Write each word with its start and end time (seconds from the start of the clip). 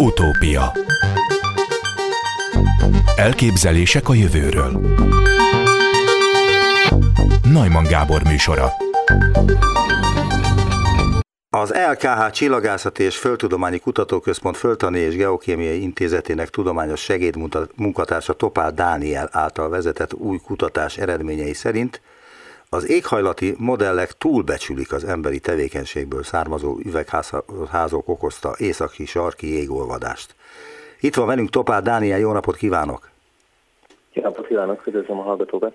Utópia. 0.00 0.72
Elképzelések 3.16 4.08
a 4.08 4.14
jövőről. 4.14 4.80
Najman 7.42 7.84
Gábor 7.84 8.22
műsora. 8.22 8.72
Az 11.50 11.74
LKH 11.90 12.30
Csillagászati 12.30 13.02
és 13.02 13.16
Földtudományi 13.16 13.78
Kutatóközpont 13.78 14.56
Földtani 14.56 14.98
és 14.98 15.16
Geokémiai 15.16 15.82
Intézetének 15.82 16.48
tudományos 16.48 17.00
segédmunkatársa 17.00 18.32
Topál 18.32 18.72
Dániel 18.72 19.28
által 19.32 19.68
vezetett 19.68 20.14
új 20.14 20.38
kutatás 20.44 20.96
eredményei 20.96 21.54
szerint 21.54 22.00
az 22.70 22.90
éghajlati 22.90 23.54
modellek 23.58 24.12
túlbecsülik 24.12 24.92
az 24.92 25.04
emberi 25.04 25.40
tevékenységből 25.40 26.22
származó 26.22 26.78
üvegházok 26.84 28.08
okozta 28.08 28.54
északi 28.58 29.06
sarki 29.06 29.52
jégolvadást. 29.52 30.34
Itt 31.00 31.14
van 31.14 31.26
velünk 31.26 31.50
Topál 31.50 31.82
Dániel, 31.82 32.18
jó 32.18 32.32
napot 32.32 32.56
kívánok! 32.56 33.10
Jó 34.12 34.22
napot 34.22 34.46
kívánok, 34.46 34.86
üdvözlöm 34.86 35.18
a 35.18 35.22
hallgatókat! 35.22 35.74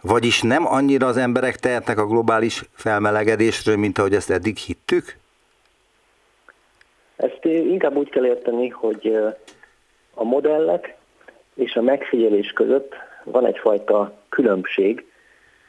Vagyis 0.00 0.42
nem 0.42 0.66
annyira 0.66 1.06
az 1.06 1.16
emberek 1.16 1.56
tehetnek 1.56 1.98
a 1.98 2.06
globális 2.06 2.62
felmelegedésről, 2.72 3.76
mint 3.76 3.98
ahogy 3.98 4.14
ezt 4.14 4.30
eddig 4.30 4.56
hittük? 4.56 5.16
Ezt 7.16 7.44
inkább 7.44 7.96
úgy 7.96 8.10
kell 8.10 8.26
érteni, 8.26 8.68
hogy 8.68 9.16
a 10.14 10.24
modellek 10.24 10.96
és 11.54 11.74
a 11.74 11.82
megfigyelés 11.82 12.52
között 12.52 12.94
van 13.24 13.46
egyfajta 13.46 14.12
különbség 14.28 15.04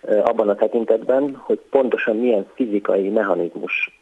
abban 0.02 0.50
a 0.50 0.56
tekintetben, 0.56 1.36
hogy 1.36 1.60
pontosan 1.70 2.16
milyen 2.16 2.48
fizikai 2.54 3.10
mechanizmus 3.10 4.02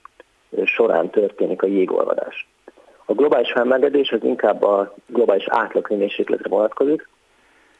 során 0.64 1.10
történik 1.10 1.62
a 1.62 1.68
jégolvadás. 1.68 2.48
A 3.06 3.14
globális 3.14 3.52
felmelegedés 3.52 4.12
az 4.12 4.24
inkább 4.24 4.64
a 4.64 4.94
globális 5.08 5.46
átlaghőmérsékletre 5.48 6.50
vonatkozik. 6.50 7.08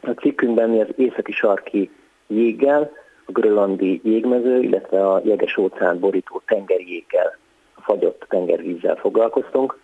A 0.02 0.10
cikkünkben 0.10 0.70
mi 0.70 0.82
az 0.82 0.88
északi 0.96 1.32
sarki 1.32 1.92
jéggel, 2.28 2.92
a 3.26 3.32
grönlandi 3.32 4.02
jégmező, 4.04 4.62
illetve 4.62 5.12
a 5.12 5.22
jeges 5.24 5.58
óceán 5.58 6.00
borító 6.00 6.42
tengerjéggel, 6.46 7.38
a 7.76 7.82
fagyott 7.82 8.26
tengervízzel 8.30 8.96
foglalkoztunk, 8.96 9.80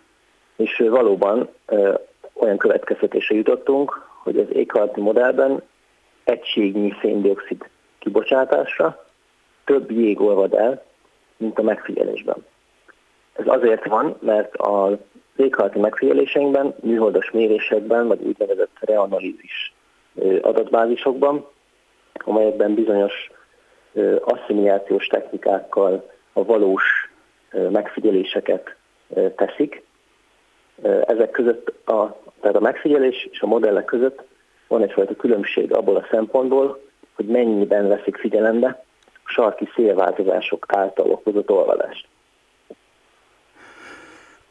és 0.56 0.82
valóban 0.88 1.48
ö, 1.66 1.94
olyan 2.34 2.56
következtetésre 2.56 3.34
jutottunk, 3.34 4.08
hogy 4.22 4.38
az 4.38 4.46
éghajlati 4.52 5.00
modellben 5.00 5.62
egységnyi 6.24 6.94
széndiokszid 7.00 7.68
kibocsátásra 8.02 9.04
több 9.64 9.90
jég 9.90 10.20
olvad 10.20 10.54
el, 10.54 10.84
mint 11.36 11.58
a 11.58 11.62
megfigyelésben. 11.62 12.44
Ez 13.32 13.46
azért 13.46 13.84
van, 13.86 14.16
mert 14.20 14.56
az 14.56 14.96
éghajlati 15.36 15.78
megfigyeléseinkben, 15.78 16.74
műholdas 16.80 17.30
mérésekben, 17.30 18.06
vagy 18.06 18.22
úgynevezett 18.22 18.76
reanalízis 18.80 19.74
adatbázisokban 20.40 21.46
amelyekben 22.24 22.74
bizonyos 22.74 23.30
asszimilációs 24.20 25.06
technikákkal 25.06 26.10
a 26.32 26.44
valós 26.44 26.82
megfigyeléseket 27.70 28.76
teszik. 29.36 29.82
Ezek 31.04 31.30
között 31.30 31.88
a, 31.88 32.16
tehát 32.40 32.56
a 32.56 32.60
megfigyelés 32.60 33.28
és 33.30 33.40
a 33.40 33.46
modellek 33.46 33.84
között 33.84 34.22
van 34.68 34.82
egyfajta 34.82 35.16
különbség 35.16 35.74
abból 35.74 35.96
a 35.96 36.06
szempontból, 36.10 36.80
hogy 37.14 37.26
mennyiben 37.26 37.88
veszik 37.88 38.16
figyelembe 38.16 38.84
a 39.24 39.30
sarki 39.30 39.68
szélváltozások 39.74 40.66
által 40.68 41.10
okozott 41.10 41.50
olvadást. 41.50 42.06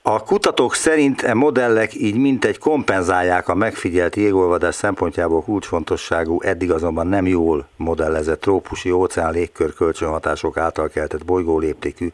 A 0.03 0.23
kutatók 0.23 0.75
szerint 0.75 1.21
e 1.21 1.33
modellek 1.33 1.93
így 1.93 2.15
mintegy 2.15 2.57
kompenzálják 2.57 3.47
a 3.47 3.55
megfigyelt 3.55 4.15
jégolvadás 4.15 4.75
szempontjából 4.75 5.43
kulcsfontosságú, 5.43 6.41
eddig 6.41 6.71
azonban 6.71 7.07
nem 7.07 7.27
jól 7.27 7.67
modellezett 7.75 8.41
trópusi 8.41 8.91
óceán 8.91 9.31
légkör 9.31 9.73
kölcsönhatások 9.73 10.57
által 10.57 10.89
keltett 10.89 11.25
bolygóléptékű 11.25 12.07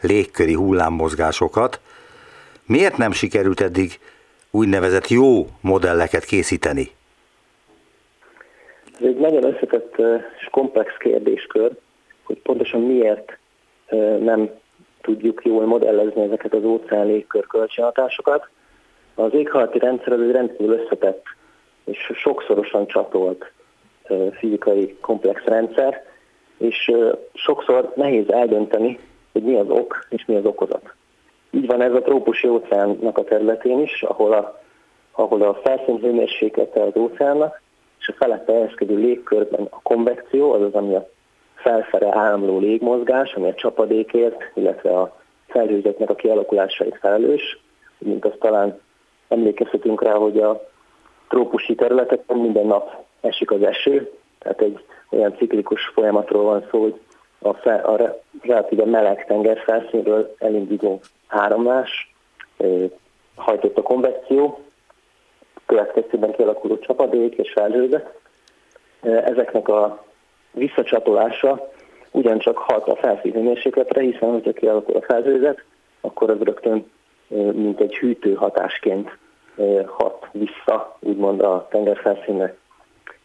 légköri 0.00 0.54
hullámmozgásokat. 0.54 1.80
Miért 2.64 2.96
nem 2.96 3.12
sikerült 3.12 3.60
eddig 3.60 3.98
úgynevezett 4.50 5.08
jó 5.08 5.46
modelleket 5.60 6.24
készíteni? 6.24 6.90
Ez 9.00 9.06
egy 9.06 9.16
nagyon 9.16 9.44
összetett 9.44 9.96
és 10.40 10.48
komplex 10.50 10.96
kérdéskör, 10.98 11.70
hogy 12.22 12.38
pontosan 12.42 12.80
miért 12.80 13.38
nem 14.20 14.50
tudjuk 15.00 15.44
jól 15.44 15.66
modellezni 15.66 16.22
ezeket 16.22 16.54
az 16.54 16.64
óceán 16.64 17.06
légkör 17.06 17.46
kölcsönhatásokat. 17.46 18.48
Az 19.14 19.34
éghajlati 19.34 19.78
rendszer 19.78 20.12
az 20.12 20.20
egy 20.20 20.30
rendkívül 20.30 20.80
összetett 20.80 21.24
és 21.84 22.10
sokszorosan 22.14 22.86
csatolt 22.86 23.52
fizikai 24.32 24.96
komplex 25.00 25.44
rendszer, 25.44 26.04
és 26.58 26.92
sokszor 27.34 27.92
nehéz 27.96 28.30
eldönteni, 28.30 28.98
hogy 29.32 29.42
mi 29.42 29.54
az 29.54 29.68
ok 29.68 30.06
és 30.08 30.24
mi 30.24 30.34
az 30.34 30.44
okozat. 30.44 30.94
Így 31.50 31.66
van 31.66 31.80
ez 31.80 31.94
a 31.94 32.02
trópusi 32.02 32.48
óceánnak 32.48 33.18
a 33.18 33.24
területén 33.24 33.80
is, 33.80 34.02
ahol 34.02 34.32
a, 34.32 34.60
ahol 35.10 35.42
a 35.42 35.54
felszín 35.54 35.98
hőmérséklete 35.98 36.82
az 36.82 36.96
óceánnak, 36.96 37.60
és 38.00 38.08
a 38.08 38.14
felette 38.18 38.52
helyezkedő 38.52 38.96
légkörben 38.96 39.66
a 39.70 39.80
konvekció, 39.82 40.52
azaz 40.52 40.74
ami 40.74 40.94
a 40.94 41.08
felfele 41.54 42.16
áramló 42.16 42.58
légmozgás, 42.58 43.32
ami 43.34 43.48
a 43.48 43.54
csapadékért, 43.54 44.36
illetve 44.54 44.98
a 44.98 45.20
felhőzetnek 45.48 46.10
a 46.10 46.14
kialakulásait 46.14 46.98
felelős, 47.00 47.58
mint 47.98 48.24
azt 48.24 48.38
talán 48.38 48.80
emlékezhetünk 49.28 50.02
rá, 50.02 50.12
hogy 50.12 50.38
a 50.38 50.68
trópusi 51.28 51.74
területeken 51.74 52.36
minden 52.36 52.66
nap 52.66 53.04
esik 53.20 53.50
az 53.50 53.62
eső, 53.62 54.10
tehát 54.38 54.60
egy 54.60 54.84
olyan 55.10 55.36
ciklikus 55.36 55.90
folyamatról 55.94 56.42
van 56.44 56.66
szó, 56.70 56.80
hogy 56.80 57.00
a, 57.38 57.52
fel, 57.54 57.84
a 57.84 58.20
relatíve 58.42 58.84
meleg 58.84 59.26
tenger 59.26 59.58
felszínről 59.58 60.34
elinduló 60.38 61.00
áramlás, 61.28 62.14
hajtott 63.34 63.76
a 63.76 63.82
konvekció, 63.82 64.58
következtében 65.70 66.32
kialakuló 66.32 66.78
csapadék 66.78 67.34
és 67.34 67.52
felhőzet. 67.52 68.14
Ezeknek 69.00 69.68
a 69.68 70.04
visszacsatolása 70.52 71.70
ugyancsak 72.10 72.58
hat 72.58 72.88
a 72.88 72.96
felszínhőmérsékletre, 72.96 74.00
hiszen 74.00 74.30
hogyha 74.30 74.52
kialakul 74.52 74.96
a 74.96 75.02
felhőzet, 75.02 75.64
akkor 76.00 76.30
az 76.30 76.38
rögtön 76.40 76.90
mint 77.52 77.80
egy 77.80 77.96
hűtő 77.96 78.34
hatásként 78.34 79.18
hat 79.86 80.26
vissza, 80.32 80.98
úgymond 81.00 81.40
a 81.40 81.66
tengerfelszínre. 81.70 82.56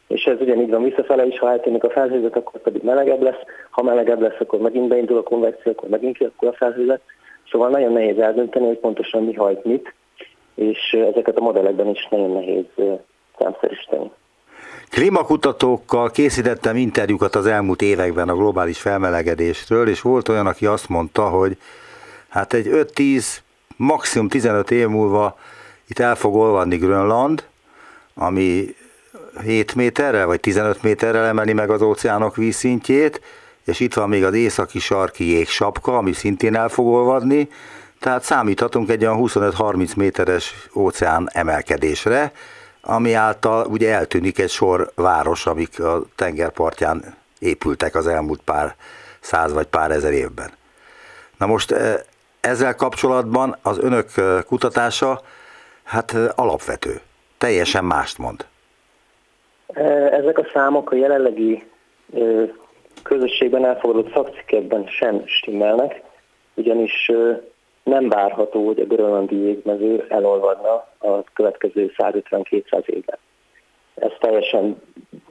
És 0.07 0.23
ez 0.23 0.41
ugyanígy 0.41 0.69
van 0.69 0.83
visszafele 0.83 1.25
is, 1.25 1.39
ha 1.39 1.51
eltűnik 1.51 1.83
a 1.83 1.89
felhőzet, 1.89 2.35
akkor 2.35 2.61
pedig 2.61 2.83
melegebb 2.83 3.21
lesz, 3.21 3.41
ha 3.69 3.83
melegebb 3.83 4.21
lesz, 4.21 4.39
akkor 4.39 4.59
megint 4.59 4.87
beindul 4.87 5.17
a 5.17 5.23
konvekció, 5.23 5.71
akkor 5.71 5.89
megint 5.89 6.17
kialakul 6.17 6.47
a 6.47 6.53
felhőzet. 6.53 7.01
Szóval 7.51 7.69
nagyon 7.69 7.91
nehéz 7.91 8.19
eldönteni, 8.19 8.65
hogy 8.65 8.79
pontosan 8.79 9.23
mi 9.23 9.33
hajt 9.33 9.63
mit, 9.63 9.93
és 10.55 10.97
ezeket 11.11 11.37
a 11.37 11.41
modellekben 11.41 11.87
is 11.87 12.07
nagyon 12.09 12.31
nehéz 12.31 12.65
számszerűsíteni. 13.39 14.11
Klímakutatókkal 14.89 16.11
készítettem 16.11 16.75
interjúkat 16.75 17.35
az 17.35 17.45
elmúlt 17.45 17.81
években 17.81 18.29
a 18.29 18.35
globális 18.35 18.79
felmelegedésről, 18.79 19.87
és 19.87 20.01
volt 20.01 20.29
olyan, 20.29 20.47
aki 20.47 20.65
azt 20.65 20.89
mondta, 20.89 21.29
hogy 21.29 21.57
hát 22.27 22.53
egy 22.53 22.67
5-10, 22.71 23.25
maximum 23.77 24.27
15 24.27 24.71
év 24.71 24.87
múlva 24.87 25.37
itt 25.87 25.99
el 25.99 26.15
fog 26.15 26.35
olvadni 26.35 26.77
Grönland, 26.77 27.43
ami 28.13 28.75
7 29.43 29.75
méterrel 29.75 30.25
vagy 30.25 30.39
15 30.39 30.83
méterrel 30.83 31.25
emeli 31.25 31.53
meg 31.53 31.69
az 31.69 31.81
óceánok 31.81 32.35
vízszintjét, 32.35 33.21
és 33.65 33.79
itt 33.79 33.93
van 33.93 34.09
még 34.09 34.23
az 34.23 34.33
északi 34.33 34.79
sarki 34.79 35.29
jégsapka, 35.29 35.97
ami 35.97 36.13
szintén 36.13 36.55
el 36.55 36.69
fog 36.69 36.87
olvadni, 36.87 37.49
tehát 37.99 38.23
számíthatunk 38.23 38.89
egy 38.89 39.05
olyan 39.05 39.17
25-30 39.21 39.95
méteres 39.95 40.53
óceán 40.75 41.29
emelkedésre, 41.33 42.31
ami 42.81 43.13
által 43.13 43.65
ugye 43.65 43.93
eltűnik 43.93 44.39
egy 44.39 44.49
sor 44.49 44.91
város, 44.95 45.45
amik 45.45 45.79
a 45.79 46.01
tengerpartján 46.15 47.15
épültek 47.39 47.95
az 47.95 48.07
elmúlt 48.07 48.41
pár 48.41 48.75
száz 49.19 49.53
vagy 49.53 49.67
pár 49.67 49.91
ezer 49.91 50.11
évben. 50.11 50.51
Na 51.37 51.45
most 51.45 51.71
e, 51.71 52.03
ezzel 52.41 52.75
kapcsolatban 52.75 53.57
az 53.61 53.79
önök 53.79 54.17
e, 54.17 54.41
kutatása 54.41 55.21
hát 55.83 56.13
e, 56.13 56.31
alapvető, 56.35 56.99
teljesen 57.37 57.85
mást 57.85 58.17
mond. 58.17 58.45
Ezek 60.11 60.37
a 60.37 60.47
számok 60.53 60.91
a 60.91 60.95
jelenlegi 60.95 61.67
közösségben 63.03 63.65
elfogadott 63.65 64.13
szakcikkekben 64.13 64.87
sem 64.87 65.23
stimmelnek, 65.25 66.01
ugyanis 66.53 67.11
nem 67.85 68.09
várható, 68.09 68.65
hogy 68.65 68.79
a 68.79 68.85
grönlandi 68.85 69.35
jégmező 69.35 70.05
elolvadna 70.09 70.87
a 70.97 71.23
következő 71.33 71.91
150-200 71.97 72.87
évben. 72.87 73.17
Ez 73.95 74.11
teljesen 74.19 74.81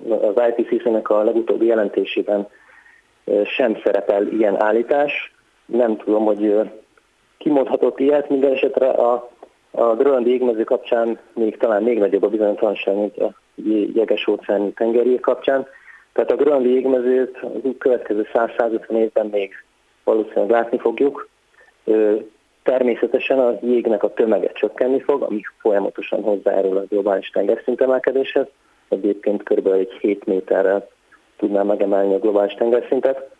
az 0.09 0.43
IPCC-nek 0.56 1.11
a 1.11 1.23
legutóbbi 1.23 1.67
jelentésében 1.67 2.49
sem 3.45 3.81
szerepel 3.85 4.27
ilyen 4.27 4.62
állítás. 4.62 5.33
Nem 5.67 5.97
tudom, 5.97 6.25
hogy 6.25 6.71
kimondhatott 7.39 7.99
ilyet, 7.99 8.29
minden 8.29 8.53
esetre 8.53 8.89
a 8.89 9.31
A 9.77 9.95
grönlandi 9.95 10.31
égmező 10.31 10.65
kapcsán 10.65 11.19
még 11.33 11.56
talán 11.56 11.83
még 11.83 11.99
nagyobb 11.99 12.23
a 12.23 12.29
bizonytalanság, 12.29 12.97
mint 12.97 13.17
a 13.17 13.35
jeges 13.95 14.27
óceáni 14.27 14.73
tengerjé 14.73 15.17
kapcsán. 15.17 15.67
Tehát 16.12 16.31
a 16.31 16.37
grönlandi 16.37 16.69
jégmezőt 16.69 17.39
az 17.43 17.61
következő 17.79 18.29
100-150 18.33 18.91
évben 18.91 19.27
még 19.27 19.53
valószínűleg 20.05 20.51
látni 20.51 20.79
fogjuk. 20.79 21.29
Természetesen 22.64 23.38
a 23.38 23.58
jégnek 23.61 24.02
a 24.02 24.12
tömege 24.12 24.52
csökkenni 24.52 25.00
fog, 25.00 25.22
ami 25.22 25.40
folyamatosan 25.58 26.22
hozzájárul 26.22 26.76
a 26.76 26.84
globális 26.88 27.31
tengerszintemelkedéshez. 27.31 28.46
Egyébként 28.88 29.43
kb. 29.43 29.66
egy 29.66 29.93
7 30.00 30.25
méterrel 30.25 30.88
tudná 31.37 31.62
megemelni 31.62 32.14
a 32.14 32.19
globális 32.19 32.55
tengerszintet. 32.55 33.31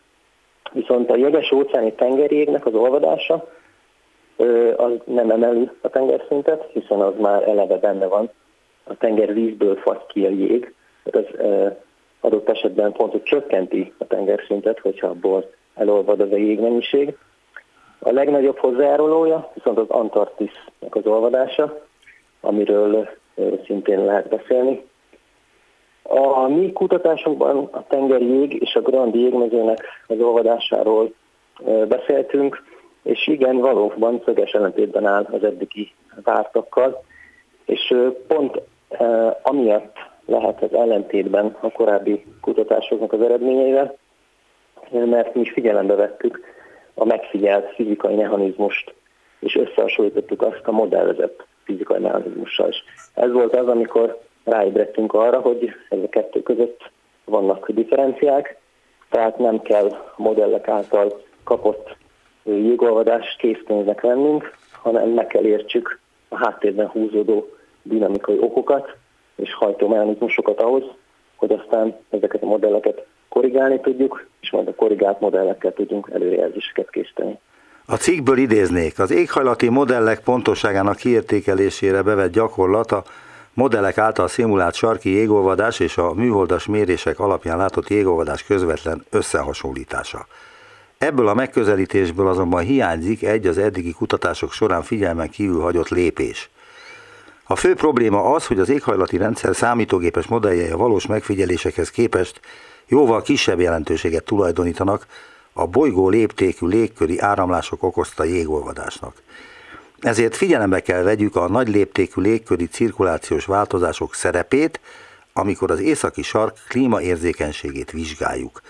Viszont 0.71 1.09
a 1.09 1.15
jeges 1.15 1.51
óceáni 1.51 1.93
tengerjégnek 1.93 2.65
az 2.65 2.73
olvadása 2.73 3.47
az 4.75 4.91
nem 5.05 5.29
emeli 5.31 5.69
a 5.81 5.89
tengerszintet, 5.89 6.69
hiszen 6.71 6.99
az 6.99 7.13
már 7.17 7.47
eleve 7.47 7.77
benne 7.77 8.05
van. 8.05 8.29
A 8.83 8.97
tenger 8.97 9.33
vízből 9.33 9.75
fagy 9.75 10.05
ki 10.07 10.25
a 10.25 10.29
jég, 10.29 10.73
tehát 11.03 11.29
az 11.29 11.71
adott 12.19 12.49
esetben 12.49 12.91
pont, 12.91 13.11
hogy 13.11 13.23
csökkenti 13.23 13.93
a 13.97 14.07
tengerszintet, 14.07 14.79
hogyha 14.79 15.07
abból 15.07 15.49
elolvad 15.75 16.19
az 16.19 16.31
a 16.31 16.37
jégmennyiség. 16.37 17.17
A 18.05 18.11
legnagyobb 18.11 18.57
hozzájárulója 18.57 19.51
viszont 19.53 19.77
az 19.77 19.89
Antarktisznak 19.89 20.95
az 20.95 21.05
olvadása, 21.05 21.81
amiről 22.41 23.09
szintén 23.65 24.05
lehet 24.05 24.29
beszélni. 24.29 24.85
A 26.03 26.47
mi 26.47 26.71
kutatásunkban 26.71 27.69
a 27.71 27.87
tengeri 27.87 28.25
jég 28.25 28.61
és 28.61 28.75
a 28.75 28.81
Grandi 28.81 29.19
jégmezőnek 29.19 29.79
az 30.07 30.19
olvadásáról 30.19 31.13
beszéltünk, 31.87 32.63
és 33.03 33.27
igen, 33.27 33.57
valóban 33.57 34.21
szöges 34.25 34.51
ellentétben 34.51 35.05
áll 35.05 35.27
az 35.31 35.43
eddigi 35.43 35.91
vártakkal, 36.23 37.03
és 37.65 37.95
pont 38.27 38.61
amiatt 39.41 39.95
lehet 40.25 40.61
ez 40.61 40.71
ellentétben 40.71 41.57
a 41.59 41.71
korábbi 41.71 42.25
kutatásoknak 42.41 43.13
az 43.13 43.21
eredményeivel, 43.21 43.97
mert 44.89 45.35
mi 45.35 45.41
is 45.41 45.51
figyelembe 45.51 45.95
vettük 45.95 46.54
a 46.95 47.05
megfigyelt 47.05 47.73
fizikai 47.73 48.15
mechanizmust, 48.15 48.93
és 49.39 49.55
összehasonlítottuk 49.55 50.41
azt 50.41 50.61
a 50.63 50.71
modellezett 50.71 51.45
fizikai 51.63 51.99
mechanizmussal 51.99 52.69
is. 52.69 52.83
Ez 53.13 53.31
volt 53.31 53.55
az, 53.55 53.67
amikor 53.67 54.21
ráébredtünk 54.43 55.13
arra, 55.13 55.39
hogy 55.39 55.71
ez 55.89 55.99
a 56.03 56.09
kettő 56.09 56.41
között 56.41 56.91
vannak 57.25 57.71
differenciák, 57.71 58.57
tehát 59.09 59.37
nem 59.37 59.61
kell 59.61 59.89
modellek 60.15 60.67
által 60.67 61.21
kapott 61.43 61.95
jégolvadást 62.43 63.37
készpénznek 63.37 64.01
vennünk, 64.01 64.57
hanem 64.71 65.09
meg 65.09 65.27
kell 65.27 65.43
értsük 65.43 65.99
a 66.29 66.35
háttérben 66.37 66.87
húzódó 66.87 67.49
dinamikai 67.81 68.37
okokat 68.39 68.95
és 69.35 69.53
hajtómechanizmusokat 69.53 70.61
ahhoz, 70.61 70.83
hogy 71.35 71.51
aztán 71.51 71.95
ezeket 72.09 72.43
a 72.43 72.45
modelleket 72.45 73.05
korrigálni 73.29 73.79
tudjuk, 73.79 74.25
és 74.41 74.51
majd 74.51 74.67
a 74.67 74.75
korrigált 74.75 75.19
modellekkel 75.19 75.73
tudjunk 75.73 76.09
előrejelzéseket 76.13 76.89
készíteni. 76.89 77.39
A 77.85 77.95
cikkből 77.95 78.37
idéznék, 78.37 78.99
az 78.99 79.11
éghajlati 79.11 79.69
modellek 79.69 80.19
pontosságának 80.19 80.95
kiértékelésére 80.95 82.01
bevett 82.01 82.37
a 82.37 83.03
modellek 83.53 83.97
által 83.97 84.27
szimulált 84.27 84.73
sarki 84.73 85.09
jégolvadás 85.09 85.79
és 85.79 85.97
a 85.97 86.13
műholdas 86.13 86.65
mérések 86.65 87.19
alapján 87.19 87.57
látott 87.57 87.89
jégolvadás 87.89 88.43
közvetlen 88.43 89.05
összehasonlítása. 89.09 90.27
Ebből 90.97 91.27
a 91.27 91.33
megközelítésből 91.33 92.27
azonban 92.27 92.63
hiányzik 92.63 93.23
egy 93.23 93.47
az 93.47 93.57
eddigi 93.57 93.91
kutatások 93.91 94.51
során 94.51 94.81
figyelmen 94.81 95.29
kívül 95.29 95.61
hagyott 95.61 95.89
lépés. 95.89 96.49
A 97.43 97.55
fő 97.55 97.73
probléma 97.73 98.33
az, 98.33 98.47
hogy 98.47 98.59
az 98.59 98.69
éghajlati 98.69 99.17
rendszer 99.17 99.55
számítógépes 99.55 100.27
modelljei 100.27 100.69
a 100.69 100.77
valós 100.77 101.05
megfigyelésekhez 101.05 101.91
képest 101.91 102.39
jóval 102.87 103.21
kisebb 103.21 103.59
jelentőséget 103.59 104.23
tulajdonítanak 104.23 105.07
a 105.53 105.67
bolygó 105.67 106.09
léptékű 106.09 106.67
légköri 106.67 107.19
áramlások 107.19 107.83
okozta 107.83 108.23
jégolvadásnak. 108.23 109.21
Ezért 109.99 110.35
figyelembe 110.35 110.79
kell 110.79 111.01
vegyük 111.01 111.35
a 111.35 111.49
nagy 111.49 111.67
léptékű 111.67 112.21
légköri 112.21 112.65
cirkulációs 112.65 113.45
változások 113.45 114.13
szerepét, 114.13 114.79
amikor 115.33 115.71
az 115.71 115.79
északi 115.79 116.21
sark 116.21 116.57
klímaérzékenységét 116.67 117.91
vizsgáljuk. 117.91 118.61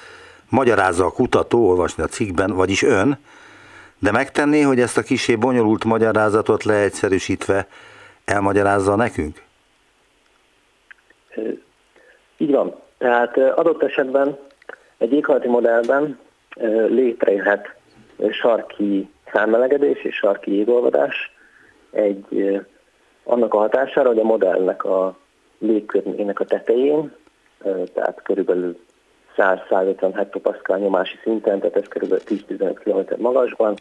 Magyarázza 0.49 1.05
a 1.05 1.11
kutató, 1.11 1.69
olvasni 1.69 2.03
a 2.03 2.07
cikkben, 2.07 2.51
vagyis 2.51 2.81
ön, 2.81 3.17
de 3.99 4.11
megtenné, 4.11 4.61
hogy 4.61 4.79
ezt 4.79 4.97
a 4.97 5.01
kisé 5.01 5.35
bonyolult 5.35 5.83
magyarázatot 5.83 6.63
leegyszerűsítve 6.63 7.67
elmagyarázza 8.25 8.95
nekünk? 8.95 9.41
Így 12.37 12.51
van. 12.51 12.84
Tehát 12.97 13.37
adott 13.37 13.83
esetben 13.83 14.37
egy 14.97 15.13
éghajlati 15.13 15.47
modellben 15.47 16.19
létrejöhet 16.87 17.75
sarki 18.31 19.09
felmelegedés 19.25 20.03
és 20.03 20.15
sarki 20.15 20.55
jégolvadás 20.55 21.31
egy 21.91 22.61
annak 23.23 23.53
a 23.53 23.57
hatására, 23.57 24.07
hogy 24.07 24.19
a 24.19 24.23
modellnek 24.23 24.83
a 24.83 25.17
légkörnének 25.57 26.39
a 26.39 26.45
tetején, 26.45 27.15
tehát 27.93 28.21
körülbelül 28.23 28.77
100-150 29.37 30.11
hektopaszkál 30.15 30.77
nyomási 30.77 31.17
szinten, 31.23 31.59
tehát 31.59 31.75
ez 31.75 31.87
körülbelül 31.87 32.23
10-15 32.27 32.73
km 32.83 33.21
magasban, 33.21 33.75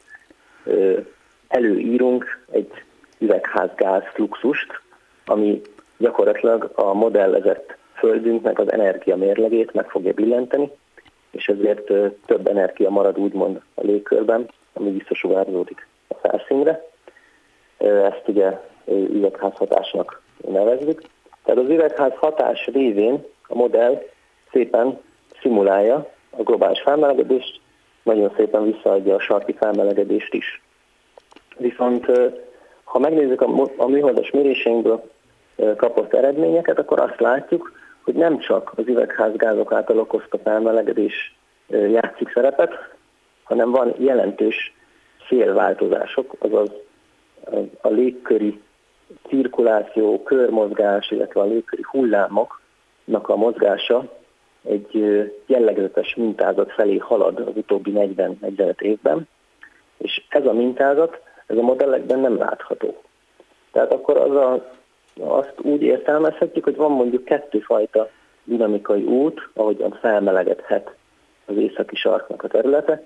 előírunk 1.48 2.44
egy 2.50 2.70
üvegházgáz 3.18 4.02
fluxust, 4.12 4.80
ami 5.26 5.62
gyakorlatilag 5.96 6.70
a 6.74 6.92
modellezett 6.92 7.76
földünknek 8.04 8.58
az 8.58 8.72
energia 8.72 9.16
mérlegét 9.16 9.72
meg 9.72 9.90
fogja 9.90 10.12
billenteni, 10.12 10.70
és 11.30 11.46
ezért 11.46 11.84
több 12.26 12.46
energia 12.46 12.90
marad 12.90 13.18
úgymond 13.18 13.60
a 13.74 13.80
légkörben, 13.80 14.48
ami 14.72 14.90
visszasugárzódik 14.90 15.86
a 16.08 16.14
felszínre. 16.14 16.84
Ezt 17.78 18.22
ugye 18.26 18.60
üvegházhatásnak 18.86 20.22
nevezzük. 20.48 21.02
Tehát 21.44 21.60
az 21.60 21.68
üvegház 21.68 22.12
hatás 22.16 22.66
révén 22.66 23.24
a 23.48 23.54
modell 23.54 24.02
szépen 24.52 25.00
szimulálja 25.40 26.10
a 26.30 26.42
globális 26.42 26.80
felmelegedést, 26.80 27.60
nagyon 28.02 28.32
szépen 28.36 28.72
visszaadja 28.72 29.14
a 29.14 29.20
sarki 29.20 29.52
felmelegedést 29.52 30.34
is. 30.34 30.62
Viszont 31.56 32.06
ha 32.84 32.98
megnézzük 32.98 33.40
a, 33.40 33.70
a 33.76 33.86
műholdas 33.86 34.30
méréseinkből 34.30 35.10
kapott 35.76 36.14
eredményeket, 36.14 36.78
akkor 36.78 37.00
azt 37.00 37.20
látjuk, 37.20 37.72
hogy 38.04 38.14
nem 38.14 38.38
csak 38.38 38.72
az 38.76 38.86
üvegházgázok 38.86 39.72
által 39.72 39.98
okozta 39.98 40.38
felmelegedés 40.38 41.36
játszik 41.68 42.30
szerepet, 42.34 42.94
hanem 43.42 43.70
van 43.70 43.94
jelentős 43.98 44.74
szélváltozások, 45.28 46.34
azaz 46.38 46.70
a 47.80 47.88
légköri 47.88 48.60
cirkuláció, 49.28 50.22
körmozgás, 50.22 51.10
illetve 51.10 51.40
a 51.40 51.44
légköri 51.44 51.82
hullámoknak 51.90 53.28
a 53.28 53.36
mozgása 53.36 54.12
egy 54.64 54.92
jellegzetes 55.46 56.14
mintázat 56.14 56.72
felé 56.72 56.96
halad 56.96 57.38
az 57.38 57.56
utóbbi 57.56 57.92
40-45 57.94 58.80
évben, 58.80 59.28
és 59.98 60.22
ez 60.28 60.46
a 60.46 60.52
mintázat, 60.52 61.20
ez 61.46 61.56
a 61.56 61.62
modellekben 61.62 62.18
nem 62.18 62.38
látható. 62.38 63.02
Tehát 63.72 63.92
akkor 63.92 64.16
az 64.16 64.36
a 64.36 64.72
azt 65.20 65.54
úgy 65.62 65.82
értelmezhetjük, 65.82 66.64
hogy 66.64 66.76
van 66.76 66.92
mondjuk 66.92 67.24
kettőfajta 67.24 68.10
dinamikai 68.44 69.02
út, 69.02 69.48
ahogyan 69.54 69.98
felmelegedhet 70.00 70.94
az 71.46 71.56
északi 71.56 71.96
sarknak 71.96 72.42
a 72.42 72.48
területe. 72.48 73.04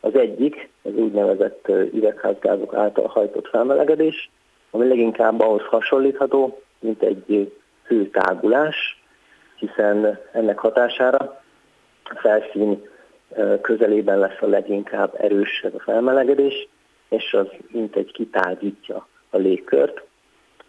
Az 0.00 0.14
egyik, 0.14 0.70
az 0.82 0.94
úgynevezett 0.94 1.68
üvegházgázok 1.68 2.74
által 2.74 3.06
hajtott 3.06 3.48
felmelegedés, 3.48 4.30
ami 4.70 4.88
leginkább 4.88 5.40
ahhoz 5.40 5.62
hasonlítható, 5.62 6.62
mint 6.80 7.02
egy 7.02 7.52
hőtágulás, 7.86 9.02
hiszen 9.56 10.18
ennek 10.32 10.58
hatására 10.58 11.42
a 12.04 12.14
felszín 12.14 12.88
közelében 13.60 14.18
lesz 14.18 14.40
a 14.40 14.46
leginkább 14.46 15.14
erős 15.18 15.60
ez 15.64 15.74
a 15.74 15.80
felmelegedés, 15.80 16.68
és 17.08 17.32
az 17.32 17.46
mint 17.70 17.96
egy 17.96 18.12
kitágítja 18.12 19.08
a 19.30 19.36
légkört, 19.36 20.07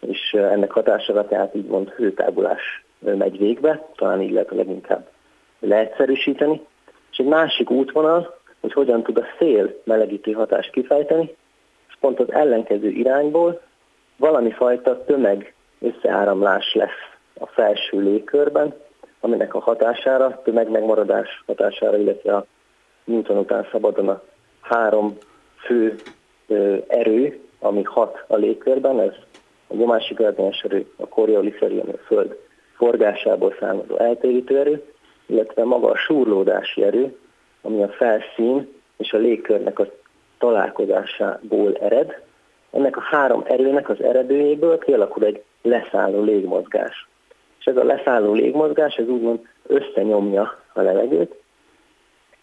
és 0.00 0.32
ennek 0.32 0.70
hatására 0.70 1.26
tehát 1.28 1.54
így 1.54 1.66
mond 1.66 1.88
hőtágulás 1.88 2.84
megy 2.98 3.38
végbe, 3.38 3.86
talán 3.96 4.20
így 4.20 4.32
lehet 4.32 4.50
a 4.50 4.54
leginkább 4.54 5.08
leegyszerűsíteni. 5.58 6.60
És 7.10 7.18
egy 7.18 7.26
másik 7.26 7.70
útvonal, 7.70 8.38
hogy 8.60 8.72
hogyan 8.72 9.02
tud 9.02 9.18
a 9.18 9.26
szél 9.38 9.80
melegítő 9.84 10.32
hatást 10.32 10.70
kifejteni, 10.70 11.36
és 11.88 11.96
pont 12.00 12.20
az 12.20 12.32
ellenkező 12.32 12.88
irányból 12.88 13.60
valami 14.16 14.50
fajta 14.50 15.04
tömeg 15.04 15.54
összeáramlás 15.80 16.74
lesz 16.74 17.18
a 17.38 17.46
felső 17.46 18.00
légkörben, 18.00 18.74
aminek 19.20 19.54
a 19.54 19.60
hatására, 19.60 20.40
tömegmegmaradás 20.42 21.42
hatására, 21.46 21.96
illetve 21.96 22.36
a 22.36 22.46
Newton 23.04 23.38
után 23.38 23.68
szabadon 23.70 24.08
a 24.08 24.22
három 24.60 25.16
fő 25.56 25.96
erő, 26.88 27.40
ami 27.58 27.82
hat 27.82 28.24
a 28.26 28.36
légkörben, 28.36 29.00
ez 29.00 29.14
a 29.70 30.14
gördényes 30.14 30.62
erő 30.62 30.86
a 30.96 31.08
Coriolis 31.08 31.58
erő, 31.58 31.80
ami 31.80 31.92
a 31.92 32.04
Föld 32.06 32.36
forgásából 32.76 33.54
származó 33.60 33.96
eltérítő 33.96 34.58
erő, 34.58 34.82
illetve 35.26 35.64
maga 35.64 35.90
a 35.90 35.96
súrlódási 35.96 36.82
erő, 36.82 37.16
ami 37.62 37.82
a 37.82 37.88
felszín 37.88 38.68
és 38.96 39.12
a 39.12 39.18
légkörnek 39.18 39.78
a 39.78 39.86
találkozásából 40.38 41.76
ered. 41.76 42.22
Ennek 42.70 42.96
a 42.96 43.00
három 43.00 43.44
erőnek 43.46 43.88
az 43.88 44.02
eredőjéből 44.02 44.78
kialakul 44.78 45.24
egy 45.24 45.42
leszálló 45.62 46.22
légmozgás. 46.22 47.08
És 47.58 47.64
ez 47.64 47.76
a 47.76 47.84
leszálló 47.84 48.32
légmozgás, 48.32 48.94
ez 48.94 49.08
úgymond 49.08 49.40
összenyomja 49.66 50.58
a 50.72 50.80
levegőt, 50.80 51.34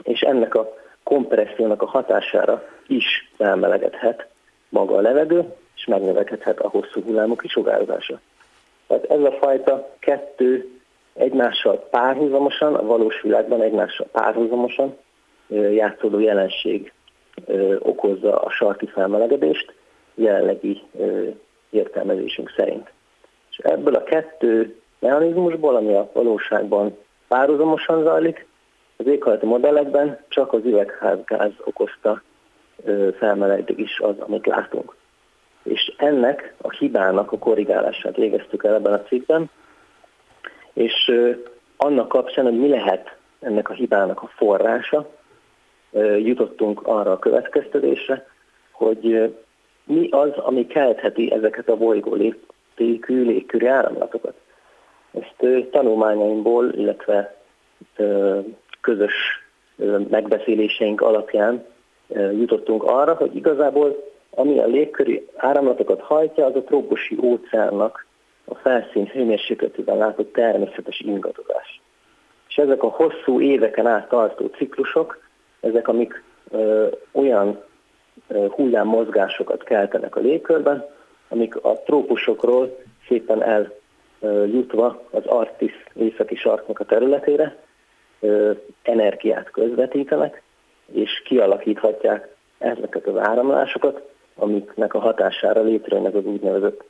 és 0.04 0.22
ennek 0.22 0.56
a 0.56 0.74
kompressziónak 1.04 1.82
a 1.82 1.86
hatására 1.86 2.68
is 2.88 3.32
felmelegedhet 3.38 4.28
maga 4.70 4.96
a 4.96 5.02
levegő, 5.02 5.54
és 5.78 5.86
megnövekedhet 5.86 6.60
a 6.60 6.70
hosszú 6.70 7.02
hullámú 7.02 7.36
kisugározása. 7.36 8.20
Tehát 8.88 9.06
ez 9.06 9.20
a 9.20 9.32
fajta 9.32 9.96
kettő 10.00 10.70
egymással 11.14 11.88
párhuzamosan, 11.90 12.76
a 12.76 12.86
valós 12.86 13.22
világban 13.22 13.62
egymással 13.62 14.08
párhuzamosan 14.12 14.98
játszódó 15.50 16.20
jelenség 16.20 16.92
okozza 17.80 18.40
a 18.40 18.50
sarki 18.50 18.86
felmelegedést 18.86 19.74
jelenlegi 20.16 20.82
értelmezésünk 21.70 22.54
szerint. 22.56 22.92
És 23.50 23.58
ebből 23.58 23.96
a 23.96 24.04
kettő 24.04 24.80
mechanizmusból, 25.00 25.76
ami 25.76 25.94
a 25.94 26.10
valóságban 26.14 26.98
párhuzamosan 27.28 28.04
zajlik, 28.04 28.48
az 28.98 29.08
éghajlati 29.08 29.46
modellekben 29.46 30.20
csak 30.28 30.54
az 30.54 30.66
üvegházgáz 30.66 31.52
okozta 31.64 32.22
felmelegedés 33.18 34.00
az, 34.00 34.16
amit 34.20 34.46
látunk. 34.46 34.96
És 35.68 35.94
ennek 35.98 36.54
a 36.62 36.72
hibának 36.72 37.32
a 37.32 37.38
korrigálását 37.38 38.16
végeztük 38.16 38.64
el 38.64 38.74
ebben 38.74 38.94
a 38.94 39.04
cikkben, 39.04 39.50
és 40.74 41.12
annak 41.78 42.08
kapcsán, 42.08 42.46
hogy 42.46 42.60
mi 42.60 42.68
lehet 42.68 43.16
ennek 43.40 43.70
a 43.70 43.74
hibának 43.74 44.22
a 44.22 44.30
forrása, 44.36 45.10
jutottunk 46.18 46.88
arra 46.88 47.12
a 47.12 47.20
következtetésre, 47.20 48.28
hogy 48.72 49.34
mi 49.84 50.10
az, 50.10 50.30
ami 50.36 50.68
keltheti 50.68 51.32
ezeket 51.32 51.70
a 51.70 51.78
bolygó 51.78 52.18
légkű, 52.76 53.24
légküri 53.24 53.66
áramlatokat. 53.66 54.34
Ezt 55.12 55.70
tanulmányaimból, 55.72 56.70
illetve 56.74 57.36
közös 58.82 59.14
megbeszéléseink 60.10 61.02
alapján 61.02 61.66
jutottunk 62.32 62.84
arra, 62.84 63.14
hogy 63.14 63.36
igazából 63.36 64.16
ami 64.38 64.60
a 64.60 64.66
légköri 64.66 65.28
áramlatokat 65.36 66.02
hajtja, 66.02 66.46
az 66.46 66.56
a 66.56 66.64
trópusi 66.64 67.18
óceánnak 67.22 68.06
a 68.46 68.56
felszín 68.56 69.06
hőmérsékletében 69.06 69.98
látott 69.98 70.34
természetes 70.34 71.00
ingadozás. 71.00 71.82
És 72.48 72.56
ezek 72.56 72.84
a 72.84 72.88
hosszú 72.88 73.42
éveken 73.42 73.88
át 73.88 74.10
tartó 74.10 74.46
ciklusok, 74.46 75.20
ezek 75.60 75.88
amik 75.88 76.24
ö, 76.50 76.88
olyan 77.12 77.64
ö, 78.28 78.46
hullámmozgásokat 78.50 79.64
keltenek 79.64 80.16
a 80.16 80.20
légkörben, 80.20 80.86
amik 81.30 81.56
a 81.56 81.74
trópusokról 81.86 82.78
szépen 83.08 83.70
eljutva 84.22 85.04
az 85.12 85.26
Arktisz 85.26 85.84
északi 85.94 86.36
sarknak 86.36 86.80
a 86.80 86.86
területére 86.86 87.56
ö, 88.20 88.52
energiát 88.82 89.52
közvetítenek, 89.52 90.42
és 90.92 91.22
kialakíthatják 91.26 92.36
ezeket 92.58 93.08
az 93.08 93.18
áramlásokat, 93.18 94.16
amiknek 94.38 94.94
a 94.94 95.00
hatására 95.00 95.62
létrejönnek 95.62 96.16
az 96.16 96.26
úgynevezett 96.26 96.84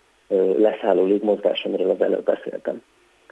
leszálló 0.58 1.06
légmozgás, 1.06 1.64
amiről 1.64 1.90
az 1.90 2.02
előbb 2.02 2.24
beszéltem. 2.24 2.82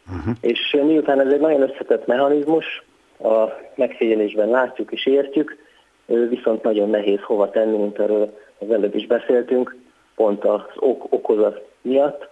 Uh-huh. 0.08 0.36
És 0.42 0.78
miután 0.84 1.20
ez 1.20 1.34
egy 1.34 1.40
nagyon 1.40 1.62
összetett 1.62 2.06
mechanizmus, 2.06 2.84
a 3.20 3.50
megfigyelésben 3.76 4.50
látjuk 4.50 4.92
és 4.92 5.06
értjük, 5.06 5.58
viszont 6.06 6.64
nagyon 6.64 6.90
nehéz 6.90 7.20
hova 7.22 7.50
tenni, 7.50 7.78
mint 7.78 8.00
erről 8.00 8.38
az 8.60 8.72
előbb 8.72 8.96
is 8.96 9.08
beszéltünk, 9.08 9.76
pont 10.16 10.46
az 10.46 10.62
ok 10.76 11.06
okozat 11.10 11.68
miatt. 11.82 12.30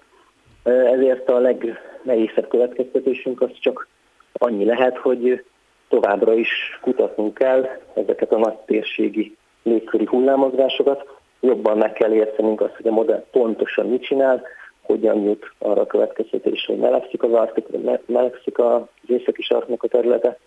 Ezért 0.63 1.29
a 1.29 1.39
legnehézebb 1.39 2.47
következtetésünk 2.47 3.41
az 3.41 3.49
csak 3.59 3.87
annyi 4.33 4.65
lehet, 4.65 4.97
hogy 4.97 5.43
továbbra 5.89 6.33
is 6.33 6.79
kutatnunk 6.81 7.33
kell 7.33 7.67
ezeket 7.93 8.31
a 8.31 8.37
nagy 8.37 8.57
térségi 8.65 9.37
légköri 9.63 10.05
hullámozgásokat, 10.05 11.12
jobban 11.43 11.77
meg 11.77 11.93
kell 11.93 12.11
értenünk 12.11 12.61
azt, 12.61 12.75
hogy 12.75 12.87
a 12.87 12.91
modell 12.91 13.25
pontosan 13.31 13.87
mit 13.89 14.03
csinál, 14.03 14.43
hogyan 14.81 15.21
jut 15.21 15.51
arra 15.57 15.81
a 15.81 15.85
következtetésre, 15.85 16.73
hogy 16.73 16.81
melegszik 16.81 17.23
az 17.23 17.33
Arktik, 17.33 17.65
melegszik 18.05 18.59
az 18.59 18.81
északi 19.07 19.41
sarknak 19.41 19.83
a 19.83 19.87
területe, 19.87 20.37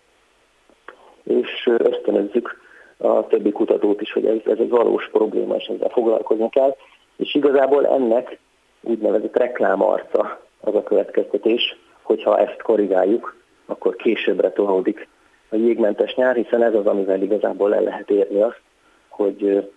és 1.23 1.69
ösztönözzük 1.77 2.59
a 2.97 3.27
többi 3.27 3.51
kutatót 3.51 4.01
is, 4.01 4.11
hogy 4.11 4.25
ez, 4.25 4.37
ez 4.45 4.57
egy 4.59 4.69
valós 4.69 5.09
probléma, 5.11 5.55
és 5.55 5.65
ezzel 5.65 5.89
foglalkozni 5.89 6.49
kell. 6.49 6.75
És 7.15 7.35
igazából 7.35 7.87
ennek 7.87 8.39
úgynevezett 8.81 9.37
reklámarca 9.37 10.39
az 10.61 10.75
a 10.75 10.83
következtetés, 10.83 11.77
hogyha 12.01 12.39
ezt 12.39 12.61
korrigáljuk, 12.61 13.35
akkor 13.65 13.95
későbbre 13.95 14.51
tolódik 14.51 15.07
a 15.49 15.55
jégmentes 15.55 16.15
nyár, 16.15 16.35
hiszen 16.35 16.63
ez 16.63 16.73
az, 16.73 16.85
amivel 16.85 17.21
igazából 17.21 17.75
el 17.75 17.83
lehet 17.83 18.09
érni 18.09 18.41
azt, 18.41 18.61
hogy 19.07 19.69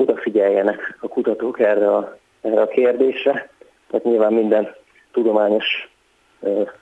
odafigyeljenek 0.00 0.98
a 1.00 1.08
kutatók 1.08 1.60
erre 1.60 1.94
a, 1.94 2.18
erre 2.40 2.60
a 2.60 2.68
kérdésre. 2.68 3.50
Tehát 3.90 4.04
nyilván 4.04 4.32
minden 4.32 4.74
tudományos 5.12 5.90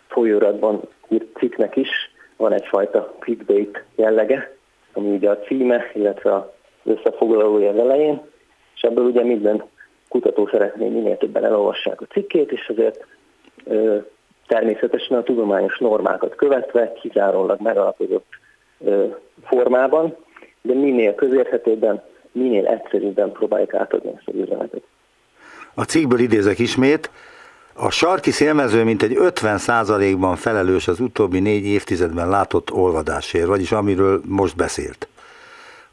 folyóratban 0.08 0.80
írt 1.08 1.37
cikknek 1.38 1.76
is 1.76 1.88
van 2.37 2.52
egyfajta 2.52 3.14
clickbait 3.18 3.84
jellege, 3.96 4.56
ami 4.92 5.10
ugye 5.10 5.30
a 5.30 5.38
címe, 5.38 5.90
illetve 5.94 6.34
az 6.34 6.44
összefoglalója 6.84 7.70
az 7.70 7.78
elején, 7.78 8.20
és 8.75 8.82
ebből 8.82 9.04
ugye 9.04 9.22
minden 9.25 9.64
kutató 10.08 10.46
szeretné 10.46 10.88
minél 10.88 11.16
többen 11.16 11.44
elolvassák 11.44 12.00
a 12.00 12.06
cikkét, 12.06 12.52
és 12.52 12.68
azért 12.68 13.06
ö, 13.64 13.96
természetesen 14.46 15.16
a 15.16 15.22
tudományos 15.22 15.78
normákat 15.78 16.34
követve, 16.34 16.92
kizárólag 16.92 17.60
megalapozott 17.60 18.26
ö, 18.84 19.06
formában, 19.44 20.16
de 20.62 20.75
minél 20.75 21.14
közérthetőbben, 21.14 22.02
minél 22.38 22.66
egyszerűbben 22.66 23.33
próbáljuk 23.33 23.75
átadni 23.75 24.11
ezt 24.16 24.28
az 24.28 24.35
üzenetet. 24.35 24.83
A 25.75 25.83
cikkből 25.83 26.18
idézek 26.18 26.59
ismét, 26.59 27.11
a 27.73 27.90
sarki 27.90 28.30
szélmező 28.30 28.85
mintegy 28.85 29.16
50%-ban 29.18 30.37
felelős 30.37 30.88
az 30.88 31.00
utóbbi 31.00 31.40
négy 31.40 31.64
évtizedben 31.64 32.28
látott 32.28 32.73
olvadásért, 32.73 33.47
vagyis 33.47 33.73
amiről 33.73 34.21
most 34.26 34.57
beszélt. 34.57 35.09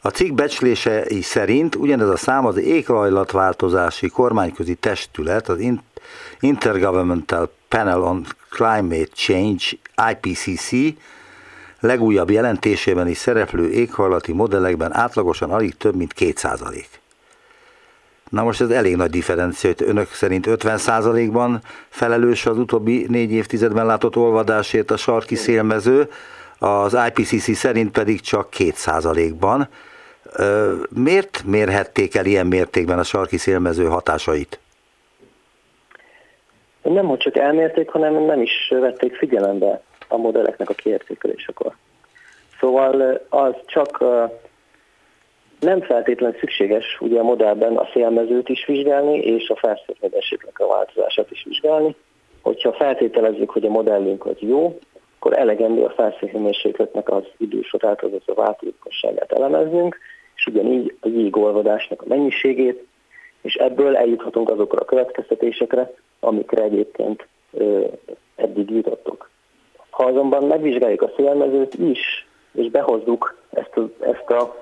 A 0.02 0.10
cikk 0.10 0.34
becslései 0.34 1.22
szerint 1.22 1.76
ugyanez 1.76 2.10
a 2.10 2.18
szám 2.18 2.46
az 2.46 2.58
éghajlatváltozási 2.58 4.08
kormányközi 4.08 4.76
testület, 4.76 5.50
az 5.50 5.58
Intergovernmental 6.40 7.52
Panel 7.68 8.02
on 8.02 8.26
Climate 8.50 9.12
Change, 9.14 9.64
IPCC, 10.12 10.72
legújabb 11.86 12.30
jelentésében 12.30 13.08
is 13.08 13.18
szereplő 13.18 13.70
éghajlati 13.70 14.34
modellekben 14.34 14.94
átlagosan 14.94 15.52
alig 15.52 15.78
több 15.78 15.96
mint 15.96 16.14
2%. 16.20 16.86
Na 18.30 18.44
most 18.44 18.62
ez 18.62 18.70
elég 18.70 18.96
nagy 18.96 19.10
differencia, 19.10 19.74
hogy 19.78 19.88
önök 19.88 20.08
szerint 20.08 20.46
50%-ban 20.50 21.60
felelős 21.90 22.46
az 22.46 22.58
utóbbi 22.58 23.06
négy 23.10 23.32
évtizedben 23.32 23.86
látott 23.86 24.16
olvadásért 24.16 24.92
a 24.92 24.98
sarki 24.98 25.36
szélmező, 25.36 26.10
az 26.60 26.98
IPCC 27.08 27.56
szerint 27.56 27.92
pedig 27.92 28.22
csak 28.22 28.48
2%-ban. 28.58 29.68
Miért 30.90 31.44
mérhették 31.46 32.16
el 32.16 32.26
ilyen 32.26 32.48
mértékben 32.48 33.00
a 33.00 33.04
sarki 33.04 33.38
szélmező 33.38 33.86
hatásait? 33.86 34.60
Nem, 36.82 37.06
hogy 37.06 37.18
csak 37.18 37.38
elmérték, 37.38 37.90
hanem 37.90 38.14
nem 38.14 38.42
is 38.42 38.52
vették 38.70 39.16
figyelembe 39.16 39.82
a 40.16 40.22
modelleknek 40.22 40.70
a 40.70 40.74
kiértékelésekor. 40.74 41.76
Szóval 42.60 43.22
az 43.30 43.54
csak 43.66 44.04
nem 45.60 45.82
feltétlenül 45.82 46.38
szükséges 46.40 46.98
ugye 47.00 47.20
a 47.20 47.24
modellben 47.24 47.76
a 47.78 47.90
szélmezőt 47.94 48.50
is 48.50 48.66
vizsgálni, 48.66 49.18
és 49.18 49.50
a 49.50 49.56
felszínedésüknek 49.56 50.60
a 50.60 50.68
változását 50.68 51.32
is 51.32 51.44
vizsgálni. 51.44 51.96
Hogyha 52.42 52.74
feltételezzük, 52.74 53.50
hogy 53.50 53.66
a 53.66 53.70
modellünk 53.70 54.26
az 54.26 54.36
jó, 54.40 54.80
akkor 55.16 55.38
elegendő 55.38 55.84
a 55.84 55.90
felszínhőmérsékletnek 55.90 57.10
az 57.10 57.24
idősorát, 57.38 58.04
azaz 58.04 58.22
a 58.26 58.34
változatosságát 58.34 59.32
elemeznünk, 59.32 59.98
és 60.36 60.46
ugyanígy 60.46 60.98
a 61.02 61.08
jégolvadásnak 61.08 62.02
a 62.02 62.06
mennyiségét, 62.08 62.88
és 63.42 63.56
ebből 63.56 63.96
eljuthatunk 63.96 64.50
azokra 64.50 64.80
a 64.80 64.86
következtetésekre, 64.86 65.94
amikre 66.20 66.64
egyébként 66.64 67.28
ö, 67.52 67.86
eddig 68.36 68.70
jutottunk. 68.70 69.30
Ha 69.96 70.04
azonban 70.04 70.44
megvizsgáljuk 70.44 71.02
a 71.02 71.12
szélmezőt 71.16 71.74
is, 71.74 72.28
és 72.54 72.70
behozzuk 72.70 73.38
ezt 73.50 73.78
a, 73.78 73.90
ezt 74.00 74.30
a 74.30 74.56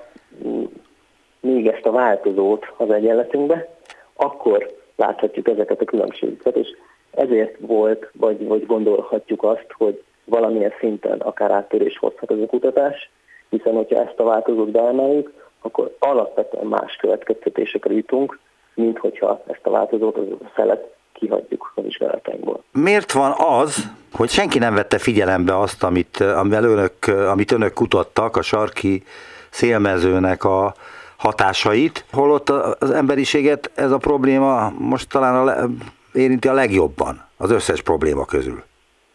még 1.40 1.66
ezt 1.66 1.86
a 1.86 1.90
változót 1.90 2.72
az 2.76 2.90
egyenletünkbe, 2.90 3.68
akkor 4.14 4.76
láthatjuk 4.96 5.48
ezeket 5.48 5.80
a 5.80 5.84
különbségeket, 5.84 6.56
és 6.56 6.68
ezért 7.10 7.56
volt, 7.58 8.10
vagy, 8.12 8.46
vagy 8.46 8.66
gondolhatjuk 8.66 9.42
azt, 9.42 9.66
hogy 9.68 10.02
valamilyen 10.24 10.72
szinten 10.80 11.20
akár 11.20 11.50
áttörés 11.50 11.98
hozhat 11.98 12.30
ez 12.30 12.38
a 12.38 12.46
kutatás, 12.46 13.10
hiszen 13.48 13.74
hogyha 13.74 14.00
ezt 14.00 14.20
a 14.20 14.24
változót 14.24 14.70
beemeljük, 14.70 15.50
akkor 15.60 15.96
alapvetően 15.98 16.66
más 16.66 16.96
következtetésekre 16.96 17.94
jutunk, 17.94 18.38
mint 18.74 18.98
hogyha 18.98 19.42
ezt 19.46 19.66
a 19.66 19.70
változót, 19.70 20.16
az 20.16 20.26
a 20.30 20.50
szelet 20.56 20.93
kihagyjuk 21.14 21.72
a 21.74 21.80
vizsgálatainkból. 21.80 22.62
Miért 22.72 23.12
van 23.12 23.34
az, 23.36 23.90
hogy 24.12 24.28
senki 24.28 24.58
nem 24.58 24.74
vette 24.74 24.98
figyelembe 24.98 25.58
azt, 25.58 25.82
amit, 25.82 26.20
amivel 26.20 26.64
önök, 26.64 27.06
amit 27.30 27.52
önök 27.52 27.72
kutattak, 27.72 28.36
a 28.36 28.42
sarki 28.42 29.02
szélmezőnek 29.50 30.44
a 30.44 30.74
hatásait, 31.16 32.04
holott 32.12 32.48
az 32.78 32.90
emberiséget 32.90 33.70
ez 33.74 33.90
a 33.90 33.98
probléma 33.98 34.72
most 34.78 35.08
talán 35.08 35.34
a 35.34 35.44
le, 35.44 35.66
érinti 36.12 36.48
a 36.48 36.52
legjobban 36.52 37.24
az 37.36 37.50
összes 37.50 37.82
probléma 37.82 38.24
közül. 38.24 38.62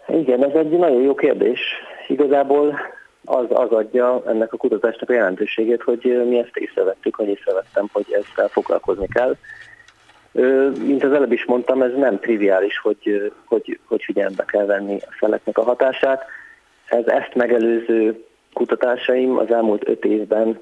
Igen, 0.07 0.43
ez 0.43 0.55
egy 0.55 0.69
nagyon 0.69 1.01
jó 1.01 1.15
kérdés. 1.15 1.59
Igazából 2.07 2.79
az, 3.25 3.45
az 3.49 3.71
adja 3.71 4.23
ennek 4.27 4.53
a 4.53 4.57
kutatásnak 4.57 5.09
a 5.09 5.13
jelentőségét, 5.13 5.81
hogy 5.81 6.25
mi 6.27 6.37
ezt 6.37 6.57
észrevettük, 6.57 7.15
hogy 7.15 7.27
észrevettem, 7.27 7.89
hogy 7.91 8.05
ezzel 8.11 8.47
foglalkozni 8.47 9.07
kell. 9.07 9.35
Mint 10.31 11.03
az 11.03 11.11
előbb 11.11 11.31
is 11.31 11.45
mondtam, 11.45 11.81
ez 11.81 11.93
nem 11.95 12.19
triviális, 12.19 12.77
hogy, 12.77 13.31
hogy, 13.45 13.79
hogy 13.85 14.03
figyelembe 14.03 14.45
kell 14.45 14.65
venni 14.65 14.97
a 15.01 15.15
szeleknek 15.19 15.57
a 15.57 15.63
hatását. 15.63 16.25
Ez 16.85 17.05
ezt 17.05 17.35
megelőző 17.35 18.23
kutatásaim 18.53 19.37
az 19.37 19.51
elmúlt 19.51 19.87
öt 19.87 20.05
évben 20.05 20.59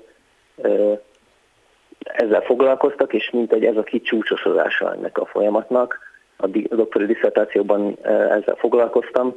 ezzel 2.00 2.42
foglalkoztak, 2.42 3.14
és 3.14 3.30
mint 3.30 3.54
egy 3.54 3.66
ez 3.66 3.78
a 3.78 3.84
kicsúcsosodása 3.84 4.94
ennek 4.94 5.18
a 5.18 5.26
folyamatnak. 5.26 6.00
A 6.38 6.48
doktori 6.70 7.06
diszertációban 7.06 7.98
ezzel 8.04 8.56
foglalkoztam, 8.56 9.36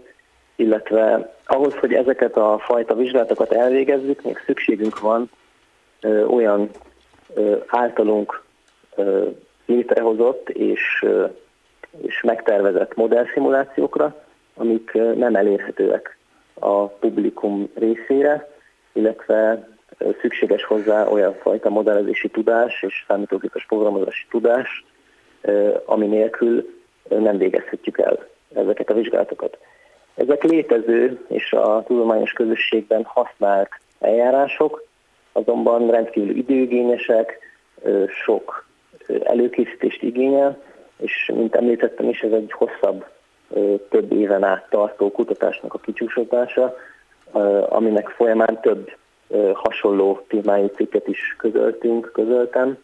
illetve 0.56 1.34
ahhoz, 1.46 1.75
hogy 1.75 1.94
ezeket 1.94 2.37
a 2.37 2.58
fajta 2.58 2.94
vizsgálatokat 2.94 3.52
elvégezzük, 3.52 4.22
még 4.22 4.42
szükségünk 4.46 5.00
van 5.00 5.30
olyan 6.26 6.70
általunk 7.66 8.42
létrehozott 9.71 10.49
és, 10.49 11.07
és 12.00 12.21
megtervezett 12.23 12.95
modellszimulációkra, 12.95 14.25
amik 14.55 14.93
nem 14.93 15.35
elérhetőek 15.35 16.19
a 16.55 16.87
publikum 16.87 17.71
részére, 17.75 18.49
illetve 18.93 19.69
szükséges 20.21 20.65
hozzá 20.65 21.07
olyan 21.07 21.35
fajta 21.35 21.69
modellezési 21.69 22.29
tudás 22.29 22.83
és 22.83 23.05
számítógépes 23.09 23.67
programozási 23.67 24.27
tudás, 24.31 24.85
ami 25.85 26.07
nélkül 26.07 26.79
nem 27.09 27.39
végezhetjük 27.39 27.99
el 27.99 28.27
ezeket 28.55 28.91
a 28.91 28.95
vizsgálatokat. 28.95 29.59
Ezek 30.15 30.43
létező 30.43 31.25
és 31.29 31.53
a 31.53 31.83
tudományos 31.87 32.33
közösségben 32.33 33.05
használt 33.05 33.71
eljárások, 34.00 34.85
azonban 35.33 35.91
rendkívül 35.91 36.37
időigényesek, 36.37 37.39
sok 38.25 38.69
előkészítést 39.23 40.02
igényel, 40.02 40.62
és 40.97 41.31
mint 41.35 41.55
említettem 41.55 42.09
is, 42.09 42.21
ez 42.21 42.33
egy 42.33 42.52
hosszabb, 42.52 43.05
több 43.88 44.12
éven 44.12 44.45
át 44.45 44.67
tartó 44.71 45.11
kutatásnak 45.11 45.75
a 45.75 45.79
kicsúsodása, 45.79 46.76
aminek 47.69 48.09
folyamán 48.09 48.59
több 48.61 48.90
hasonló 49.55 50.25
témájú 50.29 50.67
cikket 50.67 51.09
is 51.09 51.35
közöltünk, 51.38 52.11
közöltem. 52.12 52.79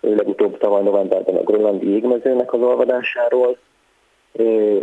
Legutóbb 0.00 0.58
tavaly 0.58 0.82
novemberben 0.82 1.36
a 1.36 1.42
grönlandi 1.42 1.88
jégmezőnek 1.90 2.52
az 2.52 2.60
olvadásáról, 2.60 3.56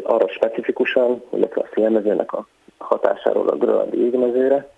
arra 0.03 0.27
specifikusan, 0.27 1.23
illetve 1.29 1.61
a 1.61 1.69
szélmezőnek 1.73 2.33
a 2.33 2.47
hatásáról 2.77 3.47
a 3.47 3.55
grönlandi 3.55 3.99
jégmezőre. 3.99 4.69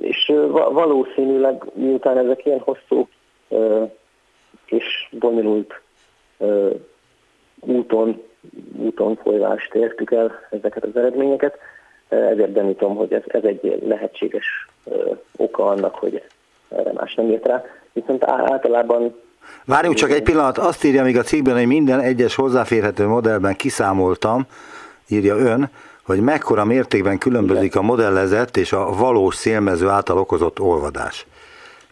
És 0.00 0.32
valószínűleg 0.70 1.64
miután 1.72 2.18
ezek 2.18 2.46
ilyen 2.46 2.60
hosszú 2.60 3.08
és 4.66 5.08
bonyolult 5.10 5.80
úton, 7.60 8.22
úton 8.76 9.16
folyvást 9.16 9.74
értük 9.74 10.12
el 10.12 10.46
ezeket 10.50 10.84
az 10.84 10.96
eredményeket, 10.96 11.58
ezért 12.08 12.52
gyanítom, 12.52 12.96
hogy 12.96 13.12
ez, 13.12 13.22
ez 13.26 13.44
egy 13.44 13.82
lehetséges 13.86 14.68
oka 15.36 15.66
annak, 15.66 15.94
hogy 15.94 16.22
erre 16.68 16.92
más 16.92 17.14
nem 17.14 17.30
jött 17.30 17.46
rá. 17.46 17.64
Viszont 17.92 18.24
általában 18.24 19.14
Várjunk 19.64 19.96
csak 19.96 20.10
egy 20.10 20.22
pillanat, 20.22 20.58
azt 20.58 20.84
írja 20.84 21.02
még 21.02 21.16
a 21.16 21.22
cikkben, 21.22 21.54
hogy 21.54 21.66
minden 21.66 22.00
egyes 22.00 22.34
hozzáférhető 22.34 23.06
modellben 23.06 23.56
kiszámoltam, 23.56 24.46
írja 25.08 25.36
ön, 25.36 25.70
hogy 26.02 26.20
mekkora 26.20 26.64
mértékben 26.64 27.18
különbözik 27.18 27.76
a 27.76 27.82
modellezett 27.82 28.56
és 28.56 28.72
a 28.72 28.94
valós 28.94 29.34
szélmező 29.34 29.88
által 29.88 30.18
okozott 30.18 30.60
olvadás. 30.60 31.26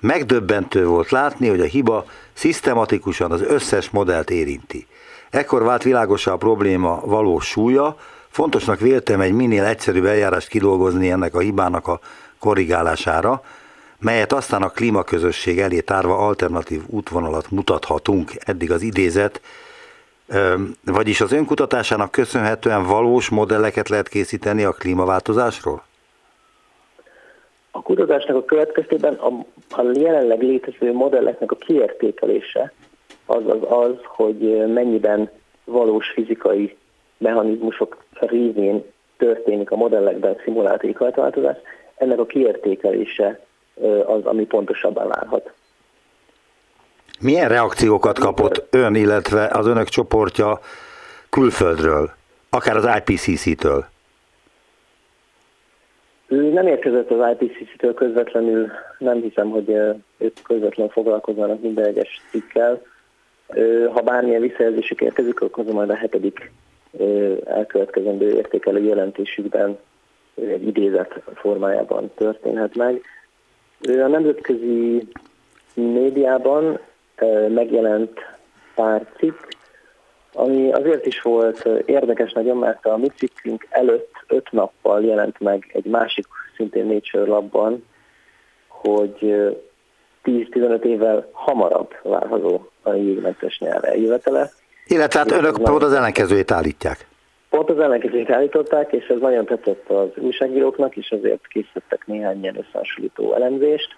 Megdöbbentő 0.00 0.86
volt 0.86 1.10
látni, 1.10 1.48
hogy 1.48 1.60
a 1.60 1.64
hiba 1.64 2.04
szisztematikusan 2.34 3.32
az 3.32 3.42
összes 3.42 3.90
modellt 3.90 4.30
érinti. 4.30 4.86
Ekkor 5.30 5.62
vált 5.62 5.82
világosá 5.82 6.32
a 6.32 6.36
probléma 6.36 7.00
valós 7.04 7.46
súlya, 7.46 7.96
fontosnak 8.28 8.80
véltem 8.80 9.20
egy 9.20 9.32
minél 9.32 9.64
egyszerűbb 9.64 10.04
eljárást 10.04 10.48
kidolgozni 10.48 11.10
ennek 11.10 11.34
a 11.34 11.38
hibának 11.38 11.88
a 11.88 12.00
korrigálására, 12.38 13.42
melyet 13.98 14.32
aztán 14.32 14.62
a 14.62 14.68
klímaközösség 14.68 15.58
elé 15.58 15.80
tárva 15.80 16.18
alternatív 16.18 16.82
útvonalat 16.86 17.50
mutathatunk, 17.50 18.32
eddig 18.38 18.70
az 18.70 18.82
idézet, 18.82 19.40
vagyis 20.84 21.20
az 21.20 21.32
önkutatásának 21.32 22.10
köszönhetően 22.10 22.86
valós 22.86 23.28
modelleket 23.28 23.88
lehet 23.88 24.08
készíteni 24.08 24.64
a 24.64 24.72
klímaváltozásról? 24.72 25.82
A 27.76 27.82
kutatásnak 27.82 28.36
a 28.36 28.44
következtében 28.44 29.14
a, 29.14 29.26
a 29.70 29.82
jelenleg 29.94 30.42
létező 30.42 30.92
modelleknek 30.92 31.52
a 31.52 31.56
kiértékelése 31.56 32.72
az 33.26 33.42
az, 33.46 33.58
az 33.68 33.94
hogy 34.02 34.66
mennyiben 34.66 35.30
valós 35.64 36.10
fizikai 36.10 36.76
mechanizmusok 37.18 38.04
révén 38.12 38.84
történik 39.16 39.70
a 39.70 39.76
modellekben 39.76 40.36
szimulált 40.44 40.82
éghajlatváltozás, 40.82 41.56
ennek 41.94 42.18
a 42.18 42.26
kiértékelése 42.26 43.40
az, 44.06 44.24
ami 44.24 44.44
pontosabban 44.44 45.08
várhat. 45.08 45.52
Milyen 47.20 47.48
reakciókat 47.48 48.18
kapott 48.18 48.66
ön, 48.70 48.94
illetve 48.94 49.46
az 49.52 49.66
önök 49.66 49.88
csoportja 49.88 50.60
külföldről, 51.30 52.10
akár 52.50 52.76
az 52.76 52.88
IPCC-től? 52.96 53.92
Ő 56.26 56.52
nem 56.52 56.66
érkezett 56.66 57.10
az 57.10 57.36
IPCC-től 57.40 57.94
közvetlenül, 57.94 58.70
nem 58.98 59.20
hiszem, 59.20 59.50
hogy 59.50 59.68
ők 60.18 60.42
közvetlenül 60.42 60.92
foglalkoznának 60.92 61.62
minden 61.62 61.84
egyes 61.84 62.20
cikkel. 62.30 62.82
Ha 63.92 64.00
bármilyen 64.00 64.40
visszajelzésük 64.40 65.00
érkezik, 65.00 65.40
akkor 65.40 65.64
majd 65.64 65.90
a 65.90 65.94
hetedik 65.94 66.52
elkövetkezendő 67.44 68.36
értékelő 68.36 68.84
jelentésükben 68.84 69.78
egy 70.34 70.66
idézet 70.66 71.22
formájában 71.34 72.10
történhet 72.14 72.74
meg. 72.74 73.02
A 73.80 74.06
nemzetközi 74.06 75.08
médiában 75.74 76.78
megjelent 77.48 78.20
pár 78.74 79.06
cikk, 79.16 79.36
ami 80.34 80.72
azért 80.72 81.06
is 81.06 81.20
volt 81.20 81.68
érdekes 81.84 82.32
nagyon, 82.32 82.56
mert 82.56 82.86
a 82.86 82.96
mi 82.96 83.08
cikkünk 83.08 83.66
előtt 83.70 84.12
öt 84.26 84.52
nappal 84.52 85.04
jelent 85.04 85.40
meg 85.40 85.70
egy 85.72 85.84
másik, 85.84 86.26
szintén 86.56 86.86
Nature 86.86 87.30
labban, 87.30 87.84
hogy 88.68 89.34
10-15 90.24 90.82
évvel 90.84 91.28
hamarabb 91.32 91.94
várható 92.02 92.70
a 92.82 92.92
jégmentes 92.92 93.58
nyelv 93.58 93.84
eljövetele. 93.84 94.50
Illetve 94.86 95.18
hát 95.18 95.30
önök 95.30 95.62
pont 95.62 95.82
az 95.82 95.92
ellenkezőjét 95.92 96.50
állítják. 96.50 97.06
Pont 97.50 97.70
az 97.70 97.78
ellenkezőjét 97.78 98.30
állították, 98.30 98.92
és 98.92 99.06
ez 99.06 99.20
nagyon 99.20 99.44
tetszett 99.44 99.90
az 99.90 100.08
újságíróknak, 100.16 100.96
és 100.96 101.10
azért 101.10 101.46
készítettek 101.46 102.06
néhány 102.06 102.42
ilyen 102.42 102.58
összehasonlító 102.58 103.34
elemzést, 103.34 103.88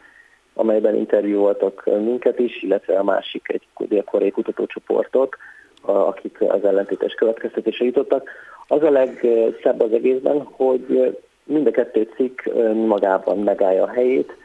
amelyben 0.55 0.95
interjúoltak 0.95 1.85
minket 1.85 2.39
is, 2.39 2.63
illetve 2.63 2.99
a 2.99 3.05
másik 3.05 3.49
egy 3.49 3.89
dél-koreai 3.89 4.31
kutatócsoportot, 4.31 5.37
akik 5.83 6.41
az 6.41 6.65
ellentétes 6.65 7.15
következtetése 7.15 7.85
jutottak. 7.85 8.31
Az 8.67 8.83
a 8.83 8.91
legszebb 8.91 9.81
az 9.81 9.93
egészben, 9.93 10.49
hogy 10.51 11.17
mind 11.45 11.67
a 11.67 11.71
kettő 11.71 12.09
cikk 12.17 12.41
magában 12.87 13.39
megállja 13.39 13.83
a 13.83 13.93
helyét, 13.93 14.37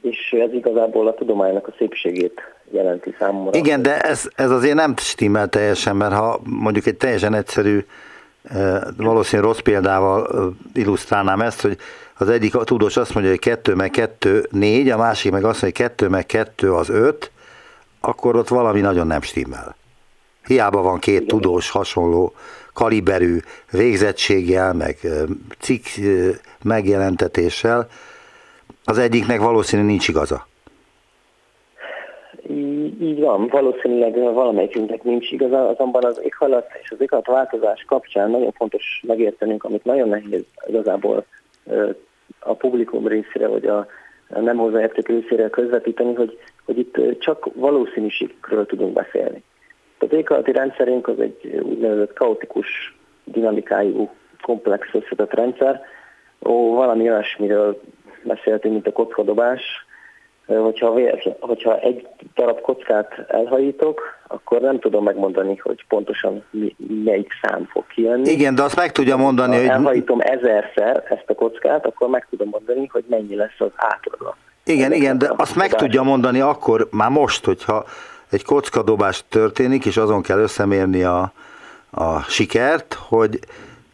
és 0.00 0.32
ez 0.32 0.52
igazából 0.52 1.06
a 1.06 1.14
tudománynak 1.14 1.66
a 1.66 1.74
szépségét 1.78 2.40
jelenti 2.70 3.14
számomra. 3.18 3.58
Igen, 3.58 3.82
de 3.82 4.00
ez, 4.00 4.30
ez 4.34 4.50
azért 4.50 4.74
nem 4.74 4.94
stimmel 4.96 5.48
teljesen, 5.48 5.96
mert 5.96 6.14
ha 6.14 6.40
mondjuk 6.44 6.86
egy 6.86 6.96
teljesen 6.96 7.34
egyszerű 7.34 7.84
valószínűleg 8.96 9.50
rossz 9.50 9.62
példával 9.62 10.54
illusztrálnám 10.74 11.40
ezt, 11.40 11.60
hogy 11.60 11.76
az 12.18 12.28
egyik 12.28 12.54
a 12.54 12.64
tudós 12.64 12.96
azt 12.96 13.14
mondja, 13.14 13.32
hogy 13.32 13.40
2 13.40 13.74
meg 13.74 13.90
2 13.90 14.46
4, 14.50 14.88
a 14.88 14.96
másik 14.96 15.32
meg 15.32 15.44
azt 15.44 15.62
mondja, 15.62 15.82
hogy 15.84 15.88
2 15.88 16.08
meg 16.08 16.26
2 16.26 16.72
az 16.72 16.88
5, 16.88 17.30
akkor 18.00 18.36
ott 18.36 18.48
valami 18.48 18.80
nagyon 18.80 19.06
nem 19.06 19.20
stimmel. 19.20 19.76
Hiába 20.48 20.82
van 20.82 20.98
két 20.98 21.14
Igen. 21.14 21.26
tudós 21.26 21.70
hasonló 21.70 22.32
kaliberű 22.72 23.38
végzettséggel, 23.70 24.72
meg 24.74 24.96
cikk 25.58 25.84
megjelentetéssel, 26.64 27.88
az 28.84 28.98
egyiknek 28.98 29.40
valószínű 29.40 29.82
nincs 29.82 30.08
igaza. 30.08 30.46
Így, 33.00 33.20
van, 33.20 33.46
valószínűleg 33.46 34.14
valamelyikünknek 34.14 35.02
nincs 35.02 35.30
igaza, 35.30 35.68
azonban 35.68 36.04
az 36.04 36.20
éghajlat 36.22 36.66
és 36.82 36.90
az 36.90 37.00
éghajlat 37.00 37.26
változás 37.26 37.84
kapcsán 37.86 38.30
nagyon 38.30 38.52
fontos 38.52 39.02
megértenünk, 39.06 39.64
amit 39.64 39.84
nagyon 39.84 40.08
nehéz 40.08 40.44
igazából 40.66 41.24
a 42.38 42.54
publikum 42.54 43.06
részére, 43.06 43.46
vagy 43.46 43.66
a 43.66 43.86
nem 44.28 44.56
hozzáértők 44.56 45.08
részére 45.08 45.48
közvetíteni, 45.48 46.14
hogy, 46.14 46.38
hogy 46.64 46.78
itt 46.78 47.20
csak 47.20 47.48
valószínűségről 47.54 48.66
tudunk 48.66 48.92
beszélni. 48.92 49.42
Az 50.10 50.16
éghajlati 50.16 50.52
rendszerünk 50.52 51.08
az 51.08 51.20
egy 51.20 51.60
úgynevezett 51.62 52.12
kaotikus 52.12 52.96
dinamikájú, 53.24 54.10
komplex 54.42 54.88
összetett 54.92 55.34
rendszer. 55.34 55.80
Ó, 56.44 56.74
valami 56.74 57.10
olyasmiről 57.10 57.80
beszéltünk, 58.22 58.74
mint 58.74 58.86
a 58.86 58.92
kockadobás. 58.92 59.60
Hogyha, 60.46 60.98
hogyha 61.40 61.78
egy 61.78 62.06
darab 62.34 62.60
kockát 62.60 63.24
elhajítok, 63.28 64.00
akkor 64.26 64.60
nem 64.60 64.78
tudom 64.78 65.04
megmondani, 65.04 65.56
hogy 65.56 65.84
pontosan 65.88 66.44
mi, 66.50 66.76
melyik 67.04 67.32
szám 67.42 67.64
fog 67.64 67.86
kijönni. 67.86 68.30
Igen, 68.30 68.54
de 68.54 68.62
azt 68.62 68.76
meg 68.76 68.92
tudja 68.92 69.16
mondani, 69.16 69.54
ha 69.54 69.60
hogy... 69.60 69.68
elhajítom 69.70 70.20
ezerszer 70.20 71.04
ezt 71.08 71.24
a 71.26 71.34
kockát, 71.34 71.86
akkor 71.86 72.08
meg 72.08 72.26
tudom 72.30 72.48
mondani, 72.48 72.86
hogy 72.92 73.04
mennyi 73.08 73.34
lesz 73.34 73.58
az 73.58 73.70
átlaga. 73.76 74.36
Igen, 74.64 74.92
igen, 74.92 75.18
de 75.18 75.30
azt 75.36 75.56
meg 75.56 75.74
tudja 75.74 76.02
mondani 76.02 76.40
akkor, 76.40 76.88
már 76.90 77.10
most, 77.10 77.44
hogyha 77.44 77.84
egy 78.30 78.44
kockadobás 78.44 79.24
történik, 79.28 79.86
és 79.86 79.96
azon 79.96 80.22
kell 80.22 80.38
összemérni 80.38 81.02
a, 81.02 81.32
a 81.90 82.20
sikert, 82.20 82.98
hogy, 83.08 83.38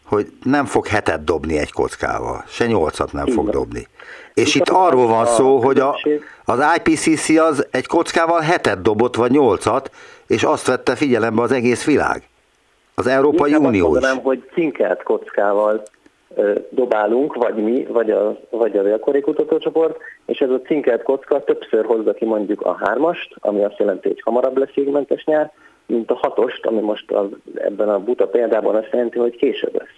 hogy 0.05 0.33
nem 0.43 0.65
fog 0.65 0.87
hetet 0.87 1.25
dobni 1.25 1.59
egy 1.59 1.73
kockával, 1.73 2.45
se 2.49 2.67
nyolcat 2.67 3.13
nem 3.13 3.27
fog 3.27 3.51
dobni. 3.51 3.89
És 4.35 4.55
itt 4.55 4.69
arról 4.69 5.07
van 5.07 5.27
szó, 5.27 5.61
hogy 5.61 5.79
a, 5.79 5.97
az 6.45 6.63
IPCC 6.77 7.29
az 7.29 7.67
egy 7.71 7.87
kockával 7.87 8.41
hetet 8.41 8.83
dobott, 8.83 9.17
vagy 9.17 9.31
nyolcat, 9.31 9.91
és 10.27 10.43
azt 10.43 10.67
vette 10.67 10.95
figyelembe 10.95 11.43
az 11.43 11.53
egész 11.53 11.85
világ. 11.85 12.23
Az 12.95 13.07
Európai 13.07 13.51
Inkább 13.51 13.67
Unió 13.67 13.97
is. 13.97 14.07
hogy 14.23 14.51
cinkelt 14.53 15.03
kockával 15.03 15.83
dobálunk, 16.71 17.35
vagy 17.35 17.55
mi, 17.55 17.85
vagy 17.85 18.11
a, 18.11 18.39
vagy 18.51 18.77
a 18.77 18.83
vélkori 18.83 19.21
kutatócsoport, 19.21 19.99
és 20.27 20.39
ez 20.39 20.51
a 20.51 20.61
cinkelt 20.61 21.03
kocka 21.03 21.45
többször 21.45 21.85
hozza 21.85 22.13
ki 22.13 22.25
mondjuk 22.25 22.61
a 22.61 22.79
hármast, 22.85 23.35
ami 23.41 23.65
azt 23.65 23.79
jelenti, 23.79 24.09
hogy 24.09 24.21
hamarabb 24.21 24.57
lesz 24.57 24.75
jégmentes 24.75 25.25
nyár, 25.25 25.53
mint 25.87 26.11
a 26.11 26.19
hatost, 26.23 26.67
ami 26.67 26.81
most 26.81 27.11
az, 27.11 27.27
ebben 27.55 27.89
a 27.89 27.99
buta 27.99 28.27
példában 28.27 28.75
azt 28.75 28.93
jelenti, 28.93 29.19
hogy 29.19 29.37
később 29.37 29.75
lesz. 29.75 29.97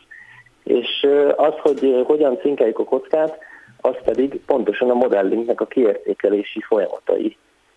És 0.65 1.07
az, 1.37 1.55
hogy 1.59 2.03
hogyan 2.07 2.39
cinkeljük 2.39 2.79
a 2.79 2.85
kockát, 2.85 3.39
az 3.81 3.95
pedig 4.05 4.41
pontosan 4.47 4.91
a 4.91 4.95
modellingnek 4.95 5.61
a 5.61 5.67
kiértékelési 5.67 6.61
folyamatai, 6.61 7.37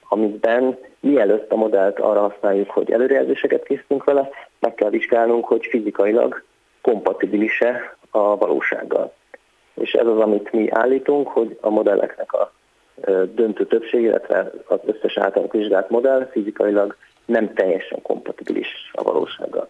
amiben 0.10 0.78
mielőtt 1.00 1.52
a 1.52 1.56
modellt 1.56 2.00
arra 2.00 2.20
használjuk, 2.20 2.70
hogy 2.70 2.92
előrejelzéseket 2.92 3.64
készítünk 3.64 4.04
vele, 4.04 4.30
meg 4.60 4.74
kell 4.74 4.90
vizsgálnunk, 4.90 5.46
hogy 5.46 5.66
fizikailag 5.66 6.44
kompatibilise 6.82 7.98
a 8.10 8.38
valósággal. 8.38 9.14
És 9.74 9.92
ez 9.92 10.08
az, 10.08 10.20
amit 10.20 10.52
mi 10.52 10.72
állítunk, 10.72 11.28
hogy 11.28 11.58
a 11.62 11.70
modelleknek 11.70 12.34
a 12.34 12.52
döntő 13.36 13.66
többség, 13.66 14.02
illetve 14.02 14.52
az 14.68 14.80
összes 14.86 15.18
általunk 15.18 15.52
vizsgált 15.52 15.90
modell 15.90 16.30
fizikailag 16.32 16.96
nem 17.26 17.54
teljesen 17.54 18.02
kompatibilis 18.02 18.68
a 18.92 19.04
valósággal. 19.04 19.68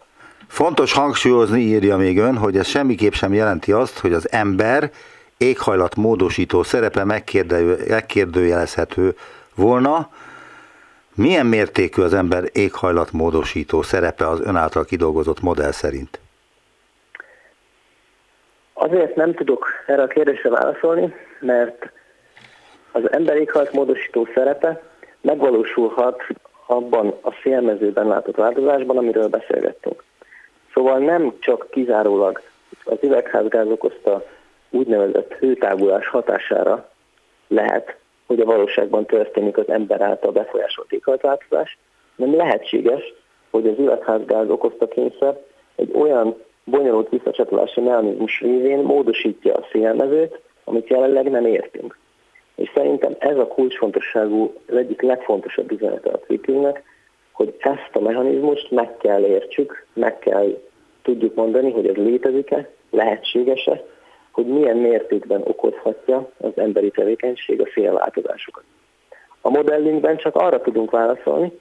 Fontos 0.47 0.93
hangsúlyozni, 0.93 1.61
írja 1.61 1.97
még 1.97 2.17
ön, 2.17 2.37
hogy 2.37 2.57
ez 2.57 2.67
semmiképp 2.67 3.11
sem 3.11 3.33
jelenti 3.33 3.71
azt, 3.71 3.99
hogy 3.99 4.13
az 4.13 4.31
ember 4.31 4.91
éghajlat 5.37 5.95
módosító 5.95 6.63
szerepe 6.63 7.03
megkérdőjelezhető 7.03 9.15
volna. 9.55 10.09
Milyen 11.15 11.45
mértékű 11.45 12.01
az 12.01 12.13
ember 12.13 12.43
éghajlat 12.51 13.11
módosító 13.11 13.81
szerepe 13.81 14.27
az 14.27 14.41
ön 14.41 14.55
által 14.55 14.85
kidolgozott 14.85 15.41
modell 15.41 15.71
szerint? 15.71 16.19
Azért 18.81 19.15
nem 19.15 19.33
tudok 19.33 19.67
erre 19.85 20.01
a 20.01 20.07
kérdésre 20.07 20.49
válaszolni, 20.49 21.13
mert 21.39 21.91
az 22.91 23.11
ember 23.11 23.35
éghajlat 23.35 23.73
módosító 23.73 24.27
szerepe 24.33 24.81
megvalósulhat 25.21 26.23
abban 26.65 27.13
a 27.21 27.31
félmezőben 27.31 28.07
látott 28.07 28.35
változásban, 28.35 28.97
amiről 28.97 29.27
beszélgettünk. 29.27 30.03
Szóval 30.73 30.97
nem 30.97 31.33
csak 31.39 31.67
kizárólag 31.69 32.41
az 32.83 32.97
üvegházgáz 33.01 33.67
okozta 33.67 34.25
úgynevezett 34.69 35.33
hőtágulás 35.33 36.07
hatására 36.07 36.89
lehet, 37.47 37.95
hogy 38.27 38.39
a 38.39 38.45
valóságban 38.45 39.05
történik 39.05 39.57
az 39.57 39.69
ember 39.69 40.01
által 40.01 40.31
befolyásolt 40.31 40.91
éghajlatváltozás, 40.91 41.77
nem 42.15 42.35
lehetséges, 42.35 43.13
hogy 43.49 43.67
az 43.67 43.79
üvegházgáz 43.79 44.49
okozta 44.49 44.87
kényszer 44.87 45.39
egy 45.75 45.91
olyan 45.95 46.35
bonyolult 46.69 47.09
visszacsatolási 47.09 47.81
mechanizmus 47.81 48.39
révén 48.39 48.79
módosítja 48.79 49.53
a 49.53 49.67
szélmezőt, 49.71 50.39
amit 50.63 50.87
jelenleg 50.87 51.29
nem 51.29 51.45
értünk. 51.45 51.97
És 52.55 52.71
szerintem 52.75 53.15
ez 53.19 53.37
a 53.37 53.47
kulcsfontosságú, 53.47 54.53
az 54.67 54.75
egyik 54.75 55.01
legfontosabb 55.01 55.71
üzenete 55.71 56.09
a 56.09 56.19
Twittingnek, 56.19 56.83
hogy 57.31 57.55
ezt 57.59 57.89
a 57.95 57.99
mechanizmust 57.99 58.71
meg 58.71 58.97
kell 58.97 59.21
értsük, 59.23 59.85
meg 59.93 60.19
kell 60.19 60.57
tudjuk 61.01 61.35
mondani, 61.35 61.71
hogy 61.71 61.87
ez 61.87 61.95
létezik-e, 61.95 62.69
lehetséges-e, 62.89 63.83
hogy 64.31 64.45
milyen 64.45 64.77
mértékben 64.77 65.41
okozhatja 65.43 66.29
az 66.37 66.51
emberi 66.55 66.91
tevékenység 66.91 67.61
a 67.61 67.69
szélváltozásokat. 67.73 68.63
A 69.41 69.49
modellingben 69.49 70.17
csak 70.17 70.35
arra 70.35 70.61
tudunk 70.61 70.91
válaszolni, 70.91 71.51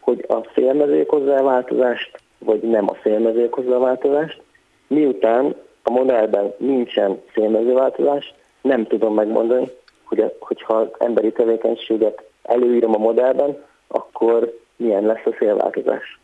hogy 0.00 0.24
a 0.28 0.50
szélmező 0.54 1.00
okozza 1.00 1.34
a 1.34 1.42
változást, 1.42 2.20
vagy 2.38 2.60
nem 2.60 2.88
a 2.88 2.96
szélmező 3.02 3.44
okozza 3.44 3.76
a 3.76 3.80
változást. 3.80 4.42
Miután 4.88 5.54
a 5.82 5.90
modellben 5.90 6.54
nincsen 6.56 7.22
szélmezőváltozás, 7.34 8.34
nem 8.60 8.86
tudom 8.86 9.14
megmondani, 9.14 9.70
hogy, 10.04 10.32
hogyha 10.38 10.74
az 10.74 10.88
emberi 10.98 11.32
tevékenységet 11.32 12.22
előírom 12.42 12.94
a 12.94 12.98
modellben, 12.98 13.64
akkor 13.86 14.58
milyen 14.76 15.06
lesz 15.06 15.24
a 15.24 15.36
szélváltozás. 15.38 16.20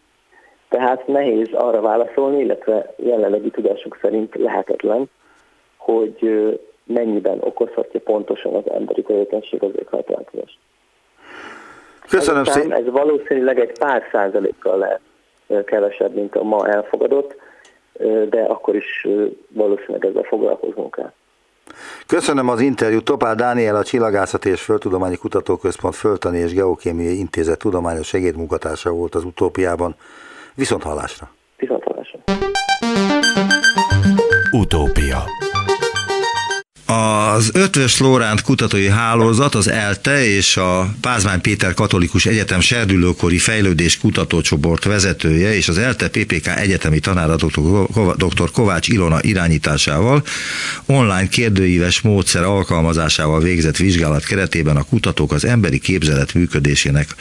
Tehát 0.69 1.07
nehéz 1.07 1.49
arra 1.53 1.81
válaszolni, 1.81 2.43
illetve 2.43 2.95
jelenlegi 2.97 3.51
tudásunk 3.51 3.99
szerint 4.01 4.35
lehetetlen, 4.35 5.11
hogy 5.77 6.45
mennyiben 6.85 7.39
okozhatja 7.41 8.01
pontosan 8.01 8.55
az 8.55 8.71
emberi 8.71 9.03
tevékenység 9.03 9.63
az 9.63 9.71
éghajlatváltozást. 9.79 10.59
Köszönöm 12.09 12.45
szépen. 12.45 12.73
Ez 12.73 12.91
valószínűleg 12.91 13.61
egy 13.61 13.79
pár 13.79 14.03
százalékkal 14.13 14.79
lehet 14.79 15.01
kevesebb, 15.65 16.15
mint 16.15 16.37
a 16.37 16.43
ma 16.43 16.69
elfogadott, 16.69 17.37
de 18.29 18.43
akkor 18.49 18.77
is 18.77 19.07
valószínűleg 19.49 20.07
ezzel 20.07 20.23
foglalkoznunk 20.23 20.95
kell. 20.95 21.13
Köszönöm 22.07 22.49
az 22.49 22.61
interjút. 22.61 23.05
Topál 23.05 23.35
Dániel, 23.35 23.77
a 23.77 23.85
Csillagászati 23.85 24.49
és 24.49 24.63
Földtudományi 24.63 25.17
Kutatóközpont 25.17 25.95
Földtani 25.95 26.39
és 26.39 26.55
Geokémiai 26.55 27.19
Intézet 27.19 27.59
tudományos 27.59 28.07
segédmunkatársa 28.07 28.91
volt 28.91 29.15
az 29.15 29.25
utópiában. 29.25 29.95
Viszont 30.55 30.83
hallásra! 30.83 31.31
Viszont 31.57 31.83
hallásra! 31.85 32.19
Utópia 34.51 35.19
az 37.35 37.51
Ötvös 37.53 37.99
Lóránt 37.99 38.43
kutatói 38.43 38.89
hálózat, 38.89 39.55
az 39.55 39.69
ELTE 39.69 40.27
és 40.27 40.57
a 40.57 40.95
Pázmány 41.01 41.41
Péter 41.41 41.75
Katolikus 41.75 42.27
Egyetem 42.27 42.61
serdülőkori 42.61 43.39
fejlődés 43.39 43.99
kutatócsoport 43.99 44.85
vezetője 44.85 45.55
és 45.55 45.69
az 45.69 45.79
ELTE 45.79 46.09
PPK 46.09 46.47
egyetemi 46.47 46.99
tanára 46.99 47.37
dr. 48.17 48.51
Kovács 48.53 48.89
Ilona 48.89 49.19
irányításával 49.21 50.23
online 50.87 51.29
kérdőíves 51.29 52.01
módszer 52.01 52.43
alkalmazásával 52.43 53.41
végzett 53.41 53.77
vizsgálat 53.77 54.25
keretében 54.25 54.77
a 54.77 54.83
kutatók 54.83 55.33
az 55.33 55.45
emberi 55.45 55.79
képzelet 55.79 56.35
működésének 56.35 57.15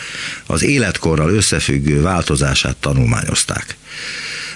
az 0.46 0.64
életkorral 0.64 1.30
összefüggő 1.30 2.02
változását 2.02 2.76
tanulmányozták 2.76 3.78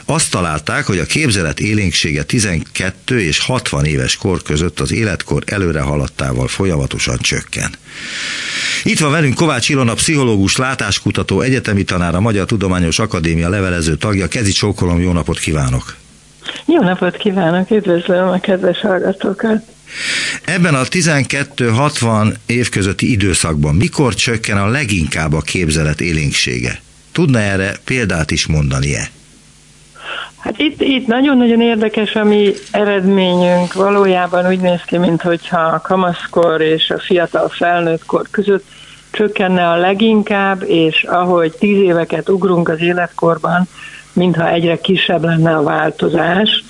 azt 0.10 0.32
találták, 0.32 0.86
hogy 0.86 1.00
a 1.00 1.06
képzelet 1.06 1.60
élénksége 1.60 2.24
12 2.24 3.22
és 3.22 3.40
60 3.40 3.86
éves 3.86 4.16
kor 4.16 4.42
között 4.42 4.80
az 4.80 4.92
életkor 4.92 5.44
előre 5.46 5.82
haladtával 5.82 6.48
folyamatosan 6.48 7.18
csökken. 7.18 7.70
Itt 8.84 9.00
van 9.00 9.12
velünk 9.12 9.36
Kovács 9.36 9.70
Ilona, 9.70 9.94
pszichológus, 9.94 10.58
látáskutató, 10.58 11.42
egyetemi 11.42 11.84
tanár, 11.84 12.16
a 12.16 12.20
Magyar 12.20 12.46
Tudományos 12.46 13.00
Akadémia 13.00 13.50
levelező 13.50 13.96
tagja. 13.96 14.28
Kezi 14.28 14.52
csókolom, 14.52 15.00
jó 15.00 15.12
napot 15.12 15.40
kívánok! 15.40 15.96
Jó 16.66 16.82
napot 16.82 17.18
kívánok, 17.18 17.72
üdvözlöm 17.72 18.28
a 18.28 18.40
kedves 18.40 18.80
hallgatókat! 18.80 19.64
Ebben 20.46 20.76
a 20.76 20.84
12-60 20.84 22.34
év 22.46 22.70
közötti 22.70 23.12
időszakban 23.12 23.76
mikor 23.76 24.14
csökken 24.14 24.58
a 24.58 24.68
leginkább 24.68 25.34
a 25.34 25.42
képzelet 25.42 26.02
élénksége? 26.02 26.82
Tudna 27.12 27.40
erre 27.40 27.78
példát 27.84 28.32
is 28.32 28.46
mondani-e? 28.46 29.10
Hát 30.38 30.60
itt, 30.60 30.82
itt 30.82 31.08
nagyon-nagyon 31.08 31.62
érdekes 31.62 32.16
a 32.16 32.24
mi 32.24 32.54
eredményünk. 32.72 33.74
Valójában 33.74 34.48
úgy 34.48 34.60
néz 34.60 34.82
ki, 34.82 34.98
mintha 34.98 35.60
a 35.60 35.82
kamaszkor 35.82 36.62
és 36.62 36.90
a 36.90 37.00
fiatal 37.00 37.50
felnőttkor 37.50 38.28
között 38.32 38.66
csökkenne 39.12 39.70
a 39.70 39.76
leginkább, 39.76 40.64
és 40.64 41.04
ahogy 41.04 41.52
tíz 41.60 41.82
éveket 41.82 42.30
ugrunk 42.30 42.70
az 42.70 42.82
életkorban, 42.82 43.68
mintha 44.14 44.50
egyre 44.50 44.78
kisebb 44.78 45.24
lenne 45.24 45.56
a 45.56 45.64
változás. 45.64 46.64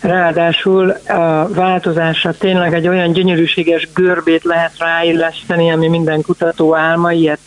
Ráadásul 0.00 0.90
a 0.90 1.48
változásra 1.48 2.32
tényleg 2.32 2.74
egy 2.74 2.88
olyan 2.88 3.12
gyönyörűséges 3.12 3.88
görbét 3.94 4.44
lehet 4.44 4.78
ráilleszteni, 4.78 5.70
ami 5.70 5.88
minden 5.88 6.22
kutató 6.22 6.76
álma, 6.76 7.12
ilyet 7.12 7.38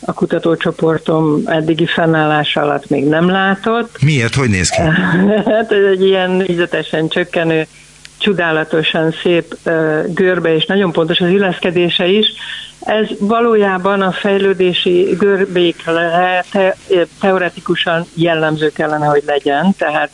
a 0.00 0.12
kutatócsoportom 0.12 1.42
eddigi 1.46 1.86
fennállása 1.86 2.60
alatt 2.60 2.88
még 2.88 3.04
nem 3.04 3.28
látott. 3.28 4.02
Miért? 4.02 4.34
Hogy 4.34 4.48
néz 4.48 4.68
ki? 4.68 4.80
hát 5.52 5.72
ez 5.72 5.84
egy 5.90 6.04
ilyen 6.04 6.30
négyzetesen 6.30 7.08
csökkenő, 7.08 7.66
csodálatosan 8.18 9.14
szép 9.22 9.54
görbe, 10.06 10.54
és 10.54 10.66
nagyon 10.66 10.92
pontos 10.92 11.20
az 11.20 11.28
illeszkedése 11.28 12.06
is. 12.06 12.26
Ez 12.80 13.06
valójában 13.18 14.00
a 14.00 14.12
fejlődési 14.12 15.14
görbékre 15.18 16.44
te, 16.50 16.76
teoretikusan 17.20 18.06
jellemző 18.14 18.70
kellene, 18.72 19.06
hogy 19.06 19.22
legyen, 19.26 19.74
tehát 19.78 20.10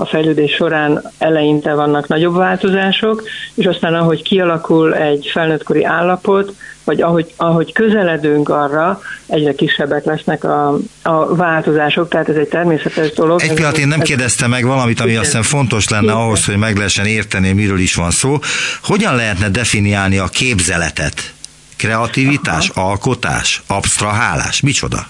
a 0.00 0.06
fejlődés 0.06 0.52
során 0.52 1.02
eleinte 1.18 1.74
vannak 1.74 2.08
nagyobb 2.08 2.36
változások, 2.36 3.22
és 3.54 3.66
aztán 3.66 3.94
ahogy 3.94 4.22
kialakul 4.22 4.94
egy 4.94 5.30
felnőttkori 5.32 5.84
állapot, 5.84 6.54
vagy 6.84 7.02
ahogy, 7.02 7.32
ahogy 7.36 7.72
közeledünk 7.72 8.48
arra, 8.48 9.00
egyre 9.26 9.54
kisebbek 9.54 10.04
lesznek 10.04 10.44
a, 10.44 10.78
a 11.02 11.34
változások, 11.34 12.08
tehát 12.08 12.28
ez 12.28 12.36
egy 12.36 12.48
természetes 12.48 13.12
dolog. 13.12 13.42
Egy 13.42 13.54
pillanat, 13.54 13.78
én 13.78 13.88
nem 13.88 14.00
kérdeztem 14.00 14.50
meg 14.50 14.64
valamit, 14.64 15.00
ami 15.00 15.14
azt 15.14 15.24
hiszem 15.24 15.42
fontos 15.42 15.88
lenne 15.88 16.12
ahhoz, 16.12 16.44
hogy 16.44 16.56
meg 16.56 16.76
lehessen 16.76 17.06
érteni, 17.06 17.52
miről 17.52 17.78
is 17.78 17.94
van 17.94 18.10
szó. 18.10 18.38
Hogyan 18.82 19.16
lehetne 19.16 19.48
definiálni 19.48 20.18
a 20.18 20.26
képzeletet? 20.26 21.32
Kreativitás, 21.76 22.68
Aha. 22.68 22.90
alkotás, 22.90 23.62
absztrahálás, 23.66 24.60
micsoda? 24.60 25.06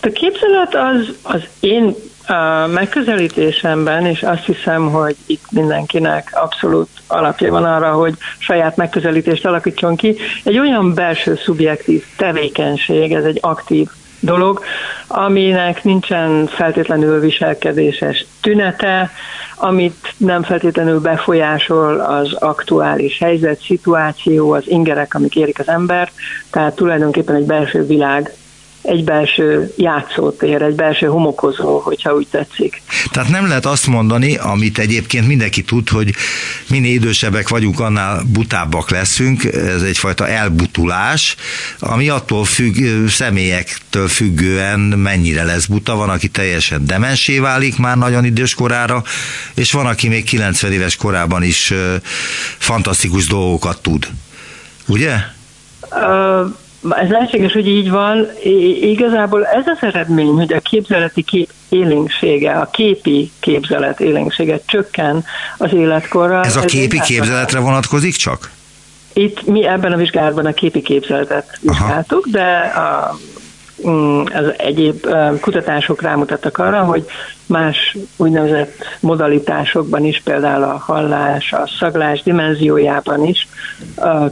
A 0.00 0.08
képzelet 0.08 0.74
az, 0.74 1.14
az 1.22 1.40
én 1.60 1.94
a 2.28 2.66
megközelítésemben, 2.66 4.06
és 4.06 4.22
azt 4.22 4.44
hiszem, 4.44 4.90
hogy 4.90 5.16
itt 5.26 5.44
mindenkinek 5.50 6.30
abszolút 6.32 6.88
alapja 7.06 7.50
van 7.50 7.64
arra, 7.64 7.92
hogy 7.92 8.14
saját 8.38 8.76
megközelítést 8.76 9.46
alakítson 9.46 9.96
ki, 9.96 10.16
egy 10.44 10.58
olyan 10.58 10.94
belső 10.94 11.36
szubjektív 11.36 12.04
tevékenység, 12.16 13.12
ez 13.12 13.24
egy 13.24 13.38
aktív 13.40 13.88
dolog, 14.20 14.60
aminek 15.06 15.84
nincsen 15.84 16.46
feltétlenül 16.46 17.20
viselkedéses 17.20 18.26
tünete, 18.40 19.10
amit 19.56 20.14
nem 20.16 20.42
feltétlenül 20.42 21.00
befolyásol 21.00 22.00
az 22.00 22.32
aktuális 22.32 23.18
helyzet, 23.18 23.60
szituáció, 23.60 24.52
az 24.52 24.62
ingerek, 24.66 25.14
amik 25.14 25.36
érik 25.36 25.58
az 25.58 25.68
embert, 25.68 26.12
tehát 26.50 26.74
tulajdonképpen 26.74 27.34
egy 27.34 27.46
belső 27.46 27.86
világ 27.86 28.32
egy 28.86 29.04
belső 29.04 29.72
játszótér, 29.76 30.62
egy 30.62 30.74
belső 30.74 31.06
homokozó, 31.06 31.78
hogyha 31.78 32.14
úgy 32.14 32.26
tetszik. 32.30 32.82
Tehát 33.10 33.30
nem 33.30 33.46
lehet 33.46 33.66
azt 33.66 33.86
mondani, 33.86 34.36
amit 34.36 34.78
egyébként 34.78 35.26
mindenki 35.26 35.62
tud, 35.62 35.88
hogy 35.88 36.14
minél 36.68 36.94
idősebbek 36.94 37.48
vagyunk, 37.48 37.80
annál 37.80 38.22
butábbak 38.32 38.90
leszünk, 38.90 39.44
ez 39.44 39.82
egyfajta 39.82 40.28
elbutulás, 40.28 41.36
ami 41.78 42.08
attól 42.08 42.44
függ, 42.44 43.08
személyektől 43.08 44.08
függően 44.08 44.80
mennyire 44.80 45.44
lesz 45.44 45.66
buta, 45.66 45.94
van, 45.96 46.08
aki 46.08 46.28
teljesen 46.28 46.86
demensé 46.86 47.38
válik 47.38 47.78
már 47.78 47.96
nagyon 47.96 48.24
idős 48.24 48.54
korára, 48.54 49.02
és 49.54 49.72
van, 49.72 49.86
aki 49.86 50.08
még 50.08 50.24
90 50.24 50.72
éves 50.72 50.96
korában 50.96 51.42
is 51.42 51.72
fantasztikus 52.58 53.26
dolgokat 53.26 53.82
tud. 53.82 54.08
Ugye? 54.86 55.14
Uh 55.90 56.54
ez 56.90 57.08
lehetséges, 57.08 57.52
hogy 57.52 57.68
így 57.68 57.90
van. 57.90 58.28
Igazából 58.80 59.46
ez 59.46 59.66
az 59.66 59.78
eredmény, 59.80 60.32
hogy 60.32 60.52
a 60.52 60.60
képzeleti 60.60 61.22
kép 61.22 61.50
élénksége, 61.68 62.52
a 62.52 62.70
képi 62.70 63.30
képzelet 63.40 64.00
élénksége 64.00 64.60
csökken 64.66 65.24
az 65.56 65.72
életkorral. 65.72 66.44
Ez 66.44 66.56
a 66.56 66.60
képi 66.60 67.00
képzeletre 67.00 67.58
vonatkozik 67.58 68.14
csak? 68.14 68.50
Itt 69.12 69.46
mi 69.46 69.66
ebben 69.66 69.92
a 69.92 69.96
vizsgálatban 69.96 70.46
a 70.46 70.52
képi 70.52 70.82
képzeletet 70.82 71.58
vizsgáltuk, 71.60 72.26
Aha. 72.32 72.38
de 72.38 72.58
a 72.80 73.18
az 74.34 74.52
egyéb 74.56 75.06
kutatások 75.40 76.02
rámutattak 76.02 76.58
arra, 76.58 76.82
hogy 76.82 77.04
más 77.46 77.96
úgynevezett 78.16 78.74
modalitásokban 79.00 80.04
is, 80.04 80.20
például 80.24 80.62
a 80.62 80.82
hallás, 80.86 81.52
a 81.52 81.68
szaglás 81.78 82.22
dimenziójában 82.22 83.24
is 83.24 83.48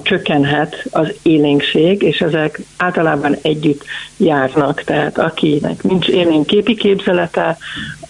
csökkenhet 0.03 0.85
az 0.91 1.15
élénkség, 1.23 2.03
és 2.03 2.21
ezek 2.21 2.61
általában 2.77 3.37
együtt 3.43 3.85
járnak. 4.17 4.83
Tehát 4.83 5.19
akinek 5.19 5.83
nincs 5.83 6.09
élénk 6.09 6.47
képi 6.47 6.75
képzelete, 6.75 7.57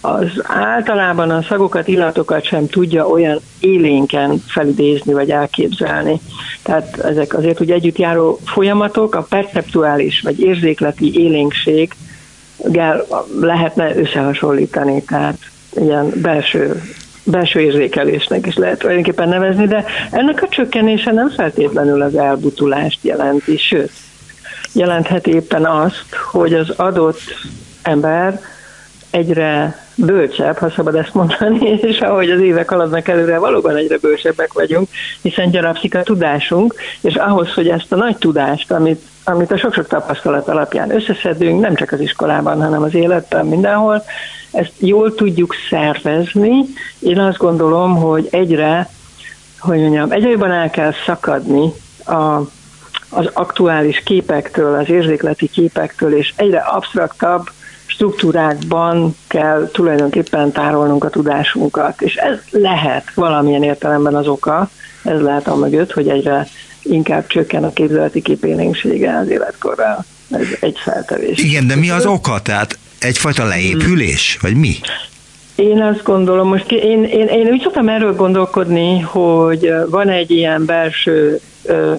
az 0.05 0.29
általában 0.43 1.29
a 1.29 1.41
szagokat, 1.41 1.87
illatokat 1.87 2.43
sem 2.43 2.67
tudja 2.67 3.07
olyan 3.07 3.39
élénken 3.59 4.43
felidézni 4.47 5.13
vagy 5.13 5.29
elképzelni. 5.29 6.19
Tehát 6.63 6.97
ezek 6.97 7.33
azért 7.33 7.57
hogy 7.57 7.71
együtt 7.71 7.97
járó 7.97 8.39
folyamatok, 8.45 9.15
a 9.15 9.25
perceptuális 9.29 10.21
vagy 10.21 10.39
érzékleti 10.39 11.19
élénkség 11.19 11.93
lehetne 13.41 13.95
összehasonlítani, 13.95 15.03
tehát 15.03 15.37
ilyen 15.73 16.11
belső 16.15 16.81
belső 17.27 17.59
érzékelésnek 17.59 18.45
is 18.45 18.55
lehet 18.55 18.79
tulajdonképpen 18.79 19.29
nevezni, 19.29 19.67
de 19.67 19.85
ennek 20.11 20.43
a 20.43 20.47
csökkenése 20.47 21.11
nem 21.11 21.29
feltétlenül 21.29 22.01
az 22.01 22.15
elbutulást 22.15 22.99
jelenti, 23.01 23.57
sőt, 23.57 23.91
jelenthet 24.73 25.27
éppen 25.27 25.65
azt, 25.65 26.15
hogy 26.31 26.53
az 26.53 26.69
adott 26.69 27.19
ember 27.81 28.41
egyre 29.15 29.79
bölcsebb, 29.95 30.57
ha 30.57 30.69
szabad 30.69 30.95
ezt 30.95 31.13
mondani, 31.13 31.69
és 31.89 31.99
ahogy 31.99 32.29
az 32.29 32.39
évek 32.39 32.69
haladnak 32.69 33.07
előre, 33.07 33.37
valóban 33.37 33.75
egyre 33.75 33.97
bölcsebbek 33.97 34.53
vagyunk, 34.53 34.89
hiszen 35.21 35.49
gyarapszik 35.49 35.95
a 35.95 36.03
tudásunk, 36.03 36.75
és 37.01 37.15
ahhoz, 37.15 37.53
hogy 37.53 37.67
ezt 37.67 37.91
a 37.91 37.95
nagy 37.95 38.17
tudást, 38.17 38.71
amit, 38.71 39.01
amit 39.23 39.51
a 39.51 39.57
sok-sok 39.57 39.87
tapasztalat 39.87 40.47
alapján 40.47 40.95
összeszedünk, 40.95 41.61
nem 41.61 41.75
csak 41.75 41.91
az 41.91 41.99
iskolában, 41.99 42.61
hanem 42.61 42.83
az 42.83 42.95
életben, 42.95 43.45
mindenhol, 43.45 44.03
ezt 44.51 44.73
jól 44.77 45.15
tudjuk 45.15 45.55
szervezni. 45.69 46.65
Én 46.99 47.19
azt 47.19 47.37
gondolom, 47.37 47.95
hogy 47.95 48.27
egyre, 48.31 48.89
hogy 49.59 49.79
mondjam, 49.79 50.11
egyre 50.11 50.29
jobban 50.29 50.51
el 50.51 50.69
kell 50.69 50.91
szakadni 51.05 51.73
a, 52.05 52.39
az 53.09 53.29
aktuális 53.33 54.03
képektől, 54.05 54.75
az 54.75 54.89
érzékleti 54.89 55.47
képektől, 55.47 56.15
és 56.17 56.33
egyre 56.35 56.59
absztraktabb 56.59 57.49
struktúrákban 57.95 59.15
kell 59.27 59.69
tulajdonképpen 59.73 60.51
tárolnunk 60.51 61.03
a 61.03 61.09
tudásunkat, 61.09 62.01
és 62.01 62.15
ez 62.15 62.37
lehet 62.51 63.13
valamilyen 63.13 63.63
értelemben 63.63 64.15
az 64.15 64.27
oka, 64.27 64.69
ez 65.03 65.21
lehet 65.21 65.47
a 65.47 65.55
mögött, 65.55 65.91
hogy 65.91 66.07
egyre 66.07 66.47
inkább 66.81 67.27
csökken 67.27 67.63
a 67.63 67.73
képzeleti 67.73 68.21
képélénksége 68.21 69.17
az 69.17 69.29
életkorral. 69.29 70.05
Ez 70.31 70.47
egy 70.59 70.77
feltevés. 70.77 71.43
Igen, 71.43 71.67
de 71.67 71.75
mi 71.75 71.89
az 71.89 72.05
oka? 72.05 72.41
Tehát 72.41 72.77
egyfajta 72.99 73.45
leépülés, 73.45 74.37
vagy 74.41 74.55
mi? 74.55 74.75
Én 75.55 75.81
azt 75.81 76.03
gondolom, 76.03 76.47
most 76.47 76.71
én, 76.71 77.03
én, 77.03 77.27
én 77.27 77.47
úgy 77.47 77.61
szoktam 77.61 77.89
erről 77.89 78.15
gondolkodni, 78.15 78.99
hogy 78.99 79.73
van 79.89 80.09
egy 80.09 80.31
ilyen 80.31 80.65
belső 80.65 81.39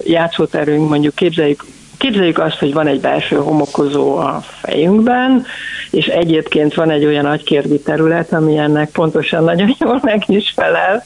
játszóterünk, 0.03 0.89
mondjuk 0.89 1.15
képzeljük 1.15 1.65
Képzeljük 1.97 2.39
azt, 2.39 2.59
hogy 2.59 2.73
van 2.73 2.87
egy 2.87 3.01
belső 3.01 3.35
homokozó 3.35 4.17
a 4.17 4.41
fejünkben, 4.41 5.45
és 5.91 6.05
egyébként 6.05 6.73
van 6.73 6.89
egy 6.89 7.05
olyan 7.05 7.25
agykérdi 7.25 7.79
terület, 7.79 8.33
ami 8.33 8.57
ennek 8.57 8.89
pontosan 8.89 9.43
nagyon 9.43 9.75
jól 9.79 9.99
meg 10.03 10.23
is 10.27 10.53
felel, 10.55 11.03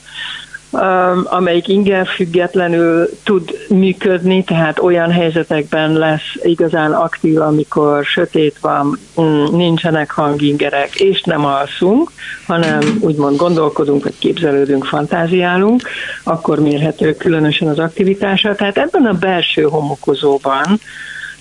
amelyik 1.24 1.68
inger 1.68 2.06
függetlenül 2.06 3.08
tud 3.24 3.66
működni, 3.68 4.44
tehát 4.44 4.78
olyan 4.78 5.10
helyzetekben 5.10 5.92
lesz 5.92 6.36
igazán 6.42 6.92
aktív, 6.92 7.40
amikor 7.40 8.04
sötét 8.04 8.58
van, 8.60 8.98
mm, 9.20 9.44
nincsenek 9.56 10.10
hangingerek, 10.10 10.94
és 10.94 11.22
nem 11.22 11.44
alszunk, 11.44 12.10
hanem 12.46 12.80
úgymond 13.00 13.36
gondolkodunk, 13.36 14.02
vagy 14.02 14.18
képzelődünk, 14.18 14.84
fantáziálunk, 14.84 15.82
akkor 16.22 16.60
mérhető 16.60 17.14
különösen 17.14 17.68
az 17.68 17.78
aktivitása. 17.78 18.54
Tehát 18.54 18.78
ebben 18.78 19.04
a 19.04 19.12
belső 19.12 19.62
homokozóban 19.62 20.80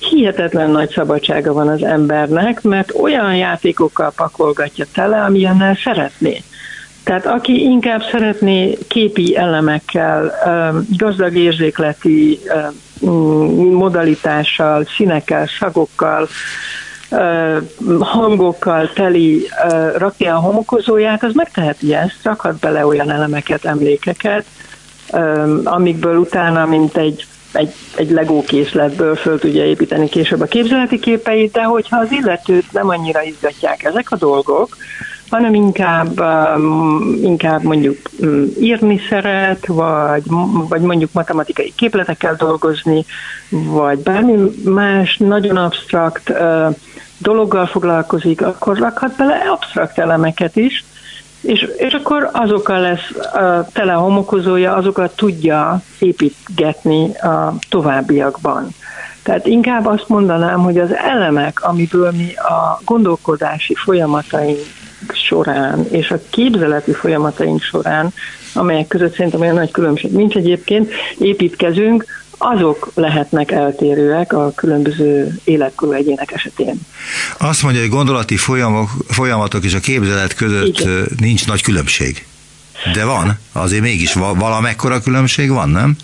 hihetetlen 0.09 0.69
nagy 0.69 0.89
szabadsága 0.89 1.53
van 1.53 1.67
az 1.67 1.83
embernek, 1.83 2.61
mert 2.61 2.93
olyan 2.93 3.35
játékokkal 3.35 4.13
pakolgatja 4.15 4.85
tele, 4.93 5.23
amilyennel 5.23 5.77
szeretné. 5.83 6.43
Tehát 7.03 7.25
aki 7.25 7.61
inkább 7.61 8.01
szeretné 8.11 8.77
képi 8.87 9.37
elemekkel, 9.37 10.33
gazdag 10.97 11.35
érzékleti 11.35 12.39
modalitással, 13.71 14.85
színekkel, 14.95 15.47
szagokkal 15.59 16.27
hangokkal 17.99 18.89
teli 18.93 19.47
rakja 19.97 20.35
a 20.35 20.39
homokozóját, 20.39 21.23
az 21.23 21.33
megteheti 21.33 21.93
ezt, 21.93 22.19
rakhat 22.23 22.59
bele 22.59 22.85
olyan 22.85 23.11
elemeket, 23.11 23.65
emlékeket, 23.65 24.45
amikből 25.63 26.17
utána, 26.17 26.65
mint 26.65 26.97
egy 26.97 27.25
egy, 27.53 27.73
egy 27.95 28.11
legó 28.11 28.43
készletből 28.43 29.15
föl 29.15 29.39
tudja 29.39 29.65
építeni 29.65 30.09
később 30.09 30.41
a 30.41 30.45
képzeleti 30.45 30.99
képeit, 30.99 31.51
de 31.51 31.63
hogyha 31.63 31.99
az 31.99 32.11
illetőt 32.11 32.71
nem 32.71 32.89
annyira 32.89 33.21
izgatják 33.21 33.83
ezek 33.83 34.11
a 34.11 34.15
dolgok, 34.15 34.77
hanem 35.31 35.53
inkább, 35.53 36.19
um, 36.19 37.17
inkább 37.23 37.63
mondjuk 37.63 37.97
um, 38.19 38.45
írni 38.59 38.99
szeret, 39.09 39.65
vagy, 39.65 40.23
vagy 40.69 40.81
mondjuk 40.81 41.13
matematikai 41.13 41.73
képletekkel 41.75 42.35
dolgozni, 42.35 43.05
vagy 43.49 43.99
bármi 43.99 44.51
más 44.63 45.17
nagyon 45.17 45.57
absztrakt 45.57 46.29
uh, 46.29 46.75
dologgal 47.17 47.65
foglalkozik, 47.65 48.41
akkor 48.41 48.77
rakhat 48.77 49.15
bele 49.15 49.35
absztrakt 49.51 49.99
elemeket 49.99 50.55
is, 50.55 50.83
és, 51.41 51.67
és 51.77 51.93
akkor 51.93 52.29
azokkal 52.33 52.79
lesz 52.79 53.33
a 53.33 53.67
tele 53.73 53.93
homokozója, 53.93 54.73
azokat 54.73 55.15
tudja 55.15 55.81
építgetni 55.99 57.15
a 57.15 57.53
továbbiakban. 57.69 58.67
Tehát 59.23 59.45
inkább 59.45 59.85
azt 59.85 60.07
mondanám, 60.07 60.63
hogy 60.63 60.77
az 60.77 60.95
elemek, 60.95 61.63
amiből 61.63 62.11
mi 62.11 62.33
a 62.35 62.81
gondolkodási 62.85 63.75
folyamataink 63.75 64.59
során 65.13 65.85
és 65.91 66.11
a 66.11 66.19
képzeleti 66.29 66.93
folyamataink 66.93 67.61
során, 67.61 68.13
amelyek 68.53 68.87
között 68.87 69.15
szerintem 69.15 69.41
olyan 69.41 69.55
nagy 69.55 69.71
különbség 69.71 70.11
nincs 70.11 70.35
egyébként, 70.35 70.91
építkezünk, 71.17 72.05
azok 72.37 72.91
lehetnek 72.93 73.51
eltérőek 73.51 74.33
a 74.33 74.51
különböző 74.55 75.39
életkorú 75.43 75.91
egyének 75.91 76.31
esetén. 76.31 76.79
Azt 77.37 77.63
mondja, 77.63 77.81
hogy 77.81 77.89
gondolati 77.89 78.37
folyamok, 78.37 78.89
folyamatok 79.07 79.63
és 79.63 79.73
a 79.73 79.79
képzelet 79.79 80.33
között 80.33 80.79
Igen. 80.79 81.07
nincs 81.19 81.47
nagy 81.47 81.61
különbség. 81.61 82.25
De 82.93 83.05
van, 83.05 83.39
azért 83.51 83.81
mégis 83.81 84.13
valamekkora 84.13 84.99
különbség 84.99 85.49
van, 85.49 85.69
nem? 85.69 85.95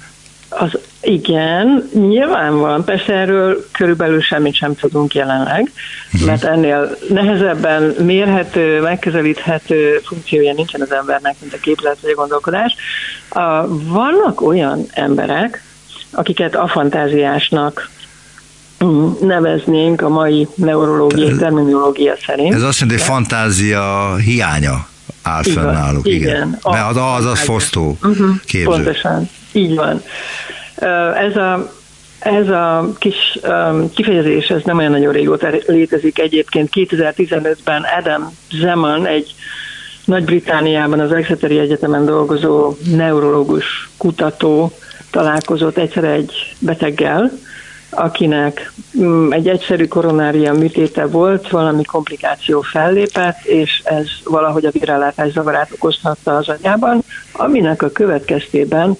Az 0.49 0.77
igen, 1.01 1.89
nyilván 1.93 2.59
van. 2.59 2.83
Persze 2.83 3.13
erről 3.13 3.65
körülbelül 3.71 4.21
semmit 4.21 4.55
sem 4.55 4.75
tudunk 4.75 5.13
jelenleg, 5.13 5.71
uh-huh. 6.13 6.27
mert 6.27 6.43
ennél 6.43 6.97
nehezebben 7.09 7.83
mérhető, 7.83 8.81
megközelíthető 8.81 10.01
funkciója 10.05 10.53
nincsen 10.53 10.81
az 10.81 10.91
embernek, 10.91 11.35
mint 11.39 11.53
a 11.53 11.57
képzelet 11.61 11.97
vagy 12.01 12.11
a 12.11 12.15
gondolkodás. 12.15 12.75
Vannak 13.67 14.41
olyan 14.41 14.85
emberek, 14.91 15.63
akiket 16.11 16.55
afantáziásnak 16.55 17.89
neveznénk 19.21 20.01
a 20.01 20.09
mai 20.09 20.47
neurológiai 20.55 21.35
terminológia 21.35 22.13
szerint. 22.25 22.53
Ez 22.53 22.61
azt 22.61 22.79
jelenti, 22.79 23.01
hogy 23.01 23.13
fantázia 23.13 24.15
hiánya 24.15 24.87
áll 25.21 25.43
fenn 25.43 25.65
náluk. 25.65 26.07
Igen, 26.07 26.19
igen. 26.19 26.59
Mert 26.63 26.89
az, 26.89 26.97
az, 27.17 27.25
az 27.25 27.39
fosztó 27.39 27.97
uh-huh, 28.03 28.29
képző. 28.45 28.69
Pontosan, 28.69 29.29
így 29.51 29.75
van. 29.75 30.01
Ez 31.15 31.35
a, 31.35 31.71
ez 32.19 32.49
a 32.49 32.89
kis 32.97 33.39
kifejezés, 33.95 34.49
ez 34.49 34.61
nem 34.63 34.77
olyan 34.77 34.91
nagyon 34.91 35.13
régóta 35.13 35.49
létezik. 35.67 36.19
Egyébként 36.19 36.69
2015-ben 36.73 37.85
Adam 37.99 38.35
Zeman, 38.51 39.05
egy 39.05 39.35
Nagy-Britániában 40.05 40.99
az 40.99 41.11
Exeteri 41.11 41.59
Egyetemen 41.59 42.05
dolgozó 42.05 42.75
neurológus 42.95 43.89
kutató 43.97 44.71
találkozott 45.11 45.77
egyszer 45.77 46.03
egy 46.03 46.55
beteggel, 46.59 47.31
akinek 47.89 48.71
mm, 48.99 49.31
egy 49.31 49.47
egyszerű 49.47 49.87
koronária 49.87 50.53
műtéte 50.53 51.05
volt, 51.05 51.49
valami 51.49 51.83
komplikáció 51.83 52.61
fellépett, 52.61 53.43
és 53.43 53.81
ez 53.83 54.07
valahogy 54.23 54.65
a 54.65 54.71
virálátás 54.71 55.31
zavarát 55.31 55.71
okozhatta 55.71 56.35
az 56.35 56.49
agyában, 56.49 57.03
aminek 57.31 57.81
a 57.81 57.91
következtében 57.91 58.97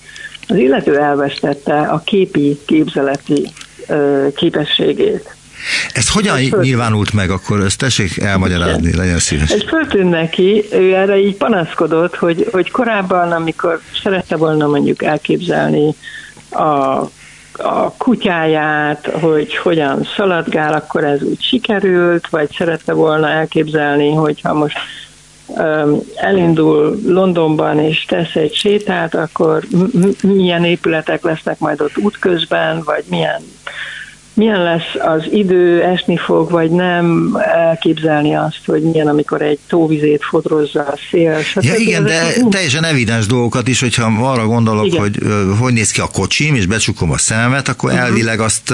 az 0.47 0.55
illető 0.55 0.97
elvesztette 0.99 1.79
a 1.79 2.01
képi 2.05 2.59
képzeleti 2.65 3.47
képességét. 4.35 5.35
Ez 5.91 6.09
hogyan 6.09 6.37
ez 6.37 6.49
nyilvánult 6.61 7.13
meg 7.13 7.29
akkor? 7.29 7.59
Ezt 7.59 7.77
tessék 7.77 8.17
elmagyarázni, 8.17 8.95
legyen 8.95 9.19
szíves. 9.19 9.51
Ez 9.51 9.63
föltűnt 9.67 10.09
neki, 10.09 10.63
ő 10.71 10.95
erre 10.95 11.17
így 11.17 11.35
panaszkodott, 11.35 12.15
hogy, 12.15 12.47
hogy 12.51 12.71
korábban, 12.71 13.31
amikor 13.31 13.81
szerette 14.03 14.35
volna 14.35 14.67
mondjuk 14.67 15.03
elképzelni 15.03 15.95
a, 16.49 16.63
a 17.57 17.93
kutyáját, 17.97 19.05
hogy 19.05 19.55
hogyan 19.55 20.07
szaladgál, 20.15 20.73
akkor 20.73 21.03
ez 21.03 21.21
úgy 21.21 21.41
sikerült, 21.41 22.29
vagy 22.29 22.49
szerette 22.57 22.93
volna 22.93 23.29
elképzelni, 23.29 24.13
hogyha 24.13 24.53
most 24.53 24.77
elindul 26.15 26.99
Londonban 27.05 27.79
és 27.79 28.05
tesz 28.05 28.35
egy 28.35 28.53
sétát, 28.53 29.15
akkor 29.15 29.63
milyen 30.23 30.63
épületek 30.63 31.23
lesznek 31.23 31.59
majd 31.59 31.81
ott 31.81 31.97
útközben, 31.97 32.83
vagy 32.83 33.03
milyen 33.09 33.41
milyen 34.37 34.63
lesz 34.63 34.95
az 34.99 35.27
idő, 35.31 35.83
esni 35.83 36.17
fog, 36.17 36.51
vagy 36.51 36.69
nem, 36.69 37.37
elképzelni 37.55 38.35
azt, 38.35 38.59
hogy 38.65 38.81
milyen, 38.81 39.07
amikor 39.07 39.41
egy 39.41 39.59
tóvizét 39.67 40.23
fodrozza 40.23 40.79
a 40.79 40.97
szél. 41.11 41.39
Ja, 41.55 41.75
igen, 41.75 42.03
de 42.03 42.33
teljesen 42.49 42.83
evidens 42.83 43.25
dolgokat 43.25 43.67
is, 43.67 43.79
hogyha 43.79 44.27
arra 44.31 44.45
gondolok, 44.45 44.85
igen. 44.85 44.99
hogy 44.99 45.17
hogy 45.59 45.73
néz 45.73 45.91
ki 45.91 46.01
a 46.01 46.07
kocsim, 46.13 46.55
és 46.55 46.65
becsukom 46.65 47.11
a 47.11 47.17
szememet, 47.17 47.67
akkor 47.67 47.91
uh-huh. 47.91 48.05
elvileg 48.05 48.39
azt 48.39 48.73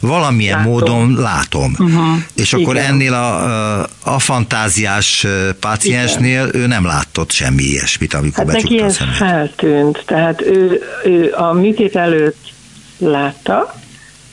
valamilyen 0.00 0.56
látom. 0.56 0.72
módon 0.72 1.14
látom. 1.16 1.74
Uh-huh. 1.78 2.16
És 2.34 2.52
akkor 2.52 2.74
igen. 2.74 2.86
ennél 2.86 3.12
a, 3.12 3.80
a 4.04 4.18
fantáziás 4.18 5.26
páciensnél 5.60 6.46
igen. 6.46 6.62
ő 6.62 6.66
nem 6.66 6.84
látott 6.84 7.30
semmi 7.30 7.62
ilyesmit, 7.62 8.14
amikor 8.14 8.44
hát 8.44 8.46
becsukta 8.46 8.74
neki 8.74 8.86
a 8.86 8.90
szemet. 8.90 9.16
feltűnt, 9.16 10.02
tehát 10.06 10.40
ő, 10.40 10.82
ő 11.04 11.32
a 11.36 11.52
műtét 11.52 11.96
előtt 11.96 12.52
látta, 12.98 13.74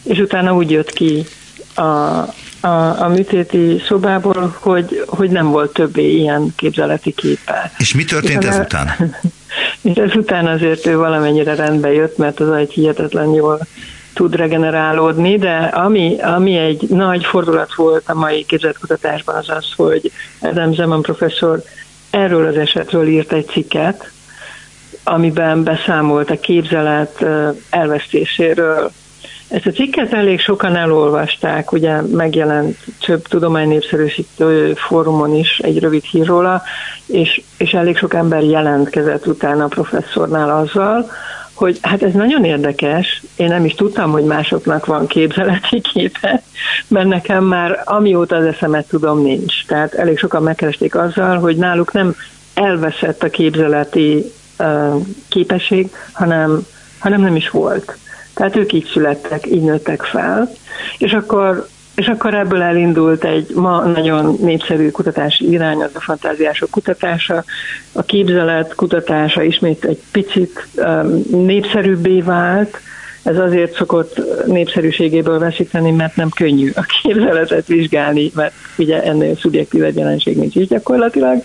és 0.03 0.19
utána 0.19 0.53
úgy 0.53 0.71
jött 0.71 0.89
ki 0.89 1.25
a, 1.73 1.81
a, 1.81 3.01
a 3.03 3.07
műtéti 3.07 3.81
szobából, 3.87 4.55
hogy, 4.59 5.03
hogy 5.07 5.29
nem 5.29 5.49
volt 5.49 5.73
többé 5.73 6.15
ilyen 6.15 6.53
képzeleti 6.55 7.11
képe. 7.11 7.71
És 7.77 7.93
mi 7.93 8.03
történt 8.03 8.43
és 8.43 8.49
ezután? 8.49 8.87
És 9.81 9.95
ezután 9.95 10.47
azért 10.47 10.85
ő 10.85 10.97
valamennyire 10.97 11.55
rendbe 11.55 11.93
jött, 11.93 12.17
mert 12.17 12.39
az 12.39 12.51
egy 12.51 12.71
hihetetlen 12.71 13.33
jól 13.33 13.59
tud 14.13 14.35
regenerálódni, 14.35 15.37
de 15.37 15.55
ami, 15.57 16.21
ami 16.21 16.57
egy 16.57 16.87
nagy 16.89 17.25
fordulat 17.25 17.75
volt 17.75 18.09
a 18.09 18.13
mai 18.13 18.45
képzetkutatásban 18.45 19.35
az 19.35 19.49
az, 19.49 19.65
hogy 19.75 20.11
Adam 20.39 20.73
Zeman 20.73 21.01
professzor 21.01 21.63
erről 22.09 22.47
az 22.47 22.57
esetről 22.57 23.07
írt 23.07 23.31
egy 23.31 23.47
cikket, 23.47 24.11
amiben 25.03 25.63
beszámolt 25.63 26.29
a 26.29 26.39
képzelet 26.39 27.25
elvesztéséről 27.69 28.91
ezt 29.49 29.65
a 29.65 29.71
cikket 29.71 30.13
elég 30.13 30.39
sokan 30.39 30.75
elolvasták, 30.75 31.71
ugye 31.71 32.01
megjelent 32.01 32.77
több 33.05 33.27
tudománynépszerűsítő 33.27 34.73
fórumon 34.73 35.35
is 35.35 35.59
egy 35.59 35.79
rövid 35.79 36.03
hír 36.03 36.25
róla, 36.25 36.61
és, 37.05 37.41
és 37.57 37.73
elég 37.73 37.97
sok 37.97 38.13
ember 38.13 38.43
jelentkezett 38.43 39.27
utána 39.27 39.63
a 39.63 39.67
professzornál 39.67 40.57
azzal, 40.57 41.09
hogy 41.53 41.79
hát 41.81 42.03
ez 42.03 42.13
nagyon 42.13 42.43
érdekes, 42.43 43.23
én 43.35 43.47
nem 43.47 43.65
is 43.65 43.73
tudtam, 43.73 44.11
hogy 44.11 44.23
másoknak 44.23 44.85
van 44.85 45.07
képzeleti 45.07 45.81
képe, 45.93 46.41
mert 46.87 47.07
nekem 47.07 47.43
már 47.43 47.81
amióta 47.83 48.35
az 48.35 48.45
eszemet 48.45 48.87
tudom 48.87 49.21
nincs. 49.21 49.65
Tehát 49.65 49.93
elég 49.93 50.17
sokan 50.17 50.43
megkeresték 50.43 50.95
azzal, 50.95 51.37
hogy 51.37 51.57
náluk 51.57 51.91
nem 51.91 52.15
elveszett 52.53 53.23
a 53.23 53.29
képzeleti 53.29 54.31
uh, 54.59 55.05
képesség, 55.29 55.89
hanem, 56.11 56.65
hanem 56.99 57.21
nem 57.21 57.35
is 57.35 57.49
volt. 57.49 57.97
Tehát 58.39 58.55
ők 58.55 58.73
így 58.73 58.89
születtek, 58.91 59.47
így 59.47 59.61
nőttek 59.61 60.01
fel, 60.01 60.51
és 60.97 61.11
akkor 61.11 61.67
és 61.95 62.07
akkor 62.07 62.33
ebből 62.33 62.61
elindult 62.61 63.23
egy 63.23 63.51
ma 63.55 63.81
nagyon 63.81 64.37
népszerű 64.41 64.89
kutatási 64.89 65.51
irány, 65.51 65.81
az 65.81 65.89
a 65.93 65.99
fantáziások 65.99 66.69
kutatása, 66.69 67.43
a 67.91 68.03
képzelet 68.03 68.75
kutatása 68.75 69.43
ismét 69.43 69.85
egy 69.85 70.01
picit 70.11 70.67
um, 70.75 71.23
népszerűbbé 71.29 72.21
vált, 72.21 72.79
ez 73.23 73.37
azért 73.37 73.75
szokott 73.75 74.21
népszerűségéből 74.45 75.39
veszíteni, 75.39 75.91
mert 75.91 76.15
nem 76.15 76.29
könnyű 76.29 76.71
a 76.75 76.85
képzeletet 77.01 77.67
vizsgálni, 77.67 78.31
mert 78.35 78.53
ugye 78.77 79.03
ennél 79.03 79.35
szubjektív 79.35 79.95
jelenség 79.95 80.37
nincs 80.37 80.55
is 80.55 80.67
gyakorlatilag. 80.67 81.41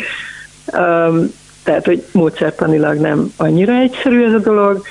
Um, 0.73 1.33
tehát, 1.65 1.85
hogy 1.85 2.05
módszertanilag 2.13 2.99
nem 2.99 3.33
annyira 3.37 3.73
egyszerű 3.73 4.25
ez 4.25 4.33
a 4.33 4.39
dolog, 4.39 4.83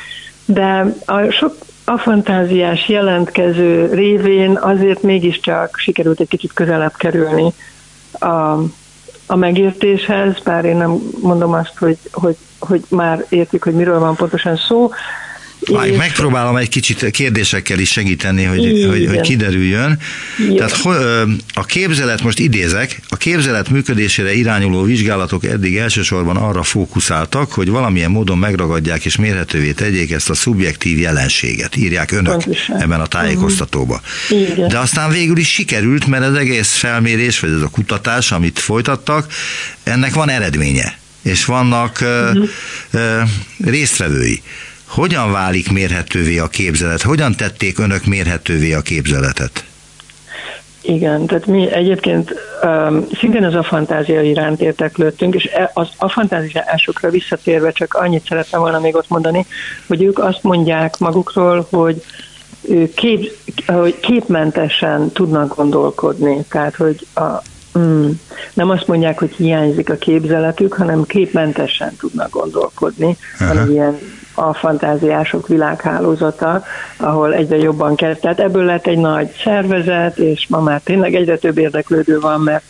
de 0.46 0.94
a 1.06 1.30
sok 1.30 1.56
a 1.86 1.98
fantáziás 1.98 2.90
jelentkező 2.90 3.94
révén 3.94 4.58
azért 4.58 5.02
mégiscsak 5.02 5.78
sikerült 5.78 6.20
egy 6.20 6.28
kicsit 6.28 6.54
közelebb 6.54 6.94
kerülni 6.98 7.54
a, 8.20 8.58
a 9.26 9.36
megértéshez, 9.36 10.40
bár 10.44 10.66
én 10.66 10.78
nem 10.78 10.98
mondom 11.22 11.54
azt, 11.54 11.78
hogy, 11.78 11.98
hogy, 12.12 12.38
hogy 12.60 12.84
már 12.90 13.26
értik, 13.30 13.64
hogy 13.64 13.74
miről 13.74 14.00
van 14.00 14.16
pontosan 14.16 14.56
szó, 14.56 14.92
És... 15.66 15.98
Megpróbálom 15.98 16.56
egy 16.56 16.70
kicsit 16.70 17.12
kérdésekkel 17.12 17.80
is 17.80 17.92
segíteni, 17.92 18.44
hogy, 18.44 18.86
hogy, 18.90 19.08
hogy 19.08 19.22
kiderüljön. 19.22 20.00
Igen. 20.40 20.56
Tehát 20.56 20.80
a 21.54 21.66
képzelet, 21.66 22.22
most 22.22 22.40
idézek, 22.40 23.00
a 23.10 23.16
képzelet 23.16 23.70
működésére 23.70 24.34
irányuló 24.34 24.84
vizsgálatok 24.84 25.46
eddig 25.46 25.78
elsősorban 25.78 26.38
arra 26.38 26.64
fókuszáltak, 26.64 27.52
hogy 27.52 27.70
valamilyen 27.70 28.12
módon 28.12 28.38
megragadják 28.38 29.06
és 29.06 29.16
mérhetővé 29.16 29.72
tegyék 29.72 30.12
ezt 30.12 30.30
a 30.30 30.34
szubjektív 30.34 31.00
jelenséget, 31.00 31.76
írják 31.76 32.12
önök 32.12 32.44
Pontosan. 32.44 32.82
ebben 32.82 33.00
a 33.00 33.06
tájékoztatóba. 33.06 34.02
Igen. 34.30 34.68
De 34.68 34.78
aztán 34.78 35.12
végül 35.12 35.38
is 35.38 35.50
sikerült, 35.50 36.08
mert 36.08 36.24
az 36.24 36.36
egész 36.36 36.72
felmérés, 36.72 37.40
vagy 37.40 37.52
ez 37.52 37.62
a 37.62 37.70
kutatás, 37.70 38.32
amit 38.32 38.60
folytattak, 38.60 39.34
ennek 39.84 40.14
van 40.14 40.30
eredménye, 40.30 40.98
és 41.22 41.46
vannak 41.46 41.98
uh-huh. 42.02 42.50
résztvevői. 43.66 44.42
Hogyan 44.94 45.32
válik 45.32 45.72
mérhetővé 45.72 46.38
a 46.38 46.48
képzelet? 46.48 47.02
Hogyan 47.02 47.36
tették 47.36 47.80
önök 47.80 48.06
mérhetővé 48.06 48.74
a 48.74 48.82
képzeletet? 48.82 49.66
Igen, 50.82 51.26
tehát 51.26 51.46
mi 51.46 51.72
egyébként 51.72 52.34
um, 52.64 53.06
szintén 53.20 53.44
az 53.44 53.56
a 53.56 53.64
fantázia 53.64 54.22
iránt 54.22 54.62
érteklődtünk, 54.62 55.36
és 55.36 55.46
e, 55.46 55.72
az 55.74 55.88
a 55.98 56.10
fantáziásokra 56.10 57.10
visszatérve 57.10 57.72
csak 57.72 57.94
annyit 57.94 58.28
szerettem 58.28 58.60
volna 58.60 58.80
még 58.80 58.96
ott 58.96 59.10
mondani, 59.10 59.46
hogy 59.88 60.04
ők 60.04 60.20
azt 60.20 60.44
mondják 60.44 60.98
magukról, 60.98 61.68
hogy 61.70 62.04
kép, 62.96 63.32
hogy 63.66 64.00
képmentesen 64.00 65.12
tudnak 65.12 65.56
gondolkodni, 65.56 66.46
tehát 66.50 66.76
hogy 66.76 67.08
a, 67.14 67.42
mm, 67.80 68.10
nem 68.54 68.70
azt 68.70 68.88
mondják, 68.88 69.20
hogy 69.20 69.36
hiányzik 69.36 69.90
a 69.90 69.96
képzeletük, 69.96 70.74
hanem 70.74 71.04
képmentesen 71.06 71.96
tudnak 71.96 72.30
gondolkodni, 72.30 73.18
uh-huh. 73.34 73.48
hanem 73.48 73.72
ilyen 73.72 74.00
a 74.34 74.54
fantáziások 74.54 75.48
világhálózata, 75.48 76.64
ahol 76.98 77.34
egyre 77.34 77.58
jobban 77.58 77.96
kell. 77.96 78.16
Tehát 78.16 78.40
ebből 78.40 78.66
lett 78.66 78.88
egy 78.88 78.98
nagy 78.98 79.32
szervezet, 79.44 80.18
és 80.18 80.46
ma 80.50 80.60
már 80.60 80.82
tényleg 80.84 81.16
egyre 81.16 81.38
több 81.38 81.58
érdeklődő 81.58 82.20
van, 82.20 82.42
mert 82.42 82.64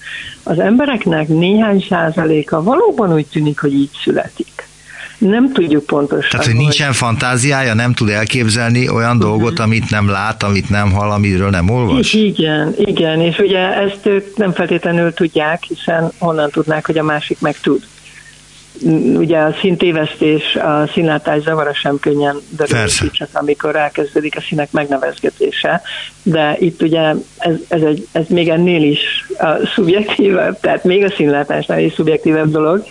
az 0.43 0.59
embereknek 0.59 1.27
néhány 1.27 1.85
százaléka 1.89 2.63
valóban 2.63 3.13
úgy 3.13 3.25
tűnik, 3.25 3.59
hogy 3.59 3.73
így 3.73 3.91
születik. 4.03 4.67
Nem 5.17 5.51
tudjuk 5.51 5.85
pontosan. 5.85 6.29
Tehát, 6.29 6.45
hogy 6.45 6.55
nincsen 6.55 6.87
hogy... 6.87 6.95
fantáziája, 6.95 7.73
nem 7.73 7.93
tud 7.93 8.09
elképzelni 8.09 8.89
olyan 8.89 9.15
uh-huh. 9.15 9.21
dolgot, 9.21 9.59
amit 9.59 9.89
nem 9.89 10.09
lát, 10.09 10.43
amit 10.43 10.69
nem 10.69 10.91
hall, 10.91 11.11
amiről 11.11 11.49
nem 11.49 11.69
olvas? 11.69 12.13
Igen, 12.13 12.73
igen, 12.77 13.21
és 13.21 13.37
ugye 13.37 13.59
ezt 13.59 14.05
ők 14.05 14.37
nem 14.37 14.53
feltétlenül 14.53 15.13
tudják, 15.13 15.63
hiszen 15.63 16.11
honnan 16.17 16.49
tudnák, 16.49 16.85
hogy 16.85 16.97
a 16.97 17.03
másik 17.03 17.39
meg 17.39 17.59
tud 17.61 17.83
ugye 19.15 19.37
a 19.37 19.53
szintévesztés, 19.59 20.55
a 20.55 20.87
színlátás 20.93 21.41
zavara 21.41 21.73
sem 21.73 21.99
könnyen 21.99 22.35
derül 22.49 23.11
csak 23.11 23.29
amikor 23.33 23.75
elkezdődik 23.75 24.37
a 24.37 24.41
színek 24.41 24.71
megnevezgetése, 24.71 25.81
de 26.23 26.55
itt 26.59 26.81
ugye 26.81 27.13
ez, 27.37 27.55
ez, 27.67 27.81
egy, 27.81 28.07
ez 28.11 28.25
még 28.27 28.49
ennél 28.49 28.83
is 28.83 28.99
a 29.37 29.67
szubjektívebb, 29.75 30.59
tehát 30.59 30.83
még 30.83 31.03
a 31.03 31.13
színlátásnál 31.15 31.79
is 31.79 31.93
szubjektívebb 31.93 32.51
dolog, 32.51 32.85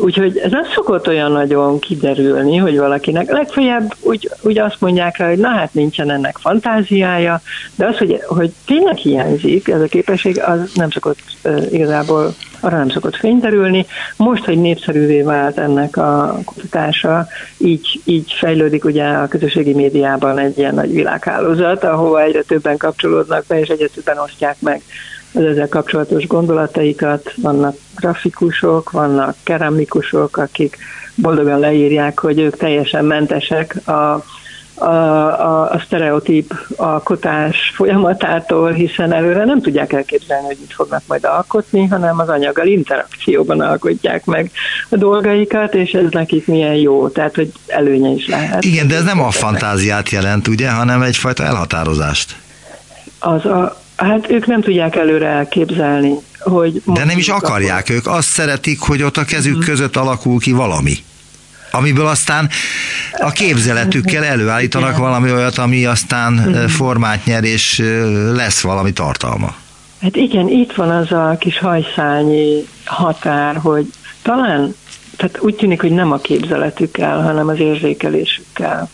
Úgyhogy 0.00 0.38
ez 0.38 0.50
nem 0.50 0.64
szokott 0.74 1.08
olyan 1.08 1.32
nagyon 1.32 1.78
kiderülni, 1.78 2.56
hogy 2.56 2.78
valakinek 2.78 3.30
legfeljebb 3.30 3.94
úgy, 4.00 4.30
úgy 4.40 4.58
azt 4.58 4.80
mondják 4.80 5.16
rá, 5.16 5.28
hogy 5.28 5.38
na 5.38 5.48
hát 5.48 5.74
nincsen 5.74 6.10
ennek 6.10 6.38
fantáziája, 6.38 7.40
de 7.74 7.86
az, 7.86 7.98
hogy, 7.98 8.22
hogy 8.26 8.52
tényleg 8.66 8.96
hiányzik 8.96 9.68
ez 9.68 9.80
a 9.80 9.86
képesség, 9.86 10.40
az 10.40 10.70
nem 10.74 10.90
szokott 10.90 11.18
uh, 11.44 11.72
igazából 11.72 12.34
arra 12.60 12.76
nem 12.76 12.88
szokott 12.88 13.16
fényderülni. 13.16 13.86
Most, 14.16 14.44
hogy 14.44 14.58
népszerűvé 14.58 15.22
vált 15.22 15.58
ennek 15.58 15.96
a 15.96 16.38
kutatása, 16.44 17.26
így, 17.58 18.00
így 18.04 18.32
fejlődik 18.38 18.84
ugye 18.84 19.04
a 19.04 19.28
közösségi 19.28 19.74
médiában 19.74 20.38
egy 20.38 20.58
ilyen 20.58 20.74
nagy 20.74 20.92
világhálózat, 20.92 21.84
ahova 21.84 22.22
egyre 22.22 22.42
többen 22.42 22.76
kapcsolódnak 22.76 23.44
be, 23.46 23.60
és 23.60 23.68
egyre 23.68 23.86
többen 23.86 24.18
osztják 24.18 24.56
meg 24.60 24.82
az 25.34 25.44
ezzel 25.44 25.68
kapcsolatos 25.68 26.26
gondolataikat. 26.26 27.32
Vannak 27.36 27.76
grafikusok, 27.96 28.90
vannak 28.90 29.36
keramikusok, 29.42 30.36
akik 30.36 30.76
boldogan 31.14 31.58
leírják, 31.58 32.18
hogy 32.18 32.38
ők 32.38 32.56
teljesen 32.56 33.04
mentesek 33.04 33.88
a 33.88 34.24
a, 34.80 34.86
a, 34.86 35.70
a 35.70 35.82
sztereotíp 35.86 36.54
alkotás 36.76 37.72
folyamatától, 37.74 38.72
hiszen 38.72 39.12
előre 39.12 39.44
nem 39.44 39.60
tudják 39.60 39.92
elképzelni, 39.92 40.46
hogy 40.46 40.56
mit 40.60 40.72
fognak 40.72 41.02
majd 41.06 41.24
alkotni, 41.24 41.86
hanem 41.86 42.18
az 42.18 42.28
anyaggal 42.28 42.66
interakcióban 42.66 43.60
alkotják 43.60 44.24
meg 44.24 44.50
a 44.88 44.96
dolgaikat, 44.96 45.74
és 45.74 45.92
ez 45.92 46.10
nekik 46.10 46.46
milyen 46.46 46.74
jó, 46.74 47.08
tehát 47.08 47.34
hogy 47.34 47.52
előnye 47.66 48.10
is 48.10 48.26
lehet. 48.26 48.64
Igen, 48.64 48.88
de 48.88 48.94
ez 48.96 49.04
nem 49.04 49.22
a 49.22 49.30
fantáziát 49.30 50.08
jelent, 50.08 50.48
ugye, 50.48 50.70
hanem 50.70 51.02
egyfajta 51.02 51.44
elhatározást. 51.44 52.36
Az 53.18 53.44
a, 53.44 53.80
hát 53.96 54.30
ők 54.30 54.46
nem 54.46 54.60
tudják 54.60 54.96
előre 54.96 55.26
elképzelni, 55.26 56.14
hogy... 56.38 56.82
De 56.84 57.04
nem 57.04 57.18
is 57.18 57.28
akarják, 57.28 57.90
ők 57.90 58.06
azt 58.06 58.28
szeretik, 58.28 58.80
hogy 58.80 59.02
ott 59.02 59.16
a 59.16 59.24
kezük 59.24 59.54
hmm. 59.54 59.64
között 59.64 59.96
alakul 59.96 60.38
ki 60.38 60.52
valami 60.52 60.96
amiből 61.70 62.06
aztán 62.06 62.48
a 63.18 63.30
képzeletükkel 63.30 64.24
előállítanak 64.24 64.88
Igen. 64.88 65.00
valami 65.00 65.32
olyat, 65.32 65.58
ami 65.58 65.86
aztán 65.86 66.44
Igen. 66.48 66.68
formát 66.68 67.24
nyer, 67.24 67.44
és 67.44 67.82
lesz 68.34 68.60
valami 68.60 68.92
tartalma. 68.92 69.54
Hát 70.02 70.16
igen, 70.16 70.48
itt 70.48 70.72
van 70.72 70.90
az 70.90 71.12
a 71.12 71.36
kis 71.38 71.58
hajszányi 71.58 72.66
határ, 72.84 73.56
hogy 73.56 73.86
talán, 74.22 74.74
tehát 75.16 75.38
úgy 75.40 75.54
tűnik, 75.54 75.80
hogy 75.80 75.92
nem 75.92 76.12
a 76.12 76.18
képzeletükkel, 76.18 77.22
hanem 77.22 77.48
az 77.48 77.58
érzékelésükkel. 77.58 78.88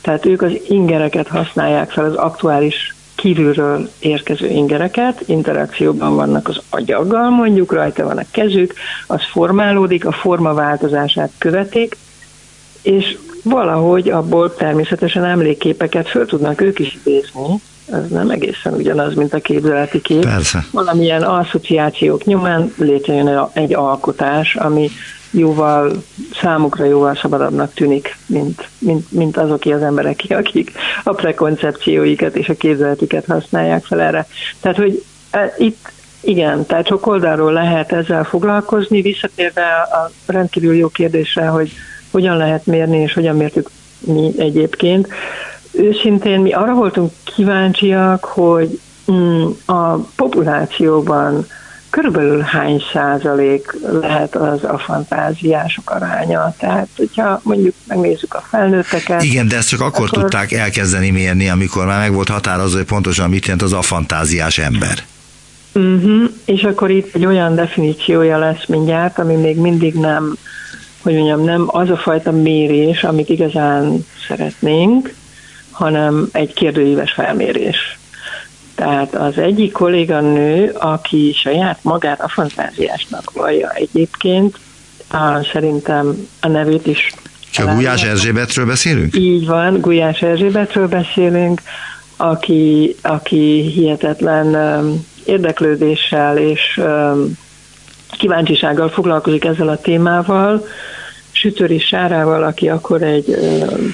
Tehát 0.00 0.26
ők 0.26 0.42
az 0.42 0.52
ingereket 0.68 1.28
használják 1.28 1.90
fel, 1.90 2.04
az 2.04 2.14
aktuális 2.14 2.94
kívülről 3.22 3.88
érkező 3.98 4.46
ingereket, 4.46 5.22
interakcióban 5.26 6.14
vannak 6.14 6.48
az 6.48 6.60
agyaggal, 6.70 7.30
mondjuk 7.30 7.72
rajta 7.72 8.04
van 8.04 8.18
a 8.18 8.24
kezük, 8.30 8.74
az 9.06 9.20
formálódik, 9.30 10.06
a 10.06 10.12
forma 10.12 10.54
változását 10.54 11.30
követik, 11.38 11.96
és 12.82 13.18
valahogy 13.42 14.08
abból 14.08 14.54
természetesen 14.54 15.24
emlékképeket 15.24 16.08
föl 16.08 16.26
tudnak 16.26 16.60
ők 16.60 16.78
is 16.78 16.98
idézni, 17.04 17.60
ez 17.92 18.08
nem 18.08 18.30
egészen 18.30 18.74
ugyanaz, 18.74 19.14
mint 19.14 19.34
a 19.34 19.40
képzeleti 19.40 20.00
kép. 20.00 20.24
Persze. 20.24 20.64
Valamilyen 20.70 21.22
asszociációk 21.22 22.24
nyomán 22.24 22.72
létrejön 22.76 23.48
egy 23.52 23.74
alkotás, 23.74 24.56
ami 24.56 24.90
jóval, 25.32 26.02
számukra 26.40 26.84
jóval 26.84 27.14
szabadabbnak 27.14 27.74
tűnik, 27.74 28.16
mint, 28.26 28.68
mint, 28.78 29.12
mint 29.12 29.36
azok 29.36 29.64
az 29.64 29.82
emberek, 29.82 30.20
akik 30.28 30.72
a 31.04 31.12
prekoncepcióikat 31.12 32.36
és 32.36 32.48
a 32.48 32.54
képzeletiket 32.54 33.26
használják 33.26 33.84
fel 33.84 34.00
erre. 34.00 34.26
Tehát, 34.60 34.76
hogy 34.76 35.04
e, 35.30 35.54
itt 35.58 35.92
igen, 36.20 36.66
tehát 36.66 36.86
sok 36.86 37.06
oldalról 37.06 37.52
lehet 37.52 37.92
ezzel 37.92 38.24
foglalkozni, 38.24 39.00
visszatérve 39.00 39.66
a 39.92 40.10
rendkívül 40.26 40.74
jó 40.74 40.88
kérdésre, 40.88 41.46
hogy 41.46 41.72
hogyan 42.10 42.36
lehet 42.36 42.66
mérni, 42.66 42.96
és 42.96 43.12
hogyan 43.12 43.36
mértük 43.36 43.70
mi 43.98 44.32
egyébként. 44.36 45.08
Őszintén 45.72 46.40
mi 46.40 46.52
arra 46.52 46.74
voltunk 46.74 47.12
kíváncsiak, 47.24 48.24
hogy 48.24 48.80
mm, 49.12 49.44
a 49.66 49.94
populációban 49.96 51.46
körülbelül 51.92 52.40
hány 52.40 52.82
százalék 52.92 53.76
lehet 54.00 54.36
az 54.36 54.64
a 54.64 54.78
fantáziások 54.78 55.90
aránya. 55.90 56.54
Tehát, 56.58 56.88
hogyha 56.96 57.40
mondjuk 57.42 57.74
megnézzük 57.86 58.34
a 58.34 58.44
felnőtteket. 58.50 59.22
Igen, 59.22 59.48
de 59.48 59.56
ezt 59.56 59.68
csak 59.68 59.80
akkor, 59.80 60.06
akkor 60.06 60.20
tudták 60.20 60.52
elkezdeni 60.52 61.10
mérni, 61.10 61.48
amikor 61.48 61.86
már 61.86 61.98
meg 61.98 62.12
volt 62.12 62.28
határozva, 62.28 62.76
hogy 62.76 62.86
pontosan 62.86 63.30
mit 63.30 63.42
jelent 63.42 63.62
az 63.62 63.72
a 63.72 63.82
fantáziás 63.82 64.58
ember. 64.58 64.98
Uh-huh. 65.74 66.30
És 66.44 66.62
akkor 66.62 66.90
itt 66.90 67.14
egy 67.14 67.26
olyan 67.26 67.54
definíciója 67.54 68.38
lesz 68.38 68.66
mindjárt, 68.66 69.18
ami 69.18 69.34
még 69.34 69.56
mindig 69.56 69.94
nem, 69.94 70.36
hogy 71.02 71.14
mondjam, 71.14 71.44
nem 71.44 71.64
az 71.66 71.90
a 71.90 71.96
fajta 71.96 72.30
mérés, 72.30 73.04
amit 73.04 73.28
igazán 73.28 74.06
szeretnénk, 74.28 75.14
hanem 75.70 76.28
egy 76.32 76.52
kérdőíves 76.52 77.12
felmérés. 77.12 77.98
Tehát 78.82 79.14
az 79.14 79.38
egyik 79.38 79.72
kolléganő, 79.72 80.70
aki 80.78 81.34
saját 81.36 81.78
magát 81.82 82.20
a 82.20 82.28
fantáziásnak 82.28 83.32
vallja 83.32 83.70
egyébként, 83.70 84.58
a, 85.10 85.44
szerintem 85.52 86.28
a 86.40 86.48
nevét 86.48 86.86
is 86.86 87.12
csak 87.50 87.74
Gulyás 87.74 88.02
Erzsébetről 88.02 88.66
beszélünk? 88.66 89.16
Így 89.16 89.46
van, 89.46 89.80
Gulyás 89.80 90.22
Erzsébetről 90.22 90.88
beszélünk, 90.88 91.62
aki, 92.16 92.96
aki 93.02 93.70
hihetetlen 93.74 94.56
érdeklődéssel 95.24 96.38
és 96.38 96.80
kíváncsisággal 98.18 98.88
foglalkozik 98.88 99.44
ezzel 99.44 99.68
a 99.68 99.80
témával, 99.80 100.66
Sütöri 101.42 101.78
Sárával, 101.78 102.42
aki 102.42 102.68
akkor 102.68 103.02
egy 103.02 103.36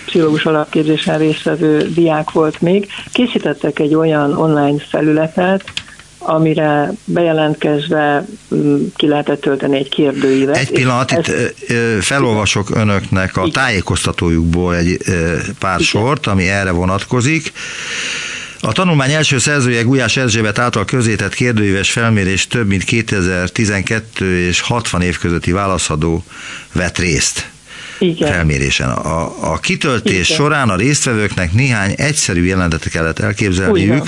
pszichológus 0.07 0.45
alapképzésen 0.45 1.19
résztvevő 1.19 1.89
diák 1.95 2.31
volt 2.31 2.61
még, 2.61 2.89
készítettek 3.13 3.79
egy 3.79 3.95
olyan 3.95 4.37
online 4.37 4.79
felületet, 4.89 5.65
amire 6.19 6.93
bejelentkezve 7.05 8.27
mm, 8.55 8.87
ki 8.97 9.07
lehetett 9.07 9.41
tölteni 9.41 9.77
egy 9.77 9.89
kérdőívet. 9.89 10.57
Egy 10.57 10.71
pillanat, 10.71 11.11
itt 11.11 11.33
felolvasok 12.01 12.77
önöknek 12.77 13.37
a 13.37 13.49
tájékoztatójukból 13.49 14.77
egy 14.77 14.97
pár 15.59 15.81
Igen. 15.81 15.87
sort, 15.87 16.27
ami 16.27 16.49
erre 16.49 16.71
vonatkozik. 16.71 17.53
A 18.61 18.73
tanulmány 18.73 19.13
első 19.13 19.39
szerzője 19.39 19.83
Gulyás 19.83 20.17
Erzsébet 20.17 20.59
által 20.59 20.85
közétett 20.85 21.35
kérdőíves 21.35 21.91
felmérés 21.91 22.47
több 22.47 22.67
mint 22.67 22.85
2012 22.85 24.47
és 24.47 24.61
60 24.61 25.03
év 25.03 25.19
közötti 25.19 25.53
válaszadó 25.53 26.25
vett 26.73 26.99
részt. 26.99 27.51
Igen. 27.99 28.33
felmérésen. 28.33 28.91
A, 28.91 29.53
a 29.53 29.59
kitöltés 29.59 30.29
Igen. 30.29 30.37
során 30.37 30.69
a 30.69 30.77
résztvevőknek 30.77 31.53
néhány 31.53 31.95
egyszerű 31.97 32.45
jelentetet 32.45 32.93
kellett 32.93 33.19
elképzelniük, 33.19 34.07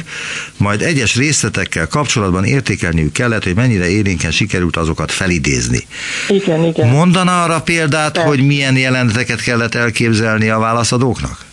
majd 0.57 0.83
egyes 0.83 1.17
részletekkel 1.17 1.87
kapcsolatban 1.87 2.45
értékelniük 2.45 3.13
kellett, 3.13 3.45
hogy 3.45 3.55
mennyire 3.55 3.89
élénken 3.89 4.31
sikerült 4.31 4.77
azokat 4.77 5.13
felidézni. 5.13 5.87
Igen, 6.29 6.65
igen. 6.65 6.89
Mondana 6.89 7.43
arra 7.43 7.61
példát, 7.61 8.13
De. 8.13 8.21
hogy 8.21 8.47
milyen 8.47 8.77
jelenteket 8.77 9.43
kellett 9.43 9.75
elképzelni 9.75 10.49
a 10.49 10.59
válaszadóknak? 10.59 11.49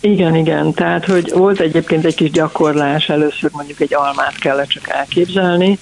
Igen, 0.00 0.34
igen. 0.36 0.72
Tehát, 0.72 1.04
hogy 1.04 1.32
volt 1.34 1.60
egyébként 1.60 2.04
egy 2.04 2.14
kis 2.14 2.30
gyakorlás, 2.30 3.08
először 3.08 3.50
mondjuk 3.52 3.80
egy 3.80 3.94
almát 3.94 4.38
kellett 4.38 4.68
csak 4.68 4.88
elképzelni, 4.88 5.78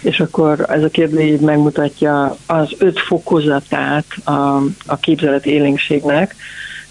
és 0.00 0.20
akkor 0.20 0.66
ez 0.68 0.82
a 0.82 0.88
kérdőív 0.88 1.40
megmutatja 1.40 2.36
az 2.46 2.74
öt 2.78 3.00
fokozatát 3.00 4.04
a, 4.24 4.56
a 4.86 4.96
képzelet 5.00 5.46
élénkségnek, 5.46 6.34